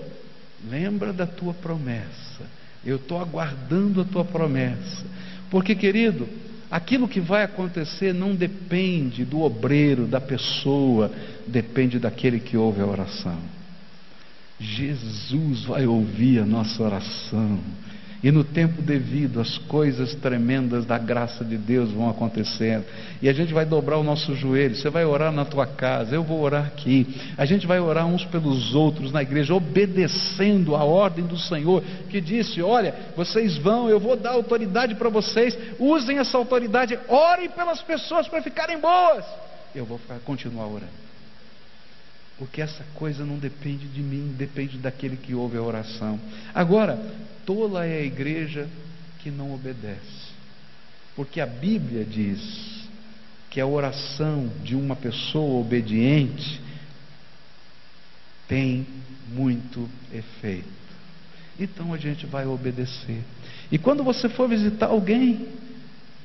lembra 0.69 1.13
da 1.13 1.27
tua 1.27 1.53
promessa. 1.53 2.45
Eu 2.85 2.97
estou 2.97 3.21
aguardando 3.21 4.01
a 4.01 4.05
tua 4.05 4.25
promessa. 4.25 5.05
Porque, 5.51 5.75
querido, 5.75 6.29
aquilo 6.71 7.09
que 7.09 7.21
vai 7.21 7.43
acontecer 7.43 8.15
não 8.15 8.35
depende 8.35 9.25
do 9.25 9.41
obreiro, 9.41 10.07
da 10.07 10.21
pessoa, 10.21 11.11
depende 11.47 11.99
daquele 11.99 12.39
que 12.39 12.57
ouve 12.57 12.81
a 12.81 12.87
oração. 12.87 13.39
Jesus 14.59 15.65
vai 15.65 15.87
ouvir 15.87 16.39
a 16.41 16.47
nossa 16.47 16.83
oração. 16.83 17.59
E 18.23 18.31
no 18.31 18.43
tempo 18.43 18.81
devido, 18.81 19.41
as 19.41 19.59
coisas 19.59 20.15
tremendas 20.15 20.87
da 20.87 20.99
graça 20.99 21.45
de 21.45 21.57
Deus 21.57 21.91
vão 21.91 22.09
acontecendo. 22.09 22.85
E 23.21 23.29
a 23.29 23.33
gente 23.33 23.53
vai 23.53 23.65
dobrar 23.65 23.99
o 23.99 24.03
nosso 24.03 24.35
joelho. 24.35 24.75
Você 24.75 24.89
vai 24.89 25.05
orar 25.05 25.31
na 25.31 25.45
tua 25.45 25.67
casa, 25.67 26.15
eu 26.15 26.23
vou 26.23 26.41
orar 26.41 26.67
aqui. 26.67 27.07
A 27.37 27.45
gente 27.45 27.67
vai 27.67 27.79
orar 27.79 28.07
uns 28.07 28.25
pelos 28.25 28.75
outros 28.75 29.13
na 29.13 29.23
igreja, 29.23 29.55
obedecendo 29.55 30.75
a 30.75 30.85
ordem 30.85 31.25
do 31.25 31.39
Senhor, 31.39 31.83
que 32.09 32.21
disse: 32.21 32.63
Olha, 32.63 32.95
vocês 33.17 33.57
vão, 33.59 33.89
eu 33.89 34.01
vou 34.01 34.17
dar 34.17 34.33
autoridade 34.33 34.95
para 34.95 35.09
vocês, 35.09 35.57
usem 35.79 36.19
essa 36.19 36.37
autoridade, 36.39 36.99
orem 37.09 37.51
pelas 37.51 37.83
pessoas 37.83 38.27
para 38.29 38.43
ficarem 38.43 38.79
boas. 38.79 39.25
Eu 39.75 39.85
vou 39.85 40.01
continuar 40.25 40.67
orando. 40.67 41.06
Porque 42.39 42.61
essa 42.61 42.85
coisa 42.95 43.25
não 43.25 43.39
depende 43.39 43.87
de 43.87 44.03
mim, 44.03 44.35
depende 44.37 44.77
daquele 44.77 45.17
que 45.17 45.35
ouve 45.35 45.57
a 45.57 45.63
oração. 45.63 46.21
Agora, 46.55 46.99
tola 47.47 47.87
é 47.87 48.01
a 48.01 48.05
igreja 48.05 48.69
que 49.21 49.31
não 49.31 49.55
obedece. 49.55 50.27
Porque 51.15 51.41
a 51.41 51.47
Bíblia 51.47 52.05
diz 52.05 52.87
que 53.49 53.61
a 53.61 53.67
oração 53.67 54.51
de 54.63 54.77
uma 54.77 54.95
pessoa 54.95 55.61
obediente 55.61 56.61
tem 58.47 58.87
muito 59.33 59.89
efeito. 60.13 60.69
Então 61.59 61.95
a 61.95 61.97
gente 61.97 62.27
vai 62.27 62.47
obedecer. 62.47 63.23
E 63.73 63.79
quando 63.79 64.05
você 64.05 64.29
for 64.29 64.47
visitar 64.47 64.87
alguém, 64.89 65.49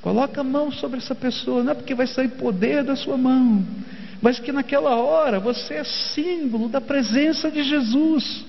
coloca 0.01 0.41
a 0.41 0.43
mão 0.43 0.71
sobre 0.73 0.97
essa 0.97 1.15
pessoa, 1.15 1.63
não 1.63 1.71
é 1.71 1.75
porque 1.75 1.95
vai 1.95 2.05
sair 2.05 2.29
poder 2.29 2.83
da 2.83 2.97
sua 2.97 3.17
mão, 3.17 3.65
mas 4.21 4.39
que 4.39 4.51
naquela 4.51 4.95
hora 4.95 5.39
você 5.39 5.75
é 5.75 5.83
símbolo 5.83 6.69
da 6.69 6.79
presença 6.79 7.49
de 7.49 7.63
Jesus. 7.63 8.45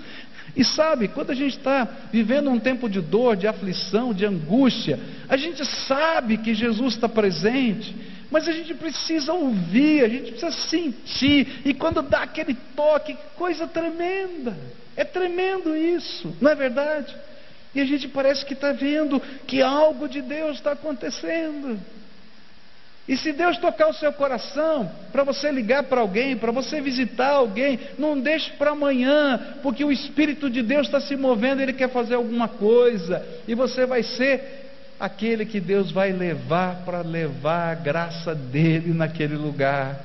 E 0.54 0.62
sabe, 0.62 1.08
quando 1.08 1.30
a 1.30 1.34
gente 1.34 1.56
está 1.56 1.88
vivendo 2.12 2.50
um 2.50 2.60
tempo 2.60 2.88
de 2.88 3.00
dor, 3.00 3.36
de 3.36 3.46
aflição, 3.46 4.12
de 4.12 4.26
angústia, 4.26 5.00
a 5.28 5.36
gente 5.36 5.64
sabe 5.64 6.36
que 6.36 6.52
Jesus 6.52 6.94
está 6.94 7.08
presente, 7.08 7.96
mas 8.30 8.46
a 8.46 8.52
gente 8.52 8.74
precisa 8.74 9.32
ouvir, 9.32 10.04
a 10.04 10.08
gente 10.08 10.32
precisa 10.32 10.52
sentir, 10.52 11.62
e 11.64 11.72
quando 11.72 12.02
dá 12.02 12.22
aquele 12.22 12.54
toque, 12.76 13.16
coisa 13.36 13.66
tremenda, 13.66 14.54
é 14.94 15.04
tremendo 15.04 15.74
isso, 15.74 16.36
não 16.38 16.50
é 16.50 16.54
verdade? 16.54 17.14
E 17.74 17.80
a 17.80 17.84
gente 17.86 18.06
parece 18.08 18.44
que 18.44 18.52
está 18.52 18.72
vendo 18.72 19.20
que 19.46 19.62
algo 19.62 20.06
de 20.06 20.20
Deus 20.20 20.58
está 20.58 20.72
acontecendo. 20.72 21.80
E 23.08 23.16
se 23.16 23.32
Deus 23.32 23.58
tocar 23.58 23.88
o 23.88 23.94
seu 23.94 24.12
coração, 24.12 24.90
para 25.10 25.24
você 25.24 25.50
ligar 25.50 25.82
para 25.84 26.00
alguém, 26.00 26.36
para 26.36 26.52
você 26.52 26.80
visitar 26.80 27.30
alguém, 27.30 27.78
não 27.98 28.18
deixe 28.18 28.52
para 28.52 28.70
amanhã, 28.70 29.56
porque 29.62 29.84
o 29.84 29.90
Espírito 29.90 30.48
de 30.48 30.62
Deus 30.62 30.86
está 30.86 31.00
se 31.00 31.16
movendo, 31.16 31.60
ele 31.60 31.72
quer 31.72 31.90
fazer 31.90 32.14
alguma 32.14 32.46
coisa, 32.46 33.24
e 33.48 33.54
você 33.54 33.86
vai 33.86 34.04
ser 34.04 34.62
aquele 35.00 35.44
que 35.44 35.58
Deus 35.58 35.90
vai 35.90 36.12
levar 36.12 36.84
para 36.84 37.00
levar 37.00 37.72
a 37.72 37.74
graça 37.74 38.36
dele 38.36 38.94
naquele 38.94 39.34
lugar. 39.34 40.00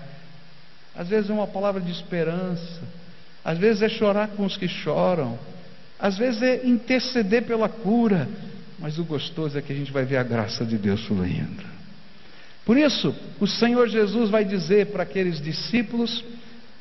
Às 0.96 1.08
vezes 1.08 1.30
é 1.30 1.34
uma 1.34 1.46
palavra 1.46 1.80
de 1.80 1.92
esperança, 1.92 2.82
às 3.46 3.60
vezes 3.60 3.84
é 3.84 3.90
chorar 3.90 4.30
com 4.30 4.44
os 4.44 4.58
que 4.58 4.68
choram, 4.68 5.38
às 6.00 6.18
vezes 6.18 6.42
é 6.42 6.66
interceder 6.66 7.44
pela 7.44 7.70
cura, 7.70 8.28
mas 8.80 8.98
o 8.98 9.04
gostoso 9.04 9.56
é 9.56 9.62
que 9.62 9.72
a 9.72 9.76
gente 9.76 9.92
vai 9.92 10.04
ver 10.04 10.18
a 10.18 10.24
graça 10.24 10.66
de 10.66 10.80
Deus 10.80 11.06
fluindo. 11.06 11.77
Por 12.68 12.78
isso, 12.78 13.16
o 13.40 13.48
Senhor 13.48 13.88
Jesus 13.88 14.30
vai 14.30 14.44
dizer 14.44 14.88
para 14.88 15.04
aqueles 15.04 15.40
discípulos, 15.40 16.22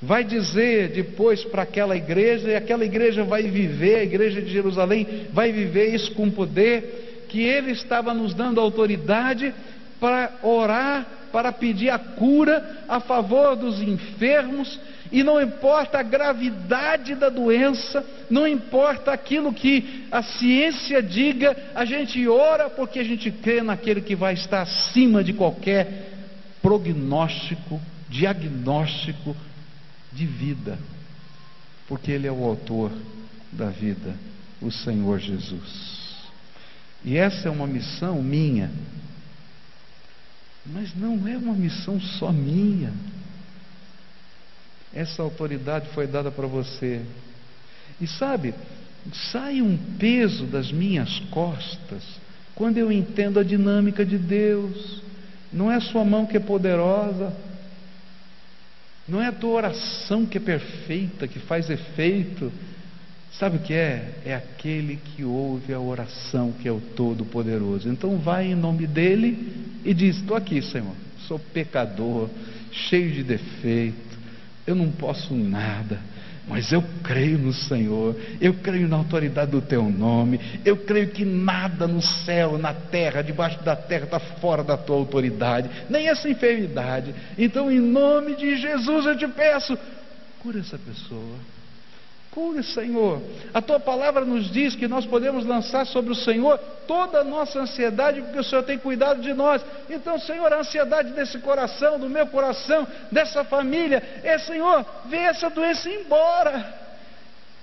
vai 0.03 0.25
dizer 0.25 0.89
depois 0.89 1.45
para 1.45 1.63
aquela 1.63 1.97
igreja, 1.97 2.49
e 2.49 2.57
aquela 2.57 2.85
igreja 2.85 3.23
vai 3.23 3.45
viver, 3.45 4.01
a 4.01 4.03
igreja 4.03 4.43
de 4.43 4.53
Jerusalém 4.53 5.29
vai 5.33 5.53
viver 5.53 5.95
isso 5.95 6.11
com 6.11 6.29
poder, 6.29 7.27
que 7.29 7.41
Ele 7.41 7.71
estava 7.71 8.13
nos 8.13 8.35
dando 8.35 8.61
autoridade 8.61 9.55
para 10.01 10.33
orar, 10.43 11.07
para 11.31 11.53
pedir 11.53 11.91
a 11.91 12.01
cura 12.01 12.79
a 12.89 12.99
favor 12.99 13.55
dos 13.55 13.81
enfermos 13.81 14.81
e 15.11 15.23
não 15.23 15.41
importa 15.41 15.99
a 15.99 16.03
gravidade 16.03 17.15
da 17.15 17.29
doença, 17.29 18.05
não 18.29 18.47
importa 18.47 19.13
aquilo 19.13 19.53
que 19.53 20.07
a 20.11 20.23
ciência 20.23 21.03
diga, 21.03 21.57
a 21.75 21.85
gente 21.85 22.27
ora 22.29 22.69
porque 22.69 22.99
a 22.99 23.05
gente 23.05 23.31
crê 23.31 23.63
naquele 23.63 24.01
que 24.01 24.17
vai 24.17 24.35
estar 24.35 24.63
acima 24.63 25.23
de 25.23 25.33
qualquer 25.33 26.13
prognóstico, 26.61 27.81
diagnóstico 28.09 29.37
de 30.13 30.27
vida, 30.27 30.79
porque 31.87 32.11
Ele 32.11 32.27
é 32.27 32.33
o 32.33 32.45
autor 32.45 32.91
da 33.53 33.71
vida, 33.71 34.15
o 34.61 34.71
Senhor 34.71 35.19
Jesus. 35.19 36.07
E 37.05 37.17
essa 37.17 37.49
é 37.49 37.51
uma 37.51 37.67
missão 37.67 38.21
minha, 38.21 38.71
mas 40.65 40.95
não 40.97 41.29
é 41.29 41.37
uma 41.37 41.55
missão 41.55 42.01
só 42.01 42.33
minha. 42.33 42.93
Essa 44.95 45.23
autoridade 45.23 45.89
foi 45.91 46.07
dada 46.07 46.31
para 46.31 46.47
você. 46.47 47.03
E 48.01 48.07
sabe, 48.07 48.55
sai 49.33 49.61
um 49.63 49.77
peso 49.99 50.45
das 50.47 50.71
minhas 50.71 51.21
costas 51.31 52.03
quando 52.55 52.79
eu 52.79 52.91
entendo 52.91 53.39
a 53.39 53.45
dinâmica 53.45 54.05
de 54.05 54.19
Deus. 54.19 55.03
Não 55.53 55.71
é 55.71 55.77
a 55.77 55.81
sua 55.81 56.05
mão 56.05 56.27
que 56.27 56.37
é 56.37 56.41
poderosa, 56.41 57.33
não 59.09 59.23
é 59.23 59.29
a 59.29 59.33
tua 59.33 59.51
oração 59.51 60.27
que 60.27 60.39
é 60.39 60.41
perfeita, 60.41 61.29
que 61.29 61.39
faz 61.39 61.71
efeito. 61.71 62.53
Sabe 63.39 63.59
o 63.59 63.61
que 63.61 63.75
é? 63.75 64.15
É 64.25 64.35
aquele 64.35 64.97
que 64.97 65.23
ouve 65.23 65.73
a 65.73 65.81
oração, 65.81 66.53
que 66.53 66.67
é 66.67 66.73
o 66.73 66.81
Todo-Poderoso. 66.81 67.89
Então 67.89 68.19
vai 68.19 68.47
em 68.47 68.55
nome 68.55 68.87
dele 68.87 69.79
e 69.85 69.95
diz: 69.95 70.17
Estou 70.17 70.37
aqui, 70.37 70.61
Senhor, 70.63 70.95
sou 71.29 71.39
pecador, 71.39 72.29
cheio 72.73 73.13
de 73.13 73.23
defeito 73.23 74.06
eu 74.67 74.75
não 74.75 74.91
posso 74.91 75.35
nada, 75.35 76.01
mas 76.49 76.73
eu 76.73 76.83
creio 77.03 77.39
no 77.39 77.53
Senhor, 77.53 78.17
eu 78.41 78.55
creio 78.55 78.89
na 78.89 78.97
autoridade 78.97 79.51
do 79.51 79.61
Teu 79.61 79.83
nome, 79.85 80.41
eu 80.65 80.77
creio 80.77 81.09
que 81.09 81.25
nada 81.25 81.87
no 81.87 82.01
céu, 82.01 82.57
na 82.57 82.73
terra, 82.73 83.23
debaixo 83.23 83.63
da 83.63 83.75
terra 83.75 84.05
está 84.05 84.21
fora 84.21 84.63
da 84.63 84.77
Tua 84.77 84.97
autoridade, 84.97 85.69
nem 85.91 86.09
essa 86.09 86.29
enfermidade. 86.29 87.15
Então, 87.37 87.71
em 87.71 87.81
nome 87.81 88.37
de 88.37 88.57
Jesus, 88.57 89.07
eu 89.07 89.17
te 89.17 89.27
peço, 89.29 89.77
cura 90.41 90.61
essa 90.61 90.79
pessoa. 90.79 91.56
Cure, 92.37 92.63
Senhor. 92.63 93.23
A 93.55 93.63
tua 93.63 93.81
palavra 93.81 94.23
nos 94.23 94.51
diz 94.51 94.75
que 94.75 94.87
nós 94.87 95.07
podemos 95.07 95.47
lançar 95.47 95.87
sobre 95.87 96.13
o 96.13 96.15
Senhor 96.15 96.59
toda 96.87 97.21
a 97.21 97.25
nossa 97.25 97.59
ansiedade, 97.59 98.21
porque 98.21 98.39
o 98.39 98.45
Senhor 98.45 98.63
tem 98.63 98.77
cuidado 98.77 99.23
de 99.23 99.33
nós. 99.33 99.65
Então, 99.89 100.19
Senhor, 100.19 100.53
a 100.53 100.59
ansiedade 100.59 101.15
desse 101.15 101.39
coração, 101.39 101.99
do 101.99 102.11
meu 102.11 102.27
coração, 102.27 102.87
dessa 103.11 103.43
família, 103.43 104.03
é, 104.23 104.37
Senhor, 104.37 104.85
vê 105.07 105.17
essa 105.17 105.49
doença 105.49 105.89
embora. 105.89 106.75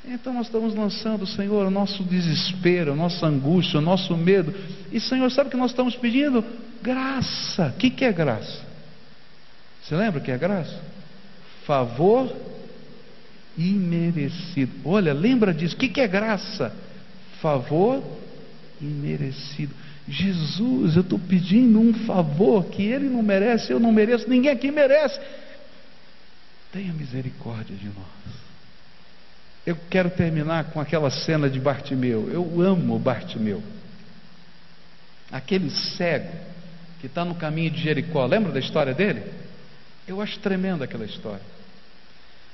Então 0.06 0.34
nós 0.34 0.48
estamos 0.48 0.74
lançando, 0.74 1.28
Senhor, 1.28 1.68
o 1.68 1.70
nosso 1.70 2.04
desespero, 2.04 2.94
a 2.94 2.96
nossa 2.96 3.28
angústia, 3.28 3.78
o 3.78 3.82
nosso 3.82 4.18
medo. 4.18 4.56
E, 4.92 5.00
Senhor, 5.00 5.30
sabe 5.30 5.50
o 5.50 5.52
que 5.52 5.58
nós 5.58 5.70
estamos 5.70 5.96
pedindo? 5.96 6.44
Graça. 6.82 7.68
O 7.68 7.78
que, 7.78 7.92
que 7.92 8.06
é 8.06 8.12
graça? 8.12 8.60
Você 9.84 9.96
lembra 9.96 10.20
o 10.20 10.24
que 10.24 10.32
é 10.32 10.38
graça? 10.38 10.82
Favor 11.64 12.53
imerecido. 13.58 14.72
Olha, 14.86 15.14
lembra 15.14 15.54
disso. 15.54 15.76
O 15.76 15.78
que, 15.78 15.90
que 15.90 16.02
é 16.02 16.08
graça? 16.08 16.76
Favor 17.42 18.04
imerecido. 18.82 19.74
Jesus, 20.08 20.96
eu 20.96 21.02
estou 21.02 21.18
pedindo 21.18 21.80
um 21.80 21.94
favor 22.06 22.66
que 22.66 22.84
ele 22.84 23.08
não 23.08 23.24
merece, 23.24 23.72
eu 23.72 23.80
não 23.80 23.92
mereço, 23.92 24.30
ninguém 24.30 24.52
aqui 24.52 24.70
merece. 24.70 25.20
Tenha 26.72 26.92
misericórdia 26.92 27.76
de 27.76 27.86
nós. 27.86 28.44
Eu 29.66 29.78
quero 29.90 30.10
terminar 30.10 30.66
com 30.72 30.82
aquela 30.82 31.10
cena 31.10 31.50
de 31.50 31.60
Bartimeu. 31.60 32.30
Eu 32.30 32.62
amo 32.62 33.00
Bartimeu. 33.00 33.64
Aquele 35.32 35.70
cego 35.70 36.34
que 37.00 37.08
está 37.08 37.24
no 37.24 37.36
caminho 37.36 37.72
de 37.72 37.82
Jericó. 37.82 38.26
Lembra 38.26 38.52
da 38.52 38.60
história 38.60 38.94
dele? 38.94 39.24
Eu 40.06 40.22
acho 40.22 40.38
tremenda 40.40 40.84
aquela 40.84 41.06
história. 41.06 41.53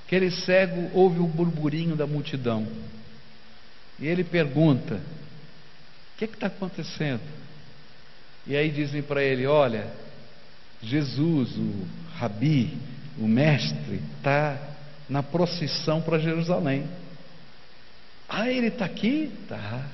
Aquele 0.10 0.32
cego 0.32 0.90
ouve 0.92 1.20
o 1.20 1.28
burburinho 1.28 1.96
da 1.96 2.08
multidão. 2.08 2.66
E 4.00 4.08
ele 4.08 4.24
pergunta: 4.24 4.96
O 4.96 6.18
que 6.18 6.26
é 6.26 6.28
está 6.28 6.48
acontecendo? 6.48 7.22
E 8.48 8.56
aí 8.56 8.72
dizem 8.72 9.04
para 9.04 9.24
ele: 9.24 9.46
Olha, 9.46 9.88
Jesus, 10.82 11.56
o 11.56 11.88
rabi, 12.16 12.76
o 13.20 13.28
mestre, 13.28 14.02
está 14.18 14.58
na 15.08 15.22
procissão 15.22 16.02
para 16.02 16.18
Jerusalém. 16.18 16.88
Ah, 18.28 18.50
ele 18.50 18.70
está 18.70 18.86
aqui? 18.86 19.32
Tá. 19.48 19.92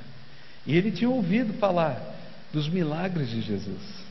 E 0.65 0.77
ele 0.77 0.93
tinha 0.93 1.09
ouvido 1.09 1.55
falar 1.55 2.01
dos 2.53 2.69
milagres 2.69 3.29
de 3.29 3.41
Jesus. 3.41 4.04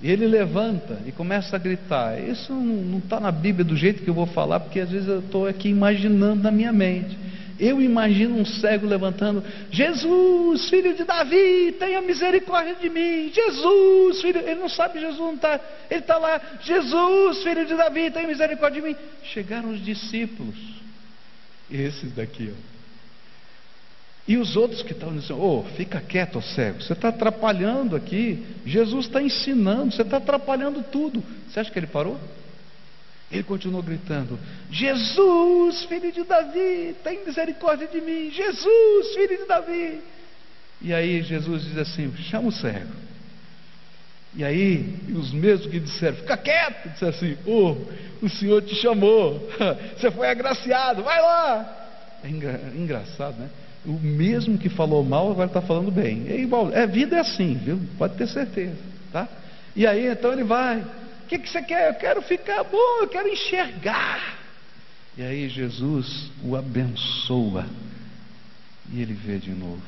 E 0.00 0.10
ele 0.10 0.26
levanta 0.26 1.00
e 1.06 1.12
começa 1.12 1.56
a 1.56 1.58
gritar. 1.58 2.20
Isso 2.20 2.52
não 2.52 2.98
está 2.98 3.18
na 3.18 3.32
Bíblia 3.32 3.64
do 3.64 3.76
jeito 3.76 4.02
que 4.02 4.10
eu 4.10 4.14
vou 4.14 4.26
falar, 4.26 4.60
porque 4.60 4.80
às 4.80 4.90
vezes 4.90 5.08
eu 5.08 5.20
estou 5.20 5.46
aqui 5.46 5.68
imaginando 5.68 6.42
na 6.42 6.50
minha 6.50 6.72
mente. 6.72 7.16
Eu 7.58 7.80
imagino 7.80 8.36
um 8.36 8.44
cego 8.44 8.86
levantando: 8.86 9.42
Jesus, 9.70 10.68
filho 10.68 10.94
de 10.94 11.04
Davi, 11.04 11.74
tenha 11.78 12.02
misericórdia 12.02 12.74
de 12.74 12.90
mim. 12.90 13.32
Jesus, 13.32 14.20
filho. 14.20 14.40
Ele 14.40 14.60
não 14.60 14.68
sabe, 14.68 15.00
Jesus 15.00 15.18
não 15.18 15.34
está. 15.34 15.58
Ele 15.90 16.00
está 16.00 16.18
lá: 16.18 16.40
Jesus, 16.60 17.42
filho 17.42 17.64
de 17.64 17.74
Davi, 17.74 18.10
tenha 18.10 18.28
misericórdia 18.28 18.82
de 18.82 18.88
mim. 18.88 18.96
Chegaram 19.22 19.70
os 19.70 19.82
discípulos, 19.82 20.56
esses 21.70 22.14
daqui, 22.14 22.52
ó. 22.52 22.75
E 24.28 24.36
os 24.36 24.56
outros 24.56 24.82
que 24.82 24.92
estavam 24.92 25.16
dizendo, 25.16 25.40
oh, 25.40 25.62
fica 25.76 26.00
quieto, 26.00 26.42
cego, 26.42 26.82
você 26.82 26.94
está 26.94 27.10
atrapalhando 27.10 27.94
aqui, 27.94 28.44
Jesus 28.64 29.06
está 29.06 29.22
ensinando, 29.22 29.92
você 29.92 30.02
está 30.02 30.16
atrapalhando 30.16 30.82
tudo. 30.82 31.22
Você 31.48 31.60
acha 31.60 31.70
que 31.70 31.78
ele 31.78 31.86
parou? 31.86 32.18
Ele 33.30 33.44
continuou 33.44 33.82
gritando: 33.82 34.38
Jesus, 34.70 35.84
filho 35.84 36.10
de 36.10 36.24
Davi, 36.24 36.96
tem 37.04 37.24
misericórdia 37.24 37.86
de 37.86 38.00
mim, 38.00 38.30
Jesus, 38.30 39.14
filho 39.14 39.38
de 39.38 39.46
Davi. 39.46 40.00
E 40.82 40.92
aí 40.92 41.22
Jesus 41.22 41.64
diz 41.64 41.78
assim: 41.78 42.12
chama 42.16 42.48
o 42.48 42.52
cego. 42.52 43.06
E 44.34 44.44
aí, 44.44 44.98
os 45.14 45.32
mesmos 45.32 45.70
que 45.70 45.80
disseram, 45.80 46.16
fica 46.18 46.36
quieto, 46.36 46.90
disseram 46.90 47.12
assim: 47.14 47.36
oh, 47.46 47.76
o 48.22 48.28
Senhor 48.28 48.60
te 48.62 48.74
chamou, 48.74 49.40
você 49.96 50.10
foi 50.10 50.28
agraciado, 50.28 51.02
vai 51.02 51.20
lá. 51.20 52.18
É 52.22 52.28
engra 52.28 52.60
engraçado, 52.74 53.38
né? 53.38 53.48
O 53.86 53.92
mesmo 53.92 54.58
que 54.58 54.68
falou 54.68 55.04
mal 55.04 55.30
agora 55.30 55.46
está 55.46 55.62
falando 55.62 55.90
bem. 55.90 56.26
É 56.28 56.36
igual, 56.40 56.72
é 56.72 56.86
vida 56.86 57.16
é 57.16 57.20
assim, 57.20 57.54
viu? 57.54 57.80
Pode 57.96 58.16
ter 58.16 58.26
certeza, 58.26 58.76
tá? 59.12 59.28
E 59.74 59.86
aí 59.86 60.06
então 60.06 60.32
ele 60.32 60.44
vai. 60.44 60.80
O 60.80 61.28
que, 61.28 61.38
que 61.38 61.48
você 61.48 61.62
quer? 61.62 61.90
Eu 61.90 61.94
quero 61.94 62.22
ficar 62.22 62.64
bom, 62.64 63.02
eu 63.02 63.08
quero 63.08 63.28
enxergar. 63.28 64.38
E 65.16 65.22
aí 65.22 65.48
Jesus 65.48 66.30
o 66.42 66.56
abençoa 66.56 67.66
e 68.92 69.00
ele 69.00 69.14
vê 69.14 69.38
de 69.38 69.50
novo. 69.50 69.82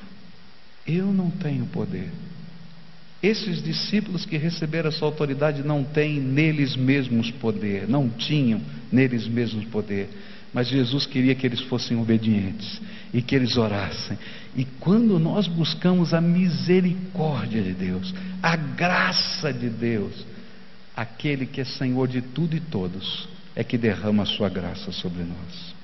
Eu 0.87 1.07
não 1.07 1.31
tenho 1.31 1.67
poder. 1.67 2.11
Esses 3.23 3.63
discípulos 3.63 4.25
que 4.25 4.37
receberam 4.37 4.89
essa 4.89 5.05
autoridade 5.05 5.63
não 5.63 5.83
têm 5.83 6.21
neles 6.21 6.77
mesmos 6.77 7.31
poder, 7.33 7.89
não 7.89 8.09
tinham 8.09 8.61
neles 8.93 9.27
mesmos 9.27 9.65
poder. 9.67 10.09
Mas 10.53 10.69
Jesus 10.69 11.07
queria 11.07 11.35
que 11.35 11.47
eles 11.47 11.61
fossem 11.61 11.99
obedientes 11.99 12.81
e 13.13 13.21
que 13.21 13.35
eles 13.35 13.57
orassem. 13.57 14.19
E 14.57 14.65
quando 14.65 15.19
nós 15.19 15.47
buscamos 15.47 16.15
a 16.15 16.21
misericórdia 16.21 17.63
de 17.63 17.75
Deus, 17.75 18.15
a 18.43 18.57
graça 18.57 19.53
de 19.53 19.69
Deus, 19.69 20.27
aquele 20.97 21.47
que 21.47 21.61
é 21.61 21.65
Senhor 21.65 22.09
de 22.09 22.23
tudo 22.23 22.57
e 22.57 22.61
todos, 22.61 23.29
é 23.55 23.63
que 23.63 23.77
derrama 23.77 24.23
a 24.23 24.27
sua 24.27 24.49
graça 24.49 24.91
sobre 24.91 25.23
nós. 25.23 25.75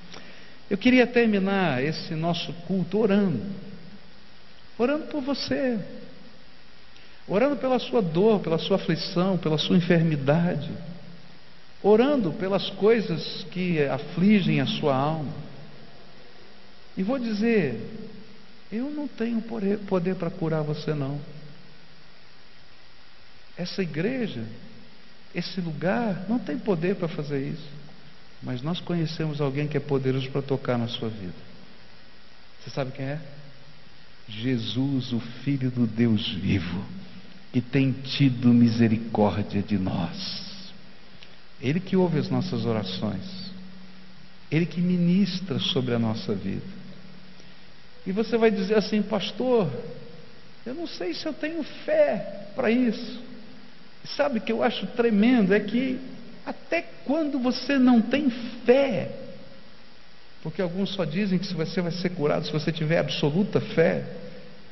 Eu 0.69 0.77
queria 0.77 1.05
terminar 1.05 1.83
esse 1.83 2.15
nosso 2.15 2.51
culto 2.67 2.97
orando. 2.97 3.41
Orando 4.77 5.05
por 5.05 5.21
você, 5.21 5.79
orando 7.27 7.55
pela 7.55 7.79
sua 7.79 8.01
dor, 8.01 8.41
pela 8.41 8.57
sua 8.57 8.75
aflição, 8.75 9.37
pela 9.37 9.57
sua 9.57 9.77
enfermidade, 9.77 10.69
orando 11.81 12.31
pelas 12.33 12.69
coisas 12.71 13.45
que 13.51 13.81
afligem 13.83 14.61
a 14.61 14.65
sua 14.65 14.95
alma. 14.95 15.33
E 16.97 17.03
vou 17.03 17.19
dizer, 17.19 17.79
eu 18.71 18.89
não 18.89 19.07
tenho 19.07 19.41
poder 19.87 20.15
para 20.15 20.29
curar 20.29 20.61
você, 20.61 20.93
não. 20.93 21.19
Essa 23.57 23.81
igreja, 23.81 24.43
esse 25.33 25.61
lugar, 25.61 26.25
não 26.27 26.39
tem 26.39 26.57
poder 26.57 26.95
para 26.95 27.07
fazer 27.07 27.47
isso. 27.47 27.69
Mas 28.41 28.61
nós 28.61 28.79
conhecemos 28.79 29.39
alguém 29.41 29.67
que 29.67 29.77
é 29.77 29.79
poderoso 29.79 30.29
para 30.29 30.41
tocar 30.41 30.77
na 30.77 30.87
sua 30.87 31.09
vida. 31.09 31.33
Você 32.61 32.69
sabe 32.69 32.91
quem 32.91 33.05
é? 33.05 33.19
Jesus, 34.27 35.13
o 35.13 35.19
Filho 35.19 35.69
do 35.69 35.85
Deus 35.85 36.27
vivo 36.33 36.83
que 37.55 37.61
tem 37.61 37.93
tido 37.93 38.49
misericórdia 38.49 39.61
de 39.61 39.77
nós. 39.77 40.44
Ele 41.61 41.79
que 41.79 41.95
ouve 41.95 42.19
as 42.19 42.29
nossas 42.29 42.65
orações, 42.65 43.51
Ele 44.51 44.65
que 44.65 44.81
ministra 44.81 45.59
sobre 45.59 45.93
a 45.93 45.99
nossa 45.99 46.33
vida. 46.33 46.65
E 48.05 48.11
você 48.11 48.37
vai 48.37 48.51
dizer 48.51 48.77
assim, 48.77 49.01
pastor, 49.01 49.69
eu 50.65 50.73
não 50.73 50.85
sei 50.85 51.13
se 51.13 51.25
eu 51.25 51.33
tenho 51.33 51.63
fé 51.63 52.49
para 52.55 52.69
isso. 52.69 53.19
Sabe 54.15 54.37
o 54.37 54.41
que 54.41 54.51
eu 54.51 54.61
acho 54.61 54.85
tremendo 54.87 55.53
é 55.53 55.59
que 55.59 55.99
até 56.45 56.83
quando 57.05 57.39
você 57.39 57.79
não 57.79 58.01
tem 58.01 58.29
fé, 58.65 59.11
porque 60.43 60.61
alguns 60.61 60.91
só 60.91 61.03
dizem 61.05 61.39
que 61.39 61.51
você 61.53 61.81
vai 61.81 61.91
ser 61.91 62.09
curado 62.09 62.45
se 62.45 62.51
você 62.51 62.71
tiver 62.71 62.99
absoluta 62.99 63.59
fé. 63.59 64.03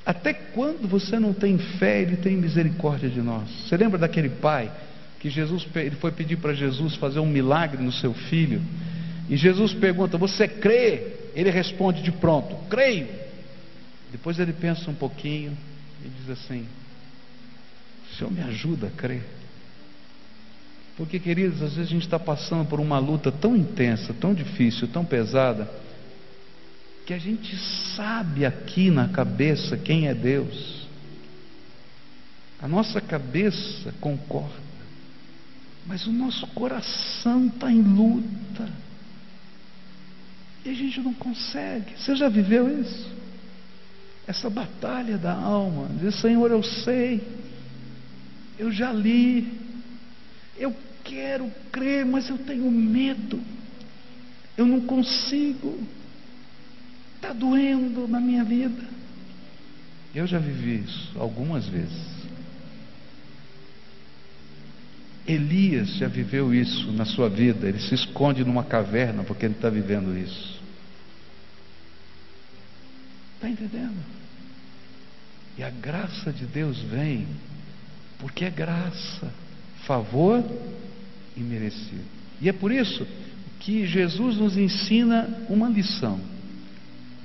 Até 0.05 0.33
quando 0.33 0.87
você 0.87 1.17
não 1.17 1.33
tem 1.33 1.57
fé, 1.57 2.01
Ele 2.01 2.17
tem 2.17 2.37
misericórdia 2.37 3.09
de 3.09 3.21
nós. 3.21 3.49
Você 3.49 3.75
lembra 3.75 3.97
daquele 3.97 4.29
pai 4.29 4.71
que 5.23 5.29
Jesus 5.29 5.65
ele 5.75 5.95
foi 5.95 6.11
pedir 6.11 6.35
para 6.35 6.53
Jesus 6.53 6.97
fazer 6.97 7.21
um 7.21 7.25
milagre 7.25 7.81
no 7.81 7.93
seu 7.93 8.13
filho? 8.13 8.61
E 9.29 9.37
Jesus 9.37 9.73
pergunta: 9.73 10.17
Você 10.17 10.49
crê? 10.49 11.13
Ele 11.33 11.49
responde 11.49 12.03
de 12.03 12.11
pronto: 12.11 12.53
Creio. 12.69 13.07
Depois 14.11 14.37
ele 14.37 14.51
pensa 14.51 14.91
um 14.91 14.93
pouquinho 14.93 15.57
e 16.03 16.09
diz 16.09 16.29
assim: 16.29 16.67
O 18.05 18.17
Senhor 18.17 18.33
me 18.33 18.41
ajuda 18.41 18.87
a 18.87 18.91
crer. 18.91 19.23
Porque, 20.97 21.17
queridos, 21.17 21.61
às 21.61 21.75
vezes 21.75 21.89
a 21.89 21.93
gente 21.93 22.03
está 22.03 22.19
passando 22.19 22.67
por 22.67 22.81
uma 22.81 22.99
luta 22.99 23.31
tão 23.31 23.55
intensa, 23.55 24.13
tão 24.13 24.33
difícil, 24.33 24.89
tão 24.89 25.05
pesada 25.05 25.71
que 27.05 27.13
a 27.13 27.17
gente 27.17 27.55
sabe 27.95 28.45
aqui 28.45 28.91
na 28.91 29.07
cabeça 29.07 29.77
quem 29.77 30.09
é 30.09 30.13
Deus. 30.13 30.85
A 32.61 32.67
nossa 32.67 32.99
cabeça 32.99 33.93
concorda, 34.01 34.62
mas 35.85 36.07
o 36.07 36.11
nosso 36.11 36.47
coração 36.47 37.47
está 37.47 37.71
em 37.71 37.81
luta. 37.81 38.69
E 40.65 40.69
a 40.69 40.73
gente 40.73 41.01
não 41.01 41.13
consegue. 41.13 41.97
Você 41.97 42.15
já 42.15 42.29
viveu 42.29 42.81
isso? 42.81 43.11
Essa 44.25 44.49
batalha 44.49 45.17
da 45.17 45.33
alma. 45.33 45.87
Dizer, 45.95 46.13
Senhor, 46.13 46.49
eu 46.49 46.63
sei, 46.63 47.21
eu 48.57 48.71
já 48.71 48.91
li, 48.93 49.51
eu 50.57 50.73
quero 51.03 51.51
crer, 51.71 52.05
mas 52.05 52.29
eu 52.29 52.37
tenho 52.37 52.71
medo, 52.71 53.41
eu 54.57 54.65
não 54.65 54.81
consigo. 54.81 55.77
Está 57.15 57.33
doendo 57.33 58.07
na 58.07 58.19
minha 58.19 58.43
vida. 58.43 58.83
Eu 60.15 60.27
já 60.27 60.39
vivi 60.39 60.83
isso 60.83 61.11
algumas 61.19 61.67
vezes. 61.67 62.22
Elias 65.27 65.95
já 65.95 66.07
viveu 66.07 66.53
isso 66.53 66.91
na 66.91 67.05
sua 67.05 67.29
vida. 67.29 67.67
Ele 67.67 67.79
se 67.79 67.95
esconde 67.95 68.43
numa 68.43 68.63
caverna 68.63 69.23
porque 69.23 69.45
ele 69.45 69.53
está 69.53 69.69
vivendo 69.69 70.17
isso. 70.17 70.61
Está 73.35 73.49
entendendo? 73.49 74.03
E 75.57 75.63
a 75.63 75.69
graça 75.69 76.31
de 76.31 76.45
Deus 76.45 76.79
vem 76.81 77.27
porque 78.19 78.45
é 78.45 78.49
graça, 78.49 79.33
favor 79.85 80.43
e 81.35 81.39
merecido. 81.41 82.03
E 82.41 82.49
é 82.49 82.53
por 82.53 82.71
isso 82.71 83.05
que 83.59 83.85
Jesus 83.85 84.37
nos 84.37 84.57
ensina 84.57 85.45
uma 85.49 85.69
lição. 85.69 86.19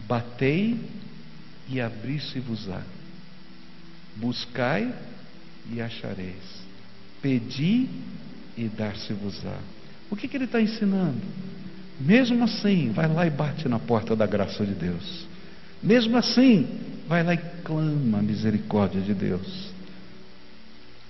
Batei 0.06 0.78
e 1.68 1.80
abri-se-vos-á. 1.80 2.82
Buscai 4.16 4.92
e 5.72 5.80
achareis. 5.80 6.67
Pedi 7.20 7.88
e 8.56 8.68
dar-se-vos-á. 8.68 9.58
O 10.10 10.16
que, 10.16 10.26
que 10.26 10.36
ele 10.36 10.44
está 10.44 10.60
ensinando? 10.60 11.20
Mesmo 12.00 12.44
assim, 12.44 12.90
vai 12.92 13.08
lá 13.08 13.26
e 13.26 13.30
bate 13.30 13.68
na 13.68 13.78
porta 13.78 14.14
da 14.14 14.26
graça 14.26 14.64
de 14.64 14.74
Deus. 14.74 15.26
Mesmo 15.82 16.16
assim, 16.16 16.66
vai 17.08 17.22
lá 17.22 17.34
e 17.34 17.38
clama 17.64 18.18
a 18.18 18.22
misericórdia 18.22 19.00
de 19.00 19.14
Deus. 19.14 19.70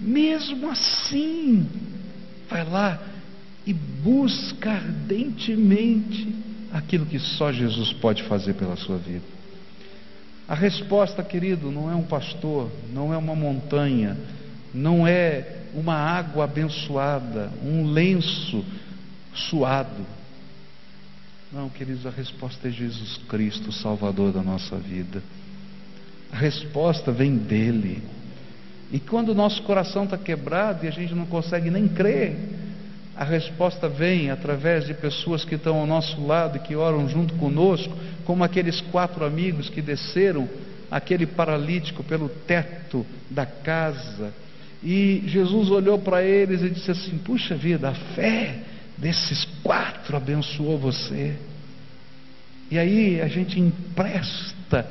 Mesmo 0.01 0.71
assim, 0.71 1.67
vai 2.49 2.65
lá 2.65 3.01
e 3.67 3.73
busca 3.73 4.71
ardentemente 4.71 6.35
aquilo 6.73 7.05
que 7.05 7.19
só 7.19 7.53
Jesus 7.53 7.93
pode 7.95 8.23
fazer 8.25 8.55
pela 8.55 8.77
sua 8.77 8.97
vida. 8.97 9.25
A 10.47 10.55
resposta, 10.55 11.23
querido, 11.23 11.71
não 11.71 11.91
é 11.91 11.95
um 11.95 12.05
pastor, 12.05 12.71
não 12.93 13.13
é 13.13 13.17
uma 13.17 13.35
montanha, 13.35 14.17
não 14.73 15.07
é 15.07 15.58
uma 15.75 15.95
água 15.95 16.45
abençoada, 16.45 17.51
um 17.63 17.91
lenço 17.91 18.65
suado. 19.35 20.07
Não, 21.53 21.69
queridos, 21.69 22.07
a 22.07 22.11
resposta 22.11 22.69
é 22.69 22.71
Jesus 22.71 23.19
Cristo, 23.29 23.73
Salvador 23.73 24.33
da 24.33 24.43
nossa 24.43 24.77
vida. 24.77 25.23
A 26.31 26.37
resposta 26.37 27.11
vem 27.11 27.37
dele. 27.37 28.03
E 28.93 28.99
quando 28.99 29.31
o 29.31 29.35
nosso 29.35 29.63
coração 29.63 30.05
está 30.05 30.19
quebrado 30.19 30.85
e 30.85 30.89
a 30.89 30.93
gente 30.93 31.15
não 31.15 31.27
consegue 31.27 31.71
nem 31.71 31.89
crer, 31.89 32.37
a 33.17 33.25
resposta 33.25 33.89
vem 33.89 34.31
através 34.31 34.87
de 34.87 34.95
pessoas 34.95 35.45
que 35.45 35.57
estão 35.57 35.77
ao 35.77 35.87
nosso 35.87 36.25
lado 36.25 36.57
e 36.57 36.61
que 36.61 36.77
oram 36.77 37.09
junto 37.09 37.35
conosco, 37.35 37.93
como 38.25 38.45
aqueles 38.45 38.81
quatro 38.81 39.25
amigos 39.25 39.69
que 39.69 39.83
desceram 39.83 40.49
aquele 40.91 41.27
paralítico 41.27 42.05
pelo 42.05 42.29
teto 42.29 43.05
da 43.29 43.45
casa. 43.45 44.33
E 44.83 45.25
Jesus 45.27 45.71
olhou 45.71 45.99
para 45.99 46.23
eles 46.23 46.63
e 46.63 46.71
disse 46.71 46.91
assim: 46.91 47.19
Puxa 47.19 47.57
vida, 47.57 47.89
a 47.89 47.95
fé 47.95 48.63
desses 48.97 49.45
quatro 49.63 50.17
abençoou 50.17 50.79
você. 50.79 51.37
E 52.71 52.79
aí 52.79 53.21
a 53.21 53.29
gente 53.29 53.59
empresta 53.59 54.87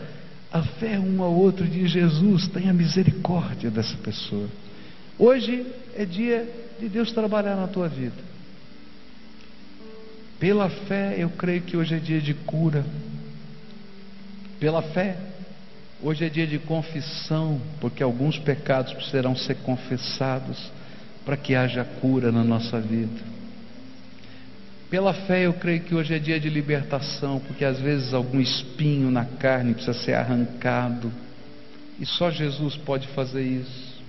a 0.52 0.62
fé 0.64 1.00
um 1.00 1.22
ao 1.22 1.34
outro 1.34 1.66
e 1.66 1.70
diz: 1.70 1.92
Jesus, 1.92 2.48
tenha 2.48 2.74
misericórdia 2.74 3.70
dessa 3.70 3.96
pessoa. 3.98 4.48
Hoje 5.18 5.66
é 5.96 6.06
dia 6.06 6.48
de 6.80 6.90
Deus 6.90 7.12
trabalhar 7.12 7.56
na 7.56 7.68
tua 7.68 7.88
vida. 7.88 8.28
Pela 10.40 10.70
fé, 10.70 11.16
eu 11.18 11.30
creio 11.32 11.62
que 11.62 11.76
hoje 11.76 11.96
é 11.96 12.00
dia 12.00 12.22
de 12.22 12.34
cura. 12.34 12.86
Pela 14.60 14.82
fé, 14.82 15.18
hoje 16.02 16.26
é 16.26 16.30
dia 16.30 16.48
de 16.48 16.60
confissão, 16.60 17.62
porque 17.80 18.04
alguns 18.04 18.38
pecados 18.38 18.94
precisarão 18.94 19.36
ser 19.36 19.56
confessados 19.58 20.72
para 21.26 21.38
que 21.38 21.56
haja 21.56 21.84
cura 21.84 22.32
na 22.32 22.44
nossa 22.44 22.80
vida. 22.80 23.38
Pela 24.90 25.14
fé, 25.14 25.46
eu 25.46 25.54
creio 25.54 25.82
que 25.82 25.94
hoje 25.94 26.14
é 26.14 26.20
dia 26.20 26.40
de 26.40 26.50
libertação, 26.50 27.40
porque 27.40 27.66
às 27.66 27.80
vezes 27.80 28.14
algum 28.14 28.40
espinho 28.40 29.12
na 29.12 29.26
carne 29.26 29.74
precisa 29.74 29.94
ser 29.94 30.14
arrancado, 30.14 31.12
e 32.00 32.06
só 32.06 32.32
Jesus 32.32 32.78
pode 32.78 33.08
fazer 33.10 33.44
isso. 33.44 34.02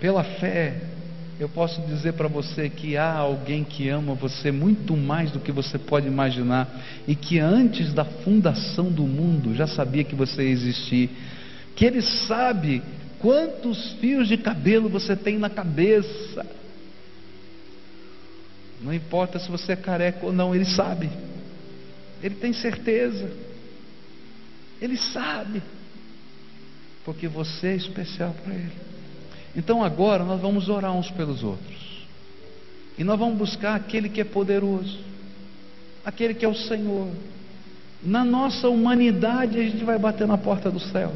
Pela 0.00 0.22
fé, 0.22 0.76
eu 1.38 1.48
posso 1.48 1.80
dizer 1.82 2.12
para 2.12 2.28
você 2.28 2.68
que 2.68 2.96
há 2.96 3.12
alguém 3.12 3.64
que 3.64 3.88
ama 3.88 4.14
você 4.14 4.52
muito 4.52 4.96
mais 4.96 5.32
do 5.32 5.40
que 5.40 5.50
você 5.50 5.78
pode 5.78 6.06
imaginar 6.06 6.68
e 7.08 7.16
que 7.16 7.40
antes 7.40 7.92
da 7.92 8.04
fundação 8.04 8.90
do 8.90 9.02
mundo 9.02 9.54
já 9.54 9.66
sabia 9.66 10.04
que 10.04 10.14
você 10.14 10.44
ia 10.44 10.50
existir, 10.50 11.10
que 11.74 11.84
ele 11.84 12.02
sabe 12.02 12.82
quantos 13.18 13.92
fios 13.94 14.28
de 14.28 14.36
cabelo 14.36 14.88
você 14.88 15.16
tem 15.16 15.36
na 15.36 15.50
cabeça. 15.50 16.46
Não 18.80 18.92
importa 18.94 19.38
se 19.38 19.50
você 19.50 19.72
é 19.72 19.76
careca 19.76 20.24
ou 20.24 20.32
não, 20.32 20.54
ele 20.54 20.66
sabe. 20.66 21.10
Ele 22.22 22.36
tem 22.36 22.52
certeza. 22.52 23.28
Ele 24.80 24.96
sabe. 24.96 25.62
Porque 27.04 27.26
você 27.26 27.68
é 27.68 27.76
especial 27.76 28.34
para 28.44 28.54
ele. 28.54 28.93
Então 29.56 29.82
agora 29.82 30.24
nós 30.24 30.40
vamos 30.40 30.68
orar 30.68 30.92
uns 30.92 31.10
pelos 31.10 31.42
outros. 31.42 32.04
E 32.98 33.04
nós 33.04 33.18
vamos 33.18 33.38
buscar 33.38 33.74
aquele 33.74 34.08
que 34.08 34.20
é 34.20 34.24
poderoso, 34.24 34.98
aquele 36.04 36.34
que 36.34 36.44
é 36.44 36.48
o 36.48 36.54
Senhor. 36.54 37.08
Na 38.02 38.24
nossa 38.24 38.68
humanidade 38.68 39.58
a 39.58 39.62
gente 39.62 39.84
vai 39.84 39.98
bater 39.98 40.26
na 40.26 40.38
porta 40.38 40.70
do 40.70 40.80
céu. 40.80 41.12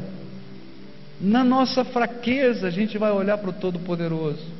Na 1.21 1.43
nossa 1.43 1.83
fraqueza 1.83 2.67
a 2.67 2.71
gente 2.71 2.97
vai 2.97 3.11
olhar 3.11 3.37
para 3.37 3.49
o 3.49 3.53
Todo-Poderoso. 3.53 4.59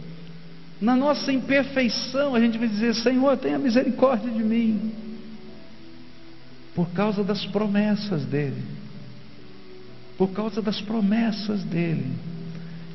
Na 0.79 0.95
nossa 0.95 1.31
imperfeição 1.31 2.35
a 2.35 2.39
gente 2.39 2.57
vai 2.57 2.67
dizer: 2.67 2.93
Senhor, 2.95 3.37
tenha 3.37 3.57
misericórdia 3.57 4.29
de 4.29 4.43
mim. 4.43 4.93
Por 6.75 6.89
causa 6.91 7.23
das 7.23 7.45
promessas 7.45 8.23
dEle. 8.25 8.63
Por 10.17 10.29
causa 10.31 10.61
das 10.61 10.79
promessas 10.81 11.63
dEle. 11.63 12.07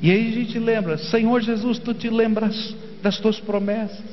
E 0.05 0.11
aí 0.11 0.27
a 0.27 0.31
gente 0.33 0.59
lembra, 0.59 0.99
Senhor 0.99 1.41
Jesus, 1.41 1.79
tu 1.79 1.91
te 1.91 2.11
lembras 2.11 2.75
das 3.01 3.17
tuas 3.17 3.39
promessas. 3.39 4.05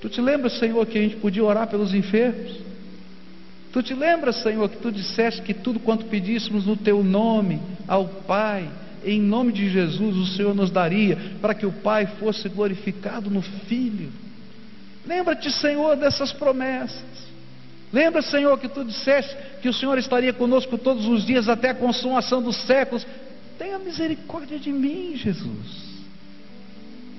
Tu 0.00 0.08
te 0.08 0.20
lembras, 0.20 0.54
Senhor, 0.54 0.84
que 0.86 0.98
a 0.98 1.00
gente 1.00 1.14
podia 1.18 1.44
orar 1.44 1.68
pelos 1.68 1.94
enfermos? 1.94 2.56
Tu 3.72 3.80
te 3.80 3.94
lembras, 3.94 4.42
Senhor, 4.42 4.68
que 4.68 4.78
tu 4.78 4.90
disseste 4.90 5.40
que 5.40 5.54
tudo 5.54 5.78
quanto 5.78 6.06
pedíssemos 6.06 6.66
no 6.66 6.76
teu 6.76 7.04
nome 7.04 7.62
ao 7.86 8.08
Pai, 8.08 8.68
em 9.04 9.20
nome 9.20 9.52
de 9.52 9.70
Jesus, 9.70 10.16
o 10.16 10.26
Senhor 10.26 10.52
nos 10.52 10.72
daria, 10.72 11.16
para 11.40 11.54
que 11.54 11.64
o 11.64 11.70
Pai 11.70 12.04
fosse 12.18 12.48
glorificado 12.48 13.30
no 13.30 13.40
Filho. 13.40 14.10
Lembra-te, 15.06 15.48
Senhor, 15.48 15.94
dessas 15.94 16.32
promessas. 16.32 17.30
Lembra, 17.92 18.22
Senhor, 18.22 18.58
que 18.58 18.68
tu 18.68 18.82
disseste 18.84 19.36
que 19.60 19.68
o 19.68 19.72
Senhor 19.72 19.98
estaria 19.98 20.32
conosco 20.32 20.78
todos 20.78 21.06
os 21.06 21.24
dias 21.26 21.48
até 21.48 21.70
a 21.70 21.74
consumação 21.74 22.42
dos 22.42 22.56
séculos. 22.62 23.06
Tenha 23.58 23.78
misericórdia 23.78 24.58
de 24.58 24.72
mim, 24.72 25.16
Jesus. 25.16 26.02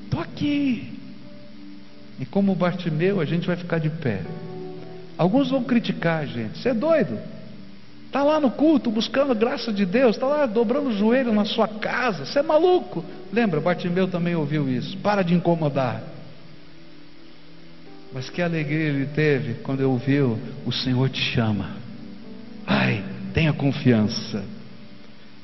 Estou 0.05 0.19
aqui. 0.19 0.99
E 2.19 2.25
como 2.25 2.55
Bartimeu, 2.55 3.19
a 3.19 3.25
gente 3.25 3.47
vai 3.47 3.55
ficar 3.55 3.79
de 3.79 3.89
pé. 3.89 4.21
Alguns 5.17 5.49
vão 5.49 5.63
criticar 5.63 6.21
a 6.21 6.25
gente. 6.25 6.57
Você 6.59 6.69
é 6.69 6.73
doido? 6.73 7.17
Está 8.05 8.23
lá 8.23 8.39
no 8.39 8.51
culto 8.51 8.91
buscando 8.91 9.31
a 9.31 9.35
graça 9.35 9.73
de 9.73 9.87
Deus, 9.87 10.15
está 10.15 10.27
lá 10.27 10.45
dobrando 10.45 10.89
o 10.89 10.93
joelho 10.95 11.33
na 11.33 11.45
sua 11.45 11.67
casa. 11.67 12.25
Você 12.25 12.39
é 12.39 12.43
maluco? 12.43 13.03
Lembra, 13.31 13.59
Bartimeu 13.59 14.07
também 14.07 14.35
ouviu 14.35 14.69
isso. 14.69 14.95
Para 14.99 15.23
de 15.23 15.33
incomodar. 15.33 16.03
Mas 18.13 18.29
que 18.29 18.41
alegria 18.41 18.89
ele 18.89 19.07
teve 19.07 19.55
quando 19.63 19.81
ouviu: 19.81 20.37
O 20.63 20.71
Senhor 20.71 21.09
te 21.09 21.19
chama. 21.19 21.71
Ai, 22.67 23.03
tenha 23.33 23.51
confiança. 23.51 24.43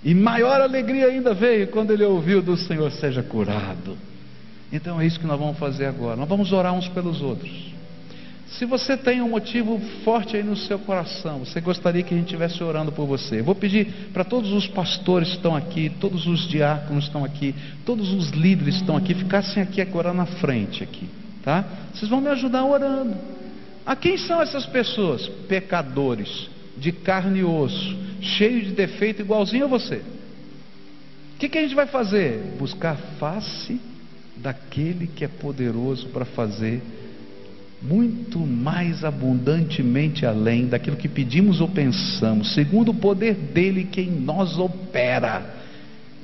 E 0.04 0.14
maior 0.14 0.62
alegria 0.62 1.08
ainda 1.08 1.34
veio 1.34 1.68
quando 1.68 1.92
ele 1.92 2.04
ouviu 2.04 2.42
do 2.42 2.56
Senhor: 2.56 2.92
seja 2.92 3.22
curado. 3.22 3.98
Então 4.72 5.00
é 5.02 5.06
isso 5.06 5.20
que 5.20 5.28
nós 5.28 5.40
vamos 5.40 5.58
fazer 5.58 5.86
agora. 5.86 6.16
Nós 6.16 6.30
vamos 6.30 6.52
orar 6.52 6.74
uns 6.74 6.88
pelos 6.88 7.22
outros. 7.22 7.70
Se 8.52 8.66
você 8.66 8.98
tem 8.98 9.22
um 9.22 9.30
motivo 9.30 9.80
forte 10.04 10.36
aí 10.36 10.44
no 10.44 10.56
seu 10.56 10.80
coração, 10.80 11.40
você 11.40 11.62
gostaria 11.62 12.02
que 12.02 12.14
a 12.14 12.18
gente 12.18 12.28
estivesse 12.28 12.64
orando 12.64 12.92
por 12.92 13.06
você. 13.06 13.40
Eu 13.40 13.44
vou 13.44 13.54
pedir 13.54 14.10
para 14.12 14.24
todos 14.24 14.52
os 14.52 14.68
pastores 14.68 15.30
que 15.30 15.36
estão 15.36 15.56
aqui, 15.56 15.90
todos 16.00 16.26
os 16.26 16.48
diáconos 16.48 17.06
estão 17.06 17.24
aqui, 17.24 17.54
todos 17.86 18.12
os 18.12 18.32
líderes 18.32 18.76
estão 18.76 18.98
aqui, 18.98 19.14
ficassem 19.14 19.62
aqui 19.62 19.80
agora 19.82 20.14
na 20.14 20.26
frente 20.26 20.84
aqui, 20.84 21.08
tá? 21.44 21.64
Vocês 21.94 22.10
vão 22.10 22.20
me 22.20 22.30
ajudar 22.30 22.66
orando. 22.66 23.16
A 23.86 23.96
quem 23.96 24.18
são 24.18 24.42
essas 24.42 24.66
pessoas? 24.66 25.28
Pecadores, 25.48 26.50
de 26.80 26.92
carne 26.92 27.40
e 27.40 27.44
osso, 27.44 27.98
cheio 28.22 28.62
de 28.64 28.72
defeito, 28.72 29.22
igualzinho 29.22 29.66
a 29.66 29.68
você. 29.68 29.98
O 31.36 31.40
que, 31.40 31.50
que 31.50 31.58
a 31.58 31.62
gente 31.62 31.76
vai 31.76 31.86
fazer? 31.86 32.56
Buscar 32.58 32.96
face 33.20 33.80
daquele 34.38 35.08
que 35.08 35.24
é 35.24 35.28
poderoso 35.28 36.08
para 36.08 36.26
fazer 36.26 36.82
muito 37.82 38.40
mais 38.40 39.06
abundantemente 39.06 40.26
além 40.26 40.68
daquilo 40.68 40.98
que 40.98 41.08
pedimos 41.08 41.62
ou 41.62 41.68
pensamos, 41.70 42.54
segundo 42.54 42.90
o 42.90 42.94
poder 42.94 43.34
dele 43.34 43.86
que 43.86 44.02
em 44.02 44.12
nós 44.12 44.58
opera. 44.58 45.56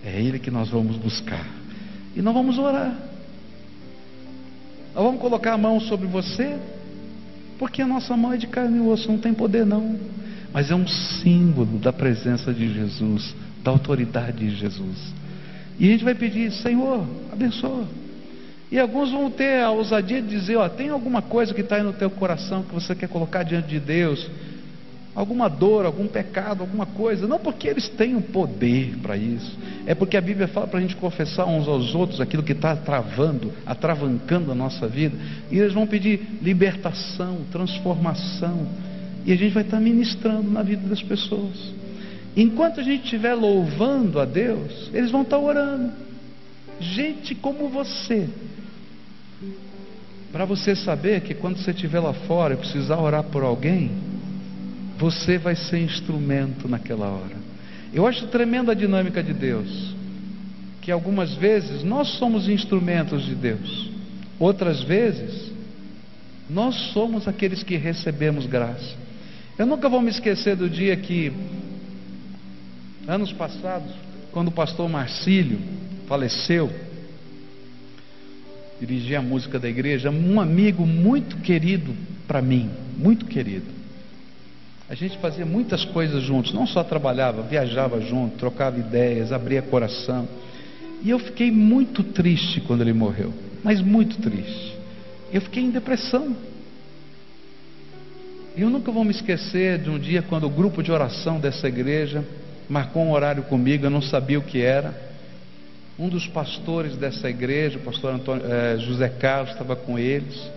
É 0.04 0.20
ele 0.22 0.38
que 0.38 0.52
nós 0.52 0.70
vamos 0.70 0.98
buscar. 0.98 1.48
E 2.16 2.22
nós 2.22 2.34
vamos 2.34 2.58
orar. 2.58 2.94
Nós 4.94 5.04
vamos 5.04 5.22
colocar 5.22 5.54
a 5.54 5.58
mão 5.58 5.80
sobre 5.80 6.08
você, 6.08 6.58
porque 7.58 7.82
a 7.82 7.88
nossa 7.88 8.16
mão 8.16 8.34
é 8.34 8.38
de 8.38 8.48
carne 8.48 8.78
e 8.78 8.82
osso, 8.82 9.10
não 9.10 9.18
tem 9.18 9.34
poder 9.34 9.66
não 9.66 9.98
mas 10.56 10.72
é 10.72 10.76
um 10.76 10.88
símbolo 10.88 11.78
da 11.80 11.92
presença 11.92 12.54
de 12.54 12.74
Jesus, 12.74 13.36
da 13.62 13.72
autoridade 13.72 14.38
de 14.38 14.56
Jesus. 14.56 15.14
E 15.78 15.90
a 15.90 15.92
gente 15.92 16.06
vai 16.06 16.16
pedir, 16.16 16.50
Senhor, 16.50 17.06
abençoa. 17.30 17.84
E 18.72 18.80
alguns 18.80 19.12
vão 19.12 19.30
ter 19.30 19.62
a 19.62 19.72
ousadia 19.72 20.22
de 20.22 20.30
dizer: 20.30 20.56
Ó, 20.56 20.70
tem 20.70 20.88
alguma 20.88 21.22
coisa 21.22 21.54
que 21.54 21.60
está 21.60 21.76
aí 21.76 21.84
no 21.84 21.92
teu 21.92 22.10
coração 22.10 22.64
que 22.64 22.74
você 22.74 22.96
quer 22.96 23.10
colocar 23.10 23.44
diante 23.44 23.68
de 23.68 23.82
Deus, 23.82 24.30
alguma 25.14 25.50
dor, 25.50 25.86
algum 25.86 26.08
pecado, 26.08 26.62
alguma 26.62 26.86
coisa. 26.86 27.28
Não 27.28 27.38
porque 27.38 27.68
eles 27.68 27.90
tenham 27.90 28.22
poder 28.22 28.96
para 29.02 29.18
isso, 29.18 29.58
é 29.86 29.94
porque 29.94 30.16
a 30.16 30.22
Bíblia 30.22 30.48
fala 30.48 30.68
para 30.68 30.80
a 30.80 30.82
gente 30.82 30.96
confessar 30.96 31.46
uns 31.46 31.68
aos 31.68 31.94
outros 31.94 32.22
aquilo 32.22 32.44
que 32.44 32.54
está 32.54 32.78
travando, 32.78 33.52
atravancando 33.66 34.54
a 34.54 34.56
nossa 34.56 34.88
vida. 34.88 35.18
E 35.52 35.60
eles 35.60 35.74
vão 35.74 35.86
pedir 35.86 36.40
libertação, 36.42 37.40
transformação 37.52 38.95
e 39.26 39.34
a 39.34 39.36
gente 39.36 39.54
vai 39.54 39.64
estar 39.64 39.80
ministrando 39.80 40.50
na 40.52 40.62
vida 40.62 40.88
das 40.88 41.02
pessoas. 41.02 41.74
Enquanto 42.38 42.80
a 42.80 42.84
gente 42.84 43.06
estiver 43.06 43.34
louvando 43.34 44.20
a 44.20 44.26
Deus, 44.26 44.90
eles 44.94 45.10
vão 45.10 45.24
estar 45.24 45.40
orando. 45.40 45.92
Gente 46.80 47.34
como 47.34 47.70
você. 47.70 48.30
Para 50.32 50.46
você 50.46 50.76
saber 50.76 51.22
que 51.22 51.34
quando 51.34 51.58
você 51.58 51.72
estiver 51.72 52.00
lá 52.00 52.14
fora 52.14 52.54
e 52.54 52.58
precisar 52.58 53.00
orar 53.00 53.24
por 53.24 53.42
alguém, 53.42 53.90
você 54.98 55.38
vai 55.38 55.56
ser 55.56 55.80
instrumento 55.80 56.68
naquela 56.68 57.08
hora. 57.08 57.36
Eu 57.94 58.06
acho 58.06 58.28
tremenda 58.28 58.74
a 58.74 58.76
dinâmica 58.76 59.24
de 59.24 59.34
Deus. 59.34 59.96
Que 60.82 60.92
algumas 60.92 61.34
vezes 61.34 61.84
nós 61.84 62.10
somos 62.20 62.48
instrumentos 62.48 63.26
de 63.26 63.34
Deus, 63.34 63.90
outras 64.38 64.84
vezes 64.84 65.52
nós 66.48 66.76
somos 66.94 67.28
aqueles 67.28 67.64
que 67.64 67.76
recebemos 67.76 68.46
graça. 68.46 69.05
Eu 69.58 69.66
nunca 69.66 69.88
vou 69.88 70.02
me 70.02 70.10
esquecer 70.10 70.56
do 70.58 70.70
dia 70.70 70.96
que, 70.98 71.32
anos 73.08 73.32
passados, 73.32 73.92
quando 74.32 74.50
o 74.50 74.52
pastor 74.52 74.90
Marcílio 74.90 75.60
faleceu, 76.08 76.70
dirigia 78.80 79.20
a 79.20 79.22
música 79.22 79.58
da 79.58 79.70
igreja, 79.70 80.12
um 80.12 80.42
amigo 80.42 80.86
muito 80.86 81.38
querido 81.38 81.96
para 82.28 82.42
mim, 82.42 82.70
muito 82.98 83.26
querido. 83.26 83.68
A 84.90 84.94
gente 84.94 85.18
fazia 85.20 85.46
muitas 85.46 85.86
coisas 85.86 86.22
juntos, 86.22 86.54
não 86.54 86.68
só 86.68 86.84
trabalhava, 86.84 87.42
viajava 87.42 88.02
junto, 88.02 88.38
trocava 88.38 88.78
ideias, 88.78 89.32
abria 89.32 89.62
coração. 89.62 90.28
E 91.02 91.10
eu 91.10 91.18
fiquei 91.18 91.50
muito 91.50 92.04
triste 92.04 92.60
quando 92.60 92.82
ele 92.82 92.94
morreu, 92.94 93.34
mas 93.64 93.82
muito 93.82 94.18
triste. 94.18 94.76
Eu 95.32 95.40
fiquei 95.42 95.64
em 95.64 95.70
depressão. 95.70 96.36
E 98.56 98.62
eu 98.62 98.70
nunca 98.70 98.90
vou 98.90 99.04
me 99.04 99.12
esquecer 99.12 99.80
de 99.80 99.90
um 99.90 100.00
dia 100.00 100.22
quando 100.22 100.46
o 100.46 100.50
grupo 100.50 100.82
de 100.82 100.90
oração 100.90 101.40
dessa 101.40 101.68
igreja 101.68 102.24
marcou 102.70 103.04
um 103.04 103.12
horário 103.12 103.44
comigo, 103.44 103.86
eu 103.86 103.90
não 103.90 104.02
sabia 104.02 104.40
o 104.40 104.44
que 104.44 104.62
era. 104.62 104.94
Um 106.00 106.08
dos 106.08 106.26
pastores 106.28 106.96
dessa 106.96 107.30
igreja, 107.30 107.78
o 107.78 107.82
pastor 107.82 108.14
Antônio, 108.14 108.46
eh, 108.46 108.78
José 108.80 109.10
Carlos, 109.10 109.52
estava 109.52 109.76
com 109.76 110.00
eles. 110.00 110.50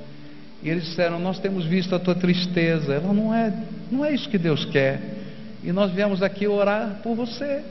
E 0.63 0.69
eles 0.69 0.85
disseram: 0.85 1.19
Nós 1.19 1.39
temos 1.39 1.65
visto 1.65 1.95
a 1.95 1.99
tua 1.99 2.15
tristeza. 2.15 2.95
Ela 2.95 3.13
não 3.13 3.35
é, 3.35 3.53
não 3.91 4.05
é 4.05 4.13
isso 4.13 4.29
que 4.29 4.39
Deus 4.39 4.65
quer. 4.65 5.01
E 5.63 5.73
nós 5.73 5.93
viemos 5.93 6.23
aqui 6.23 6.47
orar 6.47 7.01
por 7.03 7.15
você. 7.15 7.63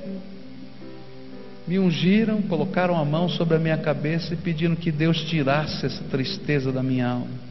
Me 1.65 1.79
ungiram, 1.79 2.41
colocaram 2.41 2.97
a 2.97 3.03
mão 3.03 3.27
sobre 3.27 3.55
a 3.55 3.59
minha 3.59 3.77
cabeça 3.77 4.33
e 4.33 4.37
pediram 4.37 4.75
que 4.75 4.91
Deus 4.91 5.21
tirasse 5.23 5.85
essa 5.85 6.03
tristeza 6.05 6.71
da 6.71 6.81
minha 6.81 7.07
alma. 7.07 7.46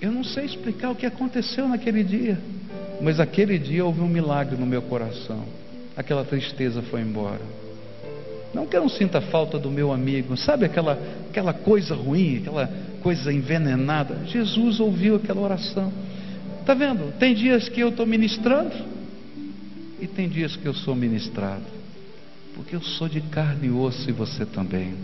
Eu 0.00 0.12
não 0.12 0.24
sei 0.24 0.44
explicar 0.44 0.90
o 0.90 0.94
que 0.94 1.06
aconteceu 1.06 1.68
naquele 1.68 2.02
dia, 2.02 2.38
mas 3.00 3.20
aquele 3.20 3.58
dia 3.58 3.84
houve 3.84 4.00
um 4.00 4.08
milagre 4.08 4.56
no 4.56 4.66
meu 4.66 4.82
coração. 4.82 5.44
Aquela 5.96 6.24
tristeza 6.24 6.82
foi 6.82 7.00
embora. 7.00 7.40
Não 8.52 8.66
que 8.66 8.76
eu 8.76 8.82
não 8.82 8.88
sinta 8.88 9.20
falta 9.20 9.58
do 9.58 9.70
meu 9.70 9.92
amigo, 9.92 10.36
sabe 10.36 10.64
aquela, 10.64 10.98
aquela 11.28 11.52
coisa 11.52 11.94
ruim, 11.94 12.38
aquela 12.38 12.70
coisa 13.02 13.32
envenenada. 13.32 14.24
Jesus 14.26 14.78
ouviu 14.78 15.16
aquela 15.16 15.40
oração. 15.40 15.92
Está 16.60 16.72
vendo? 16.72 17.12
Tem 17.18 17.34
dias 17.34 17.68
que 17.68 17.80
eu 17.80 17.88
estou 17.88 18.06
ministrando 18.06 18.72
e 20.00 20.06
tem 20.06 20.28
dias 20.28 20.56
que 20.56 20.66
eu 20.66 20.72
sou 20.72 20.94
ministrado. 20.94 21.64
Porque 22.54 22.76
eu 22.76 22.80
sou 22.80 23.08
de 23.08 23.20
carne 23.20 23.68
e 23.68 23.70
osso 23.70 24.08
e 24.08 24.12
você 24.12 24.46
também. 24.46 24.94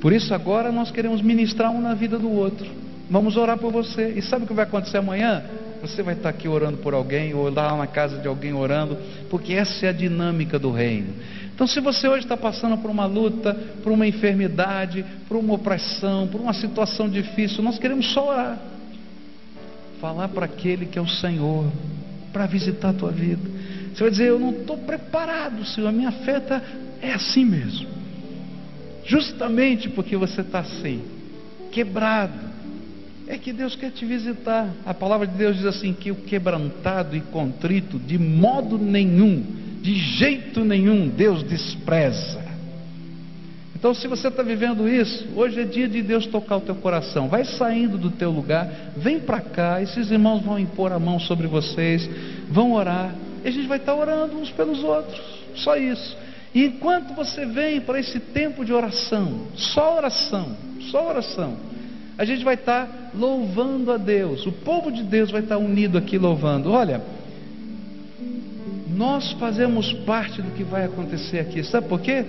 Por 0.00 0.12
isso 0.12 0.32
agora 0.32 0.70
nós 0.70 0.90
queremos 0.90 1.20
ministrar 1.20 1.72
um 1.72 1.80
na 1.80 1.94
vida 1.94 2.18
do 2.18 2.30
outro. 2.30 2.66
Vamos 3.10 3.36
orar 3.36 3.58
por 3.58 3.72
você. 3.72 4.12
E 4.16 4.22
sabe 4.22 4.44
o 4.44 4.46
que 4.46 4.54
vai 4.54 4.64
acontecer 4.64 4.98
amanhã? 4.98 5.42
Você 5.82 6.02
vai 6.02 6.14
estar 6.14 6.28
aqui 6.28 6.46
orando 6.46 6.78
por 6.78 6.94
alguém, 6.94 7.34
ou 7.34 7.50
lá 7.52 7.76
na 7.76 7.86
casa 7.86 8.18
de 8.18 8.28
alguém 8.28 8.52
orando, 8.52 8.96
porque 9.28 9.52
essa 9.52 9.86
é 9.86 9.88
a 9.88 9.92
dinâmica 9.92 10.58
do 10.58 10.70
reino. 10.70 11.12
Então, 11.52 11.66
se 11.66 11.80
você 11.80 12.08
hoje 12.08 12.24
está 12.24 12.36
passando 12.36 12.78
por 12.78 12.90
uma 12.90 13.06
luta, 13.06 13.52
por 13.82 13.90
uma 13.90 14.06
enfermidade, 14.06 15.04
por 15.26 15.36
uma 15.36 15.54
opressão, 15.54 16.28
por 16.28 16.40
uma 16.40 16.52
situação 16.52 17.08
difícil, 17.08 17.62
nós 17.62 17.78
queremos 17.78 18.12
só 18.12 18.28
orar. 18.28 18.58
Falar 20.00 20.28
para 20.28 20.46
aquele 20.46 20.86
que 20.86 20.98
é 20.98 21.02
o 21.02 21.08
Senhor, 21.08 21.66
para 22.32 22.46
visitar 22.46 22.90
a 22.90 22.94
tua 22.94 23.10
vida. 23.10 23.42
Você 23.92 24.02
vai 24.02 24.10
dizer: 24.10 24.28
Eu 24.28 24.38
não 24.38 24.50
estou 24.52 24.78
preparado, 24.78 25.64
Senhor, 25.66 25.88
a 25.88 25.92
minha 25.92 26.12
fé 26.12 26.40
tá, 26.40 26.62
é 27.02 27.12
assim 27.12 27.44
mesmo. 27.44 27.88
Justamente 29.04 29.88
porque 29.88 30.16
você 30.16 30.42
está 30.42 30.60
assim, 30.60 31.02
quebrado, 31.72 32.49
é 33.30 33.38
que 33.38 33.52
Deus 33.52 33.76
quer 33.76 33.92
te 33.92 34.04
visitar. 34.04 34.68
A 34.84 34.92
palavra 34.92 35.24
de 35.24 35.38
Deus 35.38 35.56
diz 35.56 35.64
assim: 35.64 35.92
que 35.92 36.10
o 36.10 36.16
quebrantado 36.16 37.16
e 37.16 37.20
contrito, 37.20 37.96
de 37.96 38.18
modo 38.18 38.76
nenhum, 38.76 39.44
de 39.80 39.94
jeito 39.94 40.64
nenhum, 40.64 41.08
Deus 41.08 41.44
despreza. 41.44 42.50
Então, 43.76 43.94
se 43.94 44.08
você 44.08 44.28
está 44.28 44.42
vivendo 44.42 44.86
isso, 44.86 45.28
hoje 45.36 45.60
é 45.60 45.64
dia 45.64 45.88
de 45.88 46.02
Deus 46.02 46.26
tocar 46.26 46.56
o 46.56 46.60
teu 46.60 46.74
coração. 46.74 47.28
Vai 47.28 47.44
saindo 47.44 47.96
do 47.96 48.10
teu 48.10 48.30
lugar, 48.30 48.68
vem 48.96 49.20
para 49.20 49.40
cá. 49.40 49.80
Esses 49.80 50.10
irmãos 50.10 50.42
vão 50.42 50.58
impor 50.58 50.92
a 50.92 50.98
mão 50.98 51.18
sobre 51.20 51.46
vocês, 51.46 52.10
vão 52.50 52.72
orar. 52.72 53.14
E 53.44 53.48
a 53.48 53.50
gente 53.50 53.68
vai 53.68 53.78
estar 53.78 53.94
orando 53.94 54.36
uns 54.36 54.50
pelos 54.50 54.82
outros. 54.82 55.18
Só 55.54 55.76
isso. 55.76 56.16
E 56.52 56.66
enquanto 56.66 57.14
você 57.14 57.46
vem 57.46 57.80
para 57.80 58.00
esse 58.00 58.18
tempo 58.18 58.64
de 58.64 58.72
oração, 58.72 59.46
só 59.54 59.96
oração, 59.96 60.56
só 60.90 61.08
oração 61.08 61.70
a 62.20 62.24
gente 62.26 62.44
vai 62.44 62.52
estar 62.52 63.12
louvando 63.14 63.90
a 63.90 63.96
Deus. 63.96 64.44
O 64.44 64.52
povo 64.52 64.92
de 64.92 65.02
Deus 65.02 65.30
vai 65.30 65.40
estar 65.40 65.56
unido 65.56 65.96
aqui 65.96 66.18
louvando. 66.18 66.70
Olha, 66.70 67.00
nós 68.94 69.32
fazemos 69.32 69.90
parte 70.04 70.42
do 70.42 70.50
que 70.50 70.62
vai 70.62 70.84
acontecer 70.84 71.38
aqui. 71.38 71.64
Sabe 71.64 71.88
por 71.88 71.98
quê? 71.98 72.22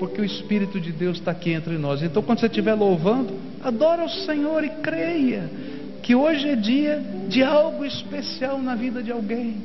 Porque 0.00 0.20
o 0.20 0.24
Espírito 0.24 0.80
de 0.80 0.90
Deus 0.90 1.18
está 1.18 1.30
aqui 1.30 1.52
entre 1.52 1.78
nós. 1.78 2.02
Então, 2.02 2.24
quando 2.24 2.40
você 2.40 2.46
estiver 2.46 2.74
louvando, 2.74 3.32
adora 3.62 4.04
o 4.04 4.10
Senhor 4.10 4.64
e 4.64 4.70
creia 4.70 5.48
que 6.02 6.16
hoje 6.16 6.48
é 6.48 6.56
dia 6.56 7.00
de 7.28 7.40
algo 7.40 7.84
especial 7.84 8.60
na 8.60 8.74
vida 8.74 9.00
de 9.00 9.12
alguém. 9.12 9.58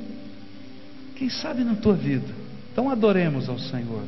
Quem 1.16 1.28
sabe 1.28 1.64
na 1.64 1.74
tua 1.74 1.96
vida. 1.96 2.36
Então, 2.72 2.88
adoremos 2.88 3.50
ao 3.50 3.58
Senhor. 3.58 4.04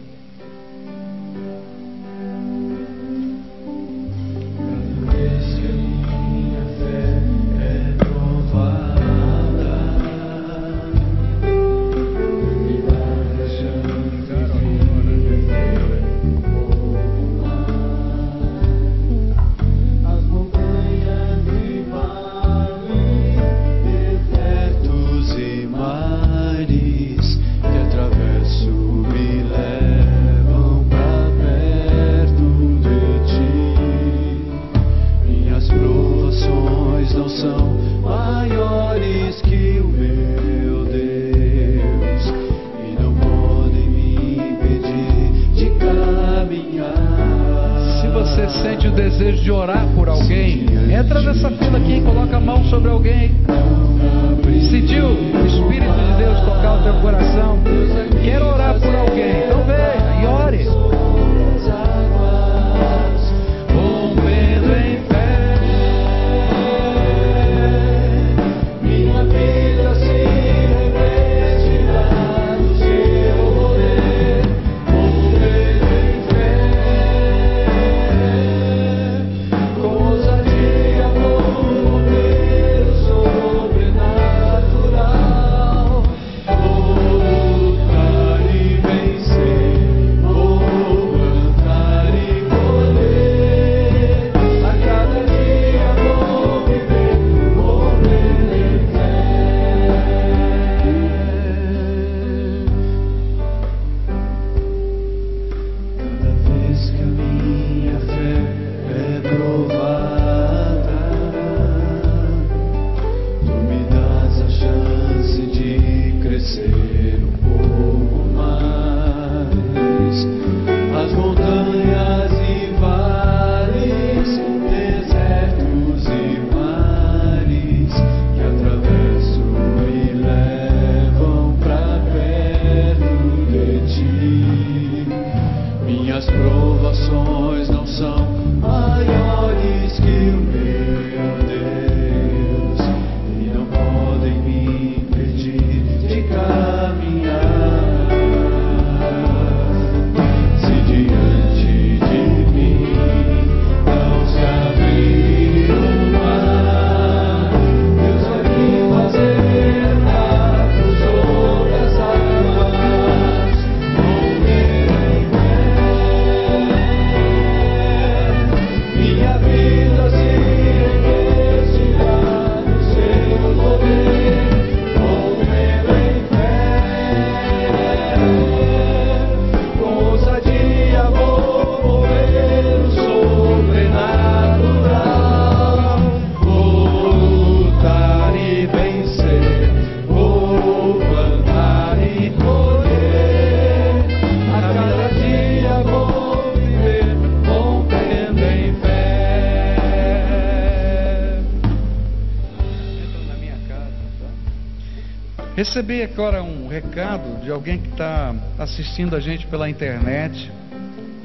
Recebi 205.70 206.02
agora 206.02 206.42
um 206.42 206.68
recado 206.68 207.44
de 207.44 207.52
alguém 207.52 207.78
que 207.78 207.90
está 207.90 208.34
assistindo 208.58 209.16
a 209.16 209.20
gente 209.20 209.46
pela 209.46 209.70
internet, 209.70 210.52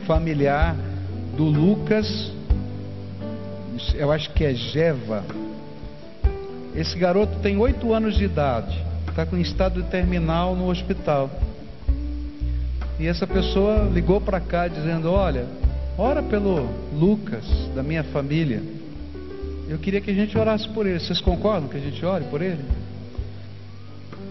familiar 0.07 0.77
do 1.35 1.45
Lucas, 1.45 2.31
eu 3.95 4.13
acho 4.13 4.31
que 4.35 4.45
é 4.45 4.53
Jeva. 4.53 5.25
Esse 6.77 6.99
garoto 6.99 7.39
tem 7.39 7.57
oito 7.57 7.95
anos 7.95 8.19
de 8.19 8.25
idade, 8.25 8.79
está 9.09 9.25
com 9.25 9.39
estado 9.39 9.83
terminal 9.85 10.55
no 10.55 10.69
hospital. 10.69 11.31
E 13.01 13.07
essa 13.07 13.27
pessoa 13.27 13.89
ligou 13.91 14.21
para 14.21 14.41
cá 14.41 14.69
dizendo: 14.69 15.11
Olha, 15.11 15.47
ora 15.97 16.23
pelo 16.23 16.69
Lucas 16.93 17.47
da 17.75 17.83
minha 17.83 18.05
família. 18.05 18.63
Eu 19.71 19.79
queria 19.79 20.03
que 20.03 20.11
a 20.11 20.15
gente 20.15 20.37
orasse 20.37 20.69
por 20.69 20.87
ele. 20.87 21.01
Vocês 21.01 21.23
concordam 21.23 21.67
que 21.67 21.79
a 21.79 21.81
gente 21.81 22.05
ore 22.05 22.25
por 22.25 22.43
ele? 22.43 22.61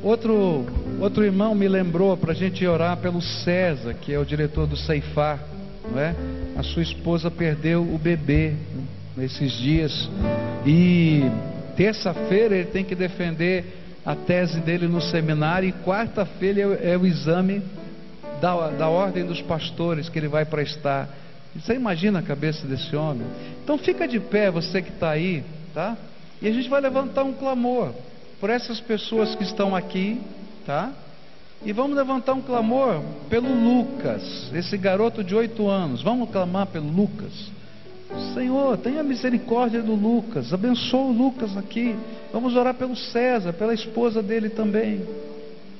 Outro, 0.03 0.65
outro 0.99 1.23
irmão 1.23 1.55
me 1.55 1.65
lembrou 1.65 2.17
para 2.17 2.33
a 2.33 2.35
gente 2.35 2.67
orar 2.67 2.97
pelo 2.97 3.21
César, 3.21 3.93
que 3.93 4.11
é 4.11 4.19
o 4.19 4.25
diretor 4.25 4.67
do 4.67 4.75
Ceifar, 4.75 5.39
não 5.89 5.97
é? 5.97 6.13
A 6.57 6.61
sua 6.61 6.83
esposa 6.83 7.31
perdeu 7.31 7.81
o 7.81 7.97
bebê 7.97 8.53
nesses 9.15 9.53
dias 9.53 10.09
e 10.65 11.23
terça-feira 11.77 12.53
ele 12.53 12.67
tem 12.67 12.83
que 12.83 12.95
defender 12.95 13.63
a 14.05 14.13
tese 14.13 14.59
dele 14.59 14.89
no 14.89 14.99
seminário 14.99 15.69
e 15.69 15.71
quarta-feira 15.71 16.77
é, 16.81 16.91
é 16.91 16.97
o 16.97 17.05
exame 17.05 17.61
da, 18.41 18.71
da 18.71 18.89
ordem 18.89 19.25
dos 19.25 19.41
pastores 19.41 20.09
que 20.09 20.19
ele 20.19 20.27
vai 20.27 20.43
prestar. 20.43 21.07
Você 21.55 21.75
imagina 21.75 22.19
a 22.19 22.21
cabeça 22.21 22.67
desse 22.67 22.93
homem? 22.93 23.25
Então 23.63 23.77
fica 23.77 24.05
de 24.05 24.19
pé, 24.19 24.51
você 24.51 24.81
que 24.81 24.89
está 24.89 25.11
aí, 25.11 25.45
tá? 25.73 25.95
E 26.41 26.47
a 26.49 26.51
gente 26.51 26.67
vai 26.67 26.81
levantar 26.81 27.23
um 27.23 27.31
clamor 27.31 27.93
por 28.43 28.49
essas 28.49 28.81
pessoas 28.81 29.35
que 29.35 29.43
estão 29.43 29.73
aqui, 29.73 30.19
tá? 30.65 30.91
E 31.65 31.71
vamos 31.71 31.95
levantar 31.95 32.33
um 32.33 32.41
clamor 32.41 33.01
pelo 33.29 33.47
Lucas, 33.47 34.51
esse 34.53 34.75
garoto 34.75 35.23
de 35.23 35.33
oito 35.33 35.69
anos. 35.69 36.01
Vamos 36.01 36.29
clamar 36.29 36.67
pelo 36.67 36.91
Lucas. 36.91 37.31
Senhor, 38.33 38.77
tenha 38.79 39.01
misericórdia 39.01 39.81
do 39.81 39.95
Lucas, 39.95 40.51
abençoa 40.51 41.05
o 41.05 41.13
Lucas 41.13 41.55
aqui. 41.55 41.95
Vamos 42.33 42.53
orar 42.57 42.73
pelo 42.73 42.97
César, 42.97 43.53
pela 43.53 43.73
esposa 43.73 44.21
dele 44.21 44.49
também. 44.49 45.07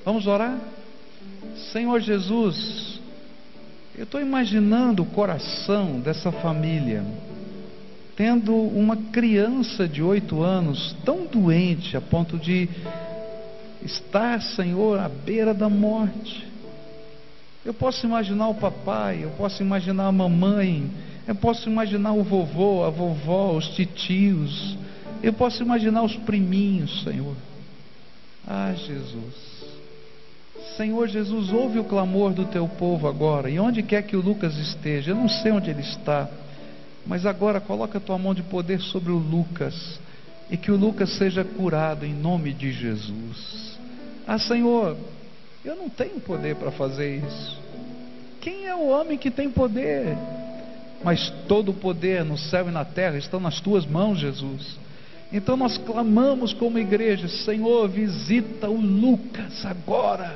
Vamos 0.06 0.26
orar? 0.26 0.58
Senhor 1.74 2.00
Jesus, 2.00 2.98
eu 3.98 4.06
estou 4.06 4.22
imaginando 4.22 5.04
o 5.04 5.08
coração 5.08 6.00
dessa 6.00 6.32
família, 6.32 7.04
tendo 8.16 8.56
uma 8.56 8.96
criança 8.96 9.88
de 9.88 10.02
oito 10.02 10.42
anos 10.44 10.96
tão 11.04 11.26
doente 11.26 11.98
a 11.98 12.02
ponto 12.02 12.38
de 12.38 12.70
estar, 13.84 14.42
Senhor, 14.42 15.00
à 15.00 15.10
beira 15.10 15.54
da 15.54 15.70
morte. 15.70 16.48
Eu 17.66 17.74
posso 17.74 18.06
imaginar 18.06 18.50
o 18.50 18.56
papai, 18.56 19.24
eu 19.24 19.30
posso 19.32 19.64
imaginar 19.64 20.08
a 20.08 20.12
mamãe, 20.12 20.90
eu 21.28 21.36
posso 21.36 21.70
imaginar 21.70 22.14
o 22.14 22.24
vovô, 22.24 22.84
a 22.84 22.90
vovó, 22.90 23.54
os 23.54 23.70
titios, 23.70 24.78
eu 25.22 25.34
posso 25.34 25.64
imaginar 25.64 26.04
os 26.04 26.16
priminhos, 26.18 27.04
Senhor. 27.04 27.36
Ah, 28.46 28.74
Jesus. 28.76 29.54
Senhor 30.76 31.08
Jesus, 31.08 31.52
ouve 31.52 31.80
o 31.80 31.84
clamor 31.84 32.34
do 32.34 32.46
teu 32.46 32.68
povo 32.68 33.08
agora, 33.08 33.50
e 33.50 33.60
onde 33.60 33.82
quer 33.82 34.02
que 34.04 34.16
o 34.16 34.22
Lucas 34.22 34.58
esteja, 34.58 35.12
eu 35.12 35.16
não 35.16 35.30
sei 35.30 35.52
onde 35.52 35.70
ele 35.70 35.82
está, 35.82 36.30
mas 37.06 37.26
agora 37.26 37.60
coloca 37.60 37.98
a 37.98 38.02
tua 38.02 38.18
mão 38.18 38.34
de 38.34 38.44
poder 38.44 38.80
sobre 38.80 39.12
o 39.12 39.18
Lucas, 39.18 40.00
e 40.50 40.58
que 40.58 40.72
o 40.72 40.78
Lucas 40.78 41.18
seja 41.18 41.44
curado 41.44 42.06
em 42.06 42.14
nome 42.14 42.54
de 42.54 42.72
Jesus. 42.72 43.78
Ah, 44.28 44.38
Senhor, 44.38 44.98
eu 45.64 45.76
não 45.76 45.90
tenho 45.90 46.20
poder 46.20 46.56
para 46.56 46.72
fazer 46.72 47.18
isso. 47.18 47.62
Quem 48.42 48.66
é 48.66 48.76
o 48.76 48.88
homem 48.88 49.18
que 49.18 49.32
tem 49.32 49.50
poder? 49.50 50.18
Mas 51.04 51.30
todo 51.48 51.70
o 51.70 51.74
poder 51.74 52.24
no 52.24 52.38
céu 52.38 52.70
e 52.70 52.72
na 52.72 52.86
terra 52.86 53.18
estão 53.18 53.40
nas 53.40 53.60
tuas 53.60 53.86
mãos, 53.86 54.20
Jesus. 54.20 54.78
Então 55.32 55.58
nós 55.58 55.78
clamamos 55.78 56.54
como 56.54 56.78
igreja: 56.78 57.28
Senhor, 57.28 57.90
visita 57.90 58.70
o 58.70 58.80
Lucas 58.80 59.66
agora 59.66 60.36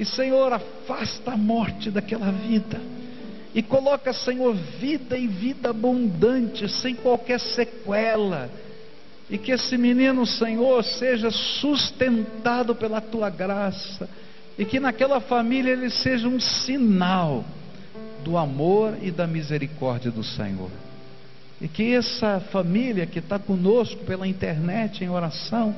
e 0.00 0.04
Senhor, 0.06 0.50
afasta 0.50 1.32
a 1.32 1.36
morte 1.36 1.90
daquela 1.90 2.32
vida. 2.32 2.80
E 3.54 3.62
coloca, 3.62 4.12
Senhor, 4.12 4.54
vida 4.54 5.18
e 5.18 5.26
vida 5.26 5.70
abundante, 5.70 6.68
sem 6.68 6.94
qualquer 6.94 7.40
sequela. 7.40 8.48
E 9.28 9.38
que 9.38 9.52
esse 9.52 9.76
menino, 9.76 10.24
Senhor, 10.24 10.82
seja 10.84 11.30
sustentado 11.30 12.74
pela 12.74 13.00
tua 13.00 13.28
graça. 13.28 14.08
E 14.58 14.64
que 14.64 14.78
naquela 14.78 15.20
família 15.20 15.72
ele 15.72 15.90
seja 15.90 16.28
um 16.28 16.38
sinal 16.38 17.44
do 18.22 18.36
amor 18.36 18.96
e 19.02 19.10
da 19.10 19.26
misericórdia 19.26 20.10
do 20.10 20.22
Senhor. 20.22 20.70
E 21.60 21.68
que 21.68 21.94
essa 21.94 22.40
família 22.52 23.06
que 23.06 23.18
está 23.18 23.38
conosco 23.38 24.04
pela 24.04 24.26
internet 24.26 25.04
em 25.04 25.10
oração, 25.10 25.74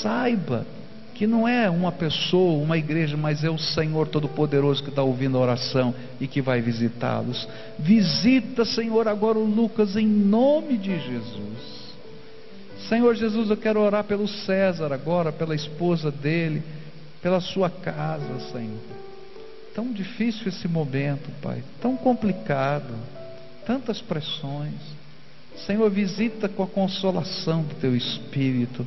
saiba 0.00 0.66
que 1.14 1.26
não 1.26 1.46
é 1.46 1.70
uma 1.70 1.92
pessoa, 1.92 2.62
uma 2.62 2.76
igreja, 2.76 3.16
mas 3.16 3.44
é 3.44 3.50
o 3.50 3.56
Senhor 3.56 4.08
Todo-Poderoso 4.08 4.82
que 4.82 4.88
está 4.88 5.02
ouvindo 5.02 5.38
a 5.38 5.40
oração 5.40 5.94
e 6.20 6.26
que 6.26 6.42
vai 6.42 6.60
visitá-los. 6.60 7.48
Visita, 7.78 8.64
Senhor, 8.64 9.06
agora 9.06 9.38
o 9.38 9.44
Lucas 9.44 9.96
em 9.96 10.06
nome 10.06 10.76
de 10.76 10.98
Jesus. 10.98 11.84
Senhor 12.88 13.14
Jesus, 13.14 13.48
eu 13.48 13.56
quero 13.56 13.80
orar 13.80 14.04
pelo 14.04 14.26
César 14.26 14.92
agora, 14.92 15.32
pela 15.32 15.54
esposa 15.54 16.10
dele, 16.10 16.62
pela 17.22 17.40
sua 17.40 17.70
casa, 17.70 18.40
Senhor. 18.52 18.80
Tão 19.74 19.92
difícil 19.92 20.48
esse 20.48 20.68
momento, 20.68 21.30
Pai, 21.40 21.62
tão 21.80 21.96
complicado, 21.96 22.92
tantas 23.64 24.00
pressões. 24.00 24.74
Senhor, 25.64 25.88
visita 25.88 26.48
com 26.48 26.64
a 26.64 26.66
consolação 26.66 27.62
do 27.62 27.74
teu 27.76 27.94
espírito 27.96 28.84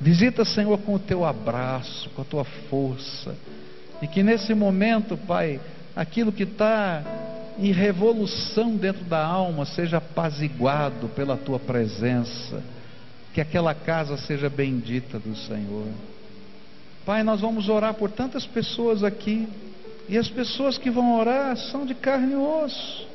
Visita, 0.00 0.44
Senhor, 0.44 0.78
com 0.78 0.94
o 0.94 0.98
teu 0.98 1.24
abraço, 1.24 2.10
com 2.10 2.22
a 2.22 2.24
tua 2.24 2.44
força. 2.44 3.34
E 4.02 4.06
que 4.06 4.22
nesse 4.22 4.54
momento, 4.54 5.16
Pai, 5.16 5.60
aquilo 5.94 6.32
que 6.32 6.42
está 6.42 7.02
em 7.58 7.72
revolução 7.72 8.76
dentro 8.76 9.04
da 9.04 9.24
alma 9.24 9.64
seja 9.64 9.98
apaziguado 9.98 11.08
pela 11.08 11.36
tua 11.36 11.58
presença. 11.58 12.62
Que 13.32 13.40
aquela 13.40 13.74
casa 13.74 14.16
seja 14.16 14.48
bendita 14.48 15.18
do 15.18 15.34
Senhor. 15.36 15.86
Pai, 17.04 17.22
nós 17.22 17.40
vamos 17.40 17.68
orar 17.68 17.94
por 17.94 18.10
tantas 18.10 18.46
pessoas 18.46 19.02
aqui. 19.02 19.48
E 20.08 20.18
as 20.18 20.28
pessoas 20.28 20.76
que 20.76 20.90
vão 20.90 21.18
orar 21.18 21.56
são 21.56 21.86
de 21.86 21.94
carne 21.94 22.32
e 22.32 22.36
osso. 22.36 23.06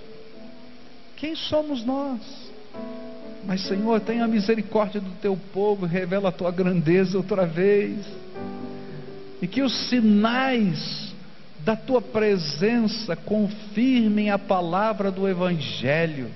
Quem 1.15 1.35
somos 1.35 1.83
nós? 1.85 2.19
Mas, 3.45 3.61
Senhor, 3.61 3.99
tenha 4.01 4.27
misericórdia 4.27 4.99
do 4.99 5.11
teu 5.21 5.37
povo, 5.53 5.85
revela 5.85 6.29
a 6.29 6.31
tua 6.31 6.51
grandeza 6.51 7.17
outra 7.17 7.45
vez. 7.45 8.05
E 9.41 9.47
que 9.47 9.61
os 9.61 9.73
sinais 9.87 11.13
da 11.63 11.75
tua 11.75 12.01
presença 12.01 13.15
confirmem 13.15 14.29
a 14.29 14.37
palavra 14.37 15.11
do 15.11 15.27
Evangelho. 15.27 16.29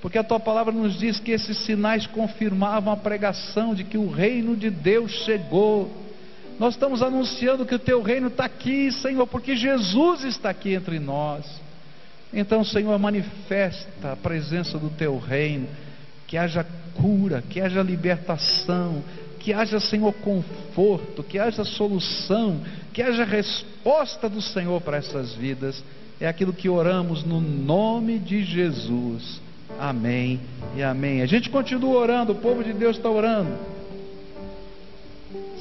Porque 0.00 0.18
a 0.18 0.24
tua 0.24 0.38
palavra 0.38 0.72
nos 0.72 0.98
diz 0.98 1.18
que 1.18 1.32
esses 1.32 1.56
sinais 1.58 2.06
confirmavam 2.06 2.92
a 2.92 2.96
pregação 2.96 3.74
de 3.74 3.84
que 3.84 3.96
o 3.96 4.10
reino 4.10 4.54
de 4.54 4.70
Deus 4.70 5.10
chegou. 5.24 5.90
Nós 6.58 6.74
estamos 6.74 7.02
anunciando 7.02 7.66
que 7.66 7.74
o 7.74 7.78
teu 7.78 8.02
reino 8.02 8.28
está 8.28 8.44
aqui, 8.44 8.92
Senhor, 8.92 9.26
porque 9.26 9.56
Jesus 9.56 10.24
está 10.24 10.50
aqui 10.50 10.74
entre 10.74 10.98
nós. 10.98 11.44
Então, 12.32 12.62
Senhor, 12.62 12.96
manifesta 12.98 14.12
a 14.12 14.16
presença 14.16 14.78
do 14.78 14.90
teu 14.90 15.18
reino 15.18 15.66
que 16.26 16.36
haja 16.36 16.66
cura, 16.94 17.42
que 17.48 17.60
haja 17.60 17.82
libertação, 17.82 19.02
que 19.38 19.52
haja, 19.52 19.78
Senhor, 19.78 20.12
conforto, 20.14 21.22
que 21.22 21.38
haja 21.38 21.64
solução, 21.64 22.60
que 22.92 23.02
haja 23.02 23.24
resposta 23.24 24.28
do 24.28 24.40
Senhor 24.40 24.80
para 24.80 24.96
essas 24.96 25.34
vidas. 25.34 25.82
É 26.20 26.26
aquilo 26.26 26.52
que 26.52 26.68
oramos 26.68 27.24
no 27.24 27.40
nome 27.40 28.18
de 28.18 28.42
Jesus. 28.42 29.40
Amém 29.78 30.40
e 30.76 30.82
amém. 30.82 31.20
A 31.20 31.26
gente 31.26 31.50
continua 31.50 31.98
orando, 31.98 32.32
o 32.32 32.36
povo 32.36 32.62
de 32.62 32.72
Deus 32.72 32.96
está 32.96 33.10
orando. 33.10 33.52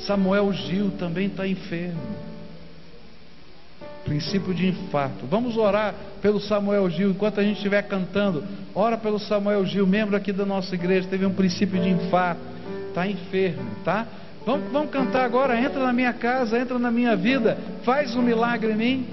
Samuel 0.06 0.54
Gil 0.54 0.92
também 0.92 1.28
está 1.28 1.48
enfermo 1.48 2.33
princípio 4.04 4.54
de 4.54 4.68
infarto. 4.68 5.26
Vamos 5.30 5.58
orar 5.58 5.94
pelo 6.22 6.40
Samuel 6.40 6.90
Gil 6.90 7.12
enquanto 7.12 7.40
a 7.40 7.44
gente 7.44 7.58
estiver 7.58 7.82
cantando. 7.84 8.44
Ora 8.76 8.98
pelo 8.98 9.20
Samuel 9.20 9.66
Gil, 9.66 9.88
membro 9.88 10.16
aqui 10.16 10.32
da 10.32 10.46
nossa 10.46 10.76
igreja, 10.76 11.08
teve 11.08 11.26
um 11.26 11.34
princípio 11.34 11.82
de 11.82 11.90
infarto, 11.90 12.42
está 12.90 13.08
enfermo, 13.08 13.70
tá? 13.84 14.06
Vamos, 14.46 14.72
vamos 14.72 14.92
cantar 14.92 15.24
agora. 15.24 15.60
Entra 15.60 15.84
na 15.84 15.94
minha 15.94 16.14
casa, 16.14 16.58
entra 16.60 16.78
na 16.78 16.92
minha 16.92 17.16
vida, 17.16 17.58
faz 17.84 18.16
um 18.16 18.22
milagre 18.22 18.72
em 18.72 18.76
mim. 18.76 19.08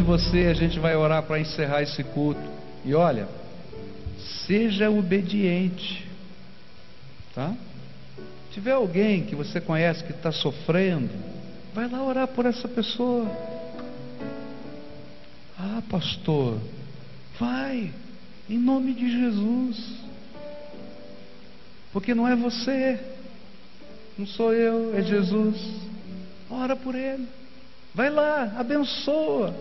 De 0.00 0.06
você, 0.06 0.46
a 0.46 0.54
gente 0.54 0.78
vai 0.78 0.96
orar 0.96 1.22
para 1.22 1.38
encerrar 1.38 1.82
esse 1.82 2.02
culto. 2.02 2.40
E 2.84 2.94
olha, 2.94 3.28
seja 4.46 4.90
obediente, 4.90 6.06
tá? 7.34 7.54
Se 8.46 8.54
tiver 8.54 8.72
alguém 8.72 9.24
que 9.24 9.36
você 9.36 9.60
conhece 9.60 10.02
que 10.02 10.12
está 10.12 10.32
sofrendo, 10.32 11.10
vai 11.74 11.88
lá 11.88 12.02
orar 12.02 12.28
por 12.28 12.46
essa 12.46 12.66
pessoa. 12.66 13.30
Ah, 15.58 15.82
pastor, 15.90 16.58
vai, 17.38 17.92
em 18.48 18.58
nome 18.58 18.94
de 18.94 19.10
Jesus. 19.10 20.00
Porque 21.92 22.14
não 22.14 22.26
é 22.26 22.34
você, 22.34 22.98
não 24.16 24.26
sou 24.26 24.54
eu, 24.54 24.96
é 24.96 25.02
Jesus. 25.02 25.56
Ora 26.48 26.74
por 26.74 26.94
ele. 26.94 27.28
Vai 27.94 28.08
lá, 28.08 28.54
abençoa. 28.56 29.54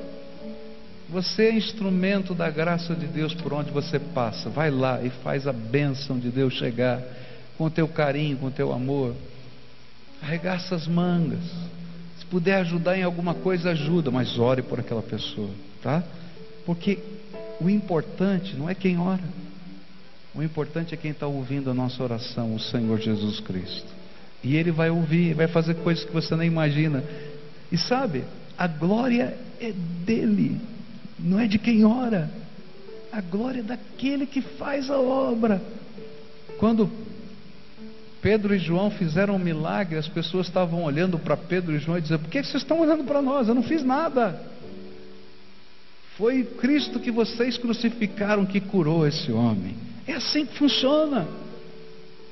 Você 1.12 1.44
é 1.44 1.54
instrumento 1.54 2.36
da 2.36 2.50
graça 2.52 2.94
de 2.94 3.08
Deus 3.08 3.34
por 3.34 3.52
onde 3.52 3.72
você 3.72 3.98
passa. 3.98 4.50
Vai 4.50 4.70
lá 4.70 5.02
e 5.02 5.10
faz 5.10 5.48
a 5.48 5.54
bênção 5.54 6.20
de 6.20 6.30
Deus 6.30 6.54
chegar 6.54 7.02
com 7.58 7.66
o 7.66 7.70
teu 7.70 7.88
carinho, 7.88 8.38
com 8.38 8.48
o 8.48 8.52
teu 8.52 8.72
amor. 8.72 9.16
Arregaça 10.22 10.76
as 10.76 10.88
mangas. 10.88 11.44
Se 12.20 12.26
puder 12.26 12.58
ajudar 12.58 12.98
em 12.98 13.04
alguma 13.04 13.34
coisa, 13.34 13.72
ajuda, 13.72 14.12
mas 14.12 14.38
ore 14.38 14.62
por 14.62 14.80
aquela 14.80 15.02
pessoa, 15.02 15.50
tá? 15.82 16.04
Porque 16.64 17.00
o 17.60 17.70
importante 17.70 18.56
não 18.56 18.70
é 18.70 18.76
quem 18.76 19.00
ora. 19.00 19.24
O 20.36 20.44
importante 20.44 20.94
é 20.94 20.98
quem 20.98 21.12
está 21.12 21.26
ouvindo 21.26 21.72
a 21.72 21.74
nossa 21.74 22.04
oração, 22.04 22.54
o 22.54 22.60
Senhor 22.60 23.00
Jesus 23.00 23.40
Cristo. 23.40 23.88
E 24.44 24.56
Ele 24.56 24.72
vai 24.72 24.92
ouvir, 24.92 25.34
vai 25.34 25.48
fazer 25.48 25.74
coisas 25.76 26.06
que 26.06 26.14
você 26.14 26.36
nem 26.36 26.48
imagina. 26.48 27.04
E 27.72 27.78
sabe, 27.78 28.24
a 28.56 28.68
glória 28.68 29.36
é 29.60 29.72
dele, 30.06 30.62
não 31.22 31.40
é 31.40 31.48
de 31.48 31.58
quem 31.58 31.86
ora. 31.86 32.30
A 33.12 33.22
glória 33.22 33.60
é 33.60 33.64
daquele 33.64 34.26
que 34.26 34.42
faz 34.42 34.90
a 34.90 35.00
obra. 35.00 35.62
Quando 36.58 36.90
Pedro 38.22 38.54
e 38.54 38.60
João 38.60 38.92
fizeram 38.92 39.36
um 39.36 39.40
milagre, 39.40 39.98
as 39.98 40.08
pessoas 40.08 40.48
estavam 40.48 40.84
olhando 40.84 41.18
para 41.18 41.38
Pedro 41.38 41.76
e 41.76 41.80
João 41.80 41.98
e 41.98 42.02
dizendo: 42.02 42.22
Por 42.22 42.30
que 42.30 42.44
vocês 42.44 42.62
estão 42.62 42.80
olhando 42.82 43.04
para 43.04 43.22
nós? 43.22 43.48
Eu 43.48 43.56
não 43.56 43.64
fiz 43.64 43.84
nada. 43.84 44.40
Foi 46.18 46.44
Cristo 46.44 47.00
que 47.00 47.12
vocês 47.12 47.58
crucificaram 47.58 48.46
que 48.46 48.60
curou 48.60 49.08
esse 49.08 49.32
homem. 49.32 49.76
É 50.06 50.14
assim 50.14 50.46
que 50.46 50.58
funciona. 50.58 51.26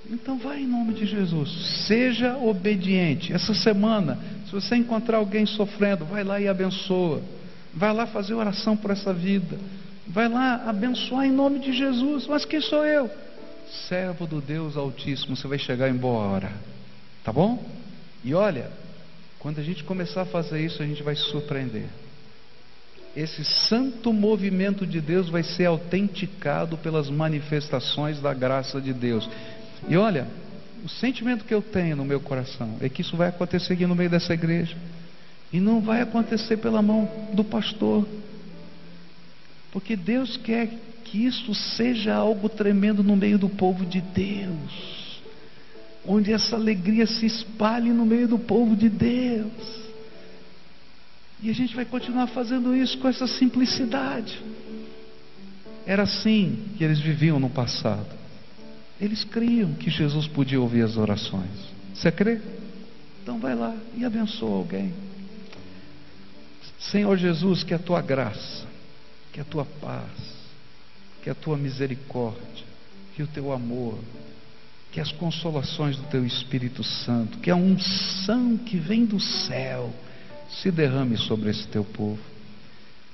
Então 0.09 0.37
vai 0.37 0.61
em 0.61 0.67
nome 0.67 0.93
de 0.93 1.05
Jesus. 1.05 1.85
Seja 1.87 2.37
obediente. 2.37 3.31
Essa 3.31 3.53
semana, 3.53 4.17
se 4.45 4.51
você 4.51 4.75
encontrar 4.75 5.17
alguém 5.17 5.45
sofrendo, 5.45 6.05
vai 6.05 6.23
lá 6.23 6.39
e 6.39 6.47
abençoa. 6.47 7.21
Vai 7.73 7.93
lá 7.93 8.07
fazer 8.07 8.33
oração 8.33 8.75
por 8.75 8.91
essa 8.91 9.13
vida. 9.13 9.57
Vai 10.07 10.27
lá 10.27 10.63
abençoar 10.67 11.25
em 11.25 11.31
nome 11.31 11.59
de 11.59 11.73
Jesus. 11.73 12.27
Mas 12.27 12.45
quem 12.45 12.61
sou 12.61 12.85
eu? 12.85 13.09
Servo 13.87 14.25
do 14.25 14.39
Deus 14.39 14.77
Altíssimo. 14.77 15.35
Você 15.35 15.47
vai 15.47 15.59
chegar 15.59 15.89
em 15.89 15.95
boa 15.95 16.23
hora. 16.25 16.51
Tá 17.23 17.31
bom? 17.31 17.63
E 18.23 18.33
olha, 18.33 18.71
quando 19.39 19.59
a 19.59 19.63
gente 19.63 19.83
começar 19.83 20.21
a 20.21 20.25
fazer 20.25 20.63
isso, 20.63 20.81
a 20.81 20.85
gente 20.85 21.03
vai 21.03 21.15
se 21.15 21.23
surpreender. 21.23 21.85
Esse 23.15 23.43
santo 23.43 24.13
movimento 24.13 24.85
de 24.85 25.01
Deus 25.01 25.29
vai 25.29 25.43
ser 25.43 25.65
autenticado 25.65 26.77
pelas 26.77 27.09
manifestações 27.09 28.21
da 28.21 28.33
graça 28.33 28.79
de 28.79 28.93
Deus. 28.93 29.27
E 29.89 29.97
olha, 29.97 30.27
o 30.85 30.89
sentimento 30.89 31.43
que 31.43 31.53
eu 31.53 31.61
tenho 31.61 31.95
no 31.95 32.05
meu 32.05 32.19
coração 32.19 32.77
é 32.79 32.87
que 32.87 33.01
isso 33.01 33.17
vai 33.17 33.29
acontecer 33.29 33.73
aqui 33.73 33.85
no 33.85 33.95
meio 33.95 34.09
dessa 34.09 34.33
igreja. 34.33 34.77
E 35.51 35.59
não 35.59 35.81
vai 35.81 36.01
acontecer 36.01 36.57
pela 36.57 36.81
mão 36.81 37.09
do 37.33 37.43
pastor. 37.43 38.07
Porque 39.71 39.95
Deus 39.95 40.37
quer 40.37 40.69
que 41.03 41.25
isso 41.25 41.53
seja 41.55 42.13
algo 42.13 42.49
tremendo 42.49 43.03
no 43.03 43.15
meio 43.15 43.37
do 43.37 43.47
povo 43.47 43.85
de 43.85 44.01
Deus. 44.01 45.21
Onde 46.05 46.33
essa 46.33 46.55
alegria 46.55 47.05
se 47.05 47.25
espalhe 47.25 47.91
no 47.91 48.05
meio 48.05 48.27
do 48.27 48.39
povo 48.39 48.75
de 48.75 48.89
Deus. 48.89 49.87
E 51.41 51.49
a 51.49 51.53
gente 51.53 51.75
vai 51.75 51.85
continuar 51.85 52.27
fazendo 52.27 52.75
isso 52.75 52.97
com 52.97 53.07
essa 53.07 53.27
simplicidade. 53.27 54.41
Era 55.85 56.03
assim 56.03 56.65
que 56.77 56.83
eles 56.83 56.99
viviam 56.99 57.39
no 57.39 57.49
passado. 57.49 58.07
Eles 58.99 59.23
criam 59.23 59.73
que 59.73 59.89
Jesus 59.89 60.27
podia 60.27 60.59
ouvir 60.59 60.81
as 60.81 60.97
orações. 60.97 61.51
Você 61.93 62.11
crê? 62.11 62.41
Então 63.21 63.37
vai 63.37 63.55
lá 63.55 63.75
e 63.95 64.03
abençoa 64.03 64.57
alguém. 64.57 64.91
Senhor 66.91 67.17
Jesus, 67.17 67.63
que 67.63 67.73
a 67.73 67.79
tua 67.79 68.01
graça, 68.01 68.65
que 69.31 69.39
a 69.39 69.43
tua 69.43 69.65
paz, 69.65 70.09
que 71.23 71.29
a 71.29 71.35
tua 71.35 71.57
misericórdia, 71.57 72.65
que 73.15 73.23
o 73.23 73.27
teu 73.27 73.51
amor, 73.51 73.97
que 74.91 74.99
as 74.99 75.11
consolações 75.11 75.97
do 75.97 76.03
teu 76.03 76.25
Espírito 76.25 76.83
Santo, 76.83 77.39
que 77.39 77.51
a 77.51 77.55
unção 77.55 78.57
que 78.57 78.77
vem 78.77 79.05
do 79.05 79.19
céu 79.19 79.93
se 80.49 80.71
derrame 80.71 81.17
sobre 81.17 81.49
esse 81.49 81.67
teu 81.67 81.83
povo. 81.83 82.19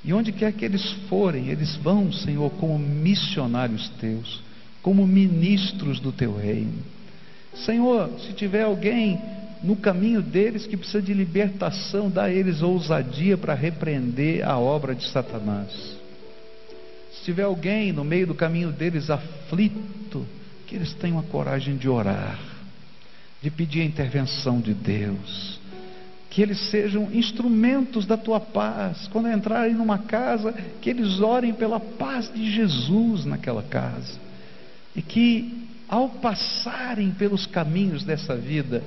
E 0.03 0.13
onde 0.13 0.31
quer 0.31 0.53
que 0.53 0.65
eles 0.65 0.91
forem, 1.09 1.47
eles 1.47 1.75
vão, 1.77 2.11
Senhor, 2.11 2.49
como 2.51 2.77
missionários 2.77 3.89
teus 3.99 4.43
como 4.83 5.07
ministros 5.07 6.01
do 6.01 6.11
teu 6.11 6.37
reino. 6.37 6.83
Senhor, 7.65 8.09
se 8.19 8.33
tiver 8.33 8.63
alguém 8.63 9.19
no 9.63 9.77
caminho 9.77 10.21
deles 10.21 10.67
que 10.67 10.75
precisa 10.75 11.01
de 11.01 11.13
libertação, 11.13 12.09
dá 12.09 12.25
a 12.25 12.31
eles 12.31 12.61
ousadia 12.61 13.37
para 13.37 13.53
repreender 13.53 14.45
a 14.45 14.59
obra 14.59 14.93
de 14.93 15.07
Satanás. 15.07 15.71
Se 17.13 17.23
tiver 17.23 17.43
alguém 17.43 17.93
no 17.93 18.03
meio 18.03 18.27
do 18.27 18.35
caminho 18.35 18.71
deles 18.71 19.09
aflito, 19.09 20.27
que 20.67 20.75
eles 20.75 20.93
tenham 20.95 21.17
a 21.17 21.23
coragem 21.23 21.77
de 21.77 21.87
orar, 21.87 22.37
de 23.41 23.49
pedir 23.49 23.81
a 23.81 23.85
intervenção 23.85 24.59
de 24.59 24.73
Deus, 24.73 25.59
que 26.29 26.41
eles 26.41 26.59
sejam 26.71 27.09
instrumentos 27.13 28.05
da 28.05 28.17
tua 28.17 28.39
paz. 28.39 29.07
Quando 29.09 29.31
entrarem 29.31 29.75
numa 29.75 29.99
casa, 29.99 30.51
que 30.81 30.89
eles 30.89 31.21
orem 31.21 31.53
pela 31.53 31.79
paz 31.79 32.29
de 32.33 32.51
Jesus 32.51 33.23
naquela 33.23 33.61
casa 33.63 34.19
e 34.95 35.01
que, 35.01 35.67
ao 35.87 36.09
passarem 36.09 37.11
pelos 37.11 37.45
caminhos 37.45 38.03
dessa 38.03 38.35
vida, 38.35 38.83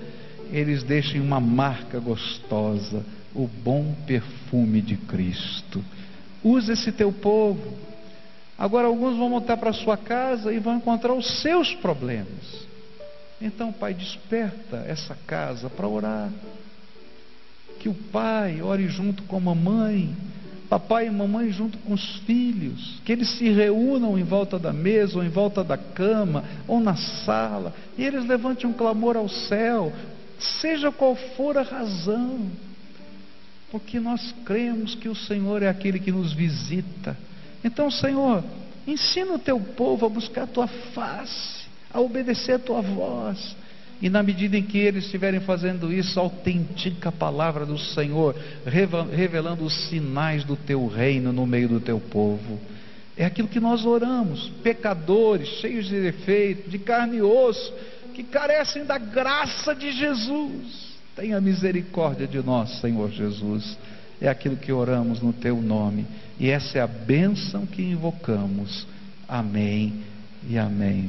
eles 0.50 0.82
deixem 0.82 1.20
uma 1.20 1.40
marca 1.40 1.98
gostosa, 1.98 3.04
o 3.34 3.46
bom 3.46 3.94
perfume 4.06 4.80
de 4.80 4.96
Cristo. 4.96 5.84
Usa 6.42 6.72
esse 6.72 6.92
teu 6.92 7.12
povo. 7.12 7.76
Agora, 8.58 8.86
alguns 8.86 9.16
vão 9.16 9.30
voltar 9.30 9.56
para 9.56 9.72
sua 9.72 9.96
casa 9.96 10.52
e 10.52 10.58
vão 10.58 10.76
encontrar 10.76 11.12
os 11.12 11.42
seus 11.42 11.74
problemas. 11.74 12.66
Então, 13.40 13.72
Pai, 13.72 13.92
desperta 13.92 14.84
essa 14.86 15.16
casa 15.26 15.68
para 15.68 15.86
orar. 15.86 16.30
Que 17.80 17.88
o 17.88 17.94
pai 17.94 18.62
ore 18.62 18.88
junto 18.88 19.22
com 19.24 19.36
a 19.36 19.54
mãe 19.54 20.14
papai 20.68 21.06
e 21.06 21.10
mamãe 21.10 21.50
junto 21.50 21.78
com 21.78 21.92
os 21.94 22.16
filhos, 22.20 23.00
que 23.04 23.12
eles 23.12 23.28
se 23.38 23.48
reúnam 23.50 24.18
em 24.18 24.24
volta 24.24 24.58
da 24.58 24.72
mesa, 24.72 25.18
ou 25.18 25.24
em 25.24 25.28
volta 25.28 25.62
da 25.62 25.76
cama, 25.76 26.44
ou 26.66 26.80
na 26.80 26.96
sala, 26.96 27.72
e 27.96 28.04
eles 28.04 28.26
levantem 28.26 28.68
um 28.68 28.72
clamor 28.72 29.16
ao 29.16 29.28
céu, 29.28 29.92
seja 30.38 30.92
qual 30.92 31.14
for 31.36 31.56
a 31.56 31.62
razão, 31.62 32.50
porque 33.70 33.98
nós 33.98 34.34
cremos 34.44 34.94
que 34.94 35.08
o 35.08 35.14
Senhor 35.14 35.62
é 35.62 35.68
aquele 35.68 35.98
que 35.98 36.12
nos 36.12 36.32
visita. 36.32 37.16
Então, 37.64 37.90
Senhor, 37.90 38.44
ensina 38.86 39.34
o 39.34 39.38
teu 39.38 39.58
povo 39.58 40.06
a 40.06 40.08
buscar 40.08 40.42
a 40.42 40.46
tua 40.46 40.66
face, 40.66 41.66
a 41.92 42.00
obedecer 42.00 42.52
a 42.52 42.58
tua 42.58 42.80
voz 42.80 43.56
e 44.00 44.10
na 44.10 44.22
medida 44.22 44.56
em 44.56 44.62
que 44.62 44.78
eles 44.78 45.04
estiverem 45.04 45.40
fazendo 45.40 45.92
isso, 45.92 46.20
autentica 46.20 47.08
a 47.08 47.12
palavra 47.12 47.64
do 47.64 47.78
Senhor, 47.78 48.36
revelando 48.64 49.64
os 49.64 49.88
sinais 49.88 50.44
do 50.44 50.54
teu 50.54 50.86
reino 50.86 51.32
no 51.32 51.46
meio 51.46 51.68
do 51.68 51.80
teu 51.80 51.98
povo. 51.98 52.60
É 53.16 53.24
aquilo 53.24 53.48
que 53.48 53.58
nós 53.58 53.86
oramos, 53.86 54.50
pecadores, 54.62 55.48
cheios 55.60 55.86
de 55.86 55.98
defeito, 55.98 56.68
de 56.68 56.78
carne 56.78 57.16
e 57.16 57.22
osso, 57.22 57.72
que 58.16 58.22
carecem 58.22 58.86
da 58.86 58.96
graça 58.96 59.74
de 59.74 59.92
Jesus. 59.92 60.96
Tenha 61.14 61.38
misericórdia 61.38 62.26
de 62.26 62.42
nós, 62.42 62.80
Senhor 62.80 63.10
Jesus. 63.10 63.76
É 64.18 64.26
aquilo 64.26 64.56
que 64.56 64.72
oramos 64.72 65.20
no 65.20 65.34
teu 65.34 65.60
nome. 65.60 66.06
E 66.40 66.48
essa 66.48 66.78
é 66.78 66.80
a 66.80 66.86
bênção 66.86 67.66
que 67.66 67.82
invocamos. 67.82 68.86
Amém 69.28 70.02
e 70.48 70.56
amém. 70.56 71.04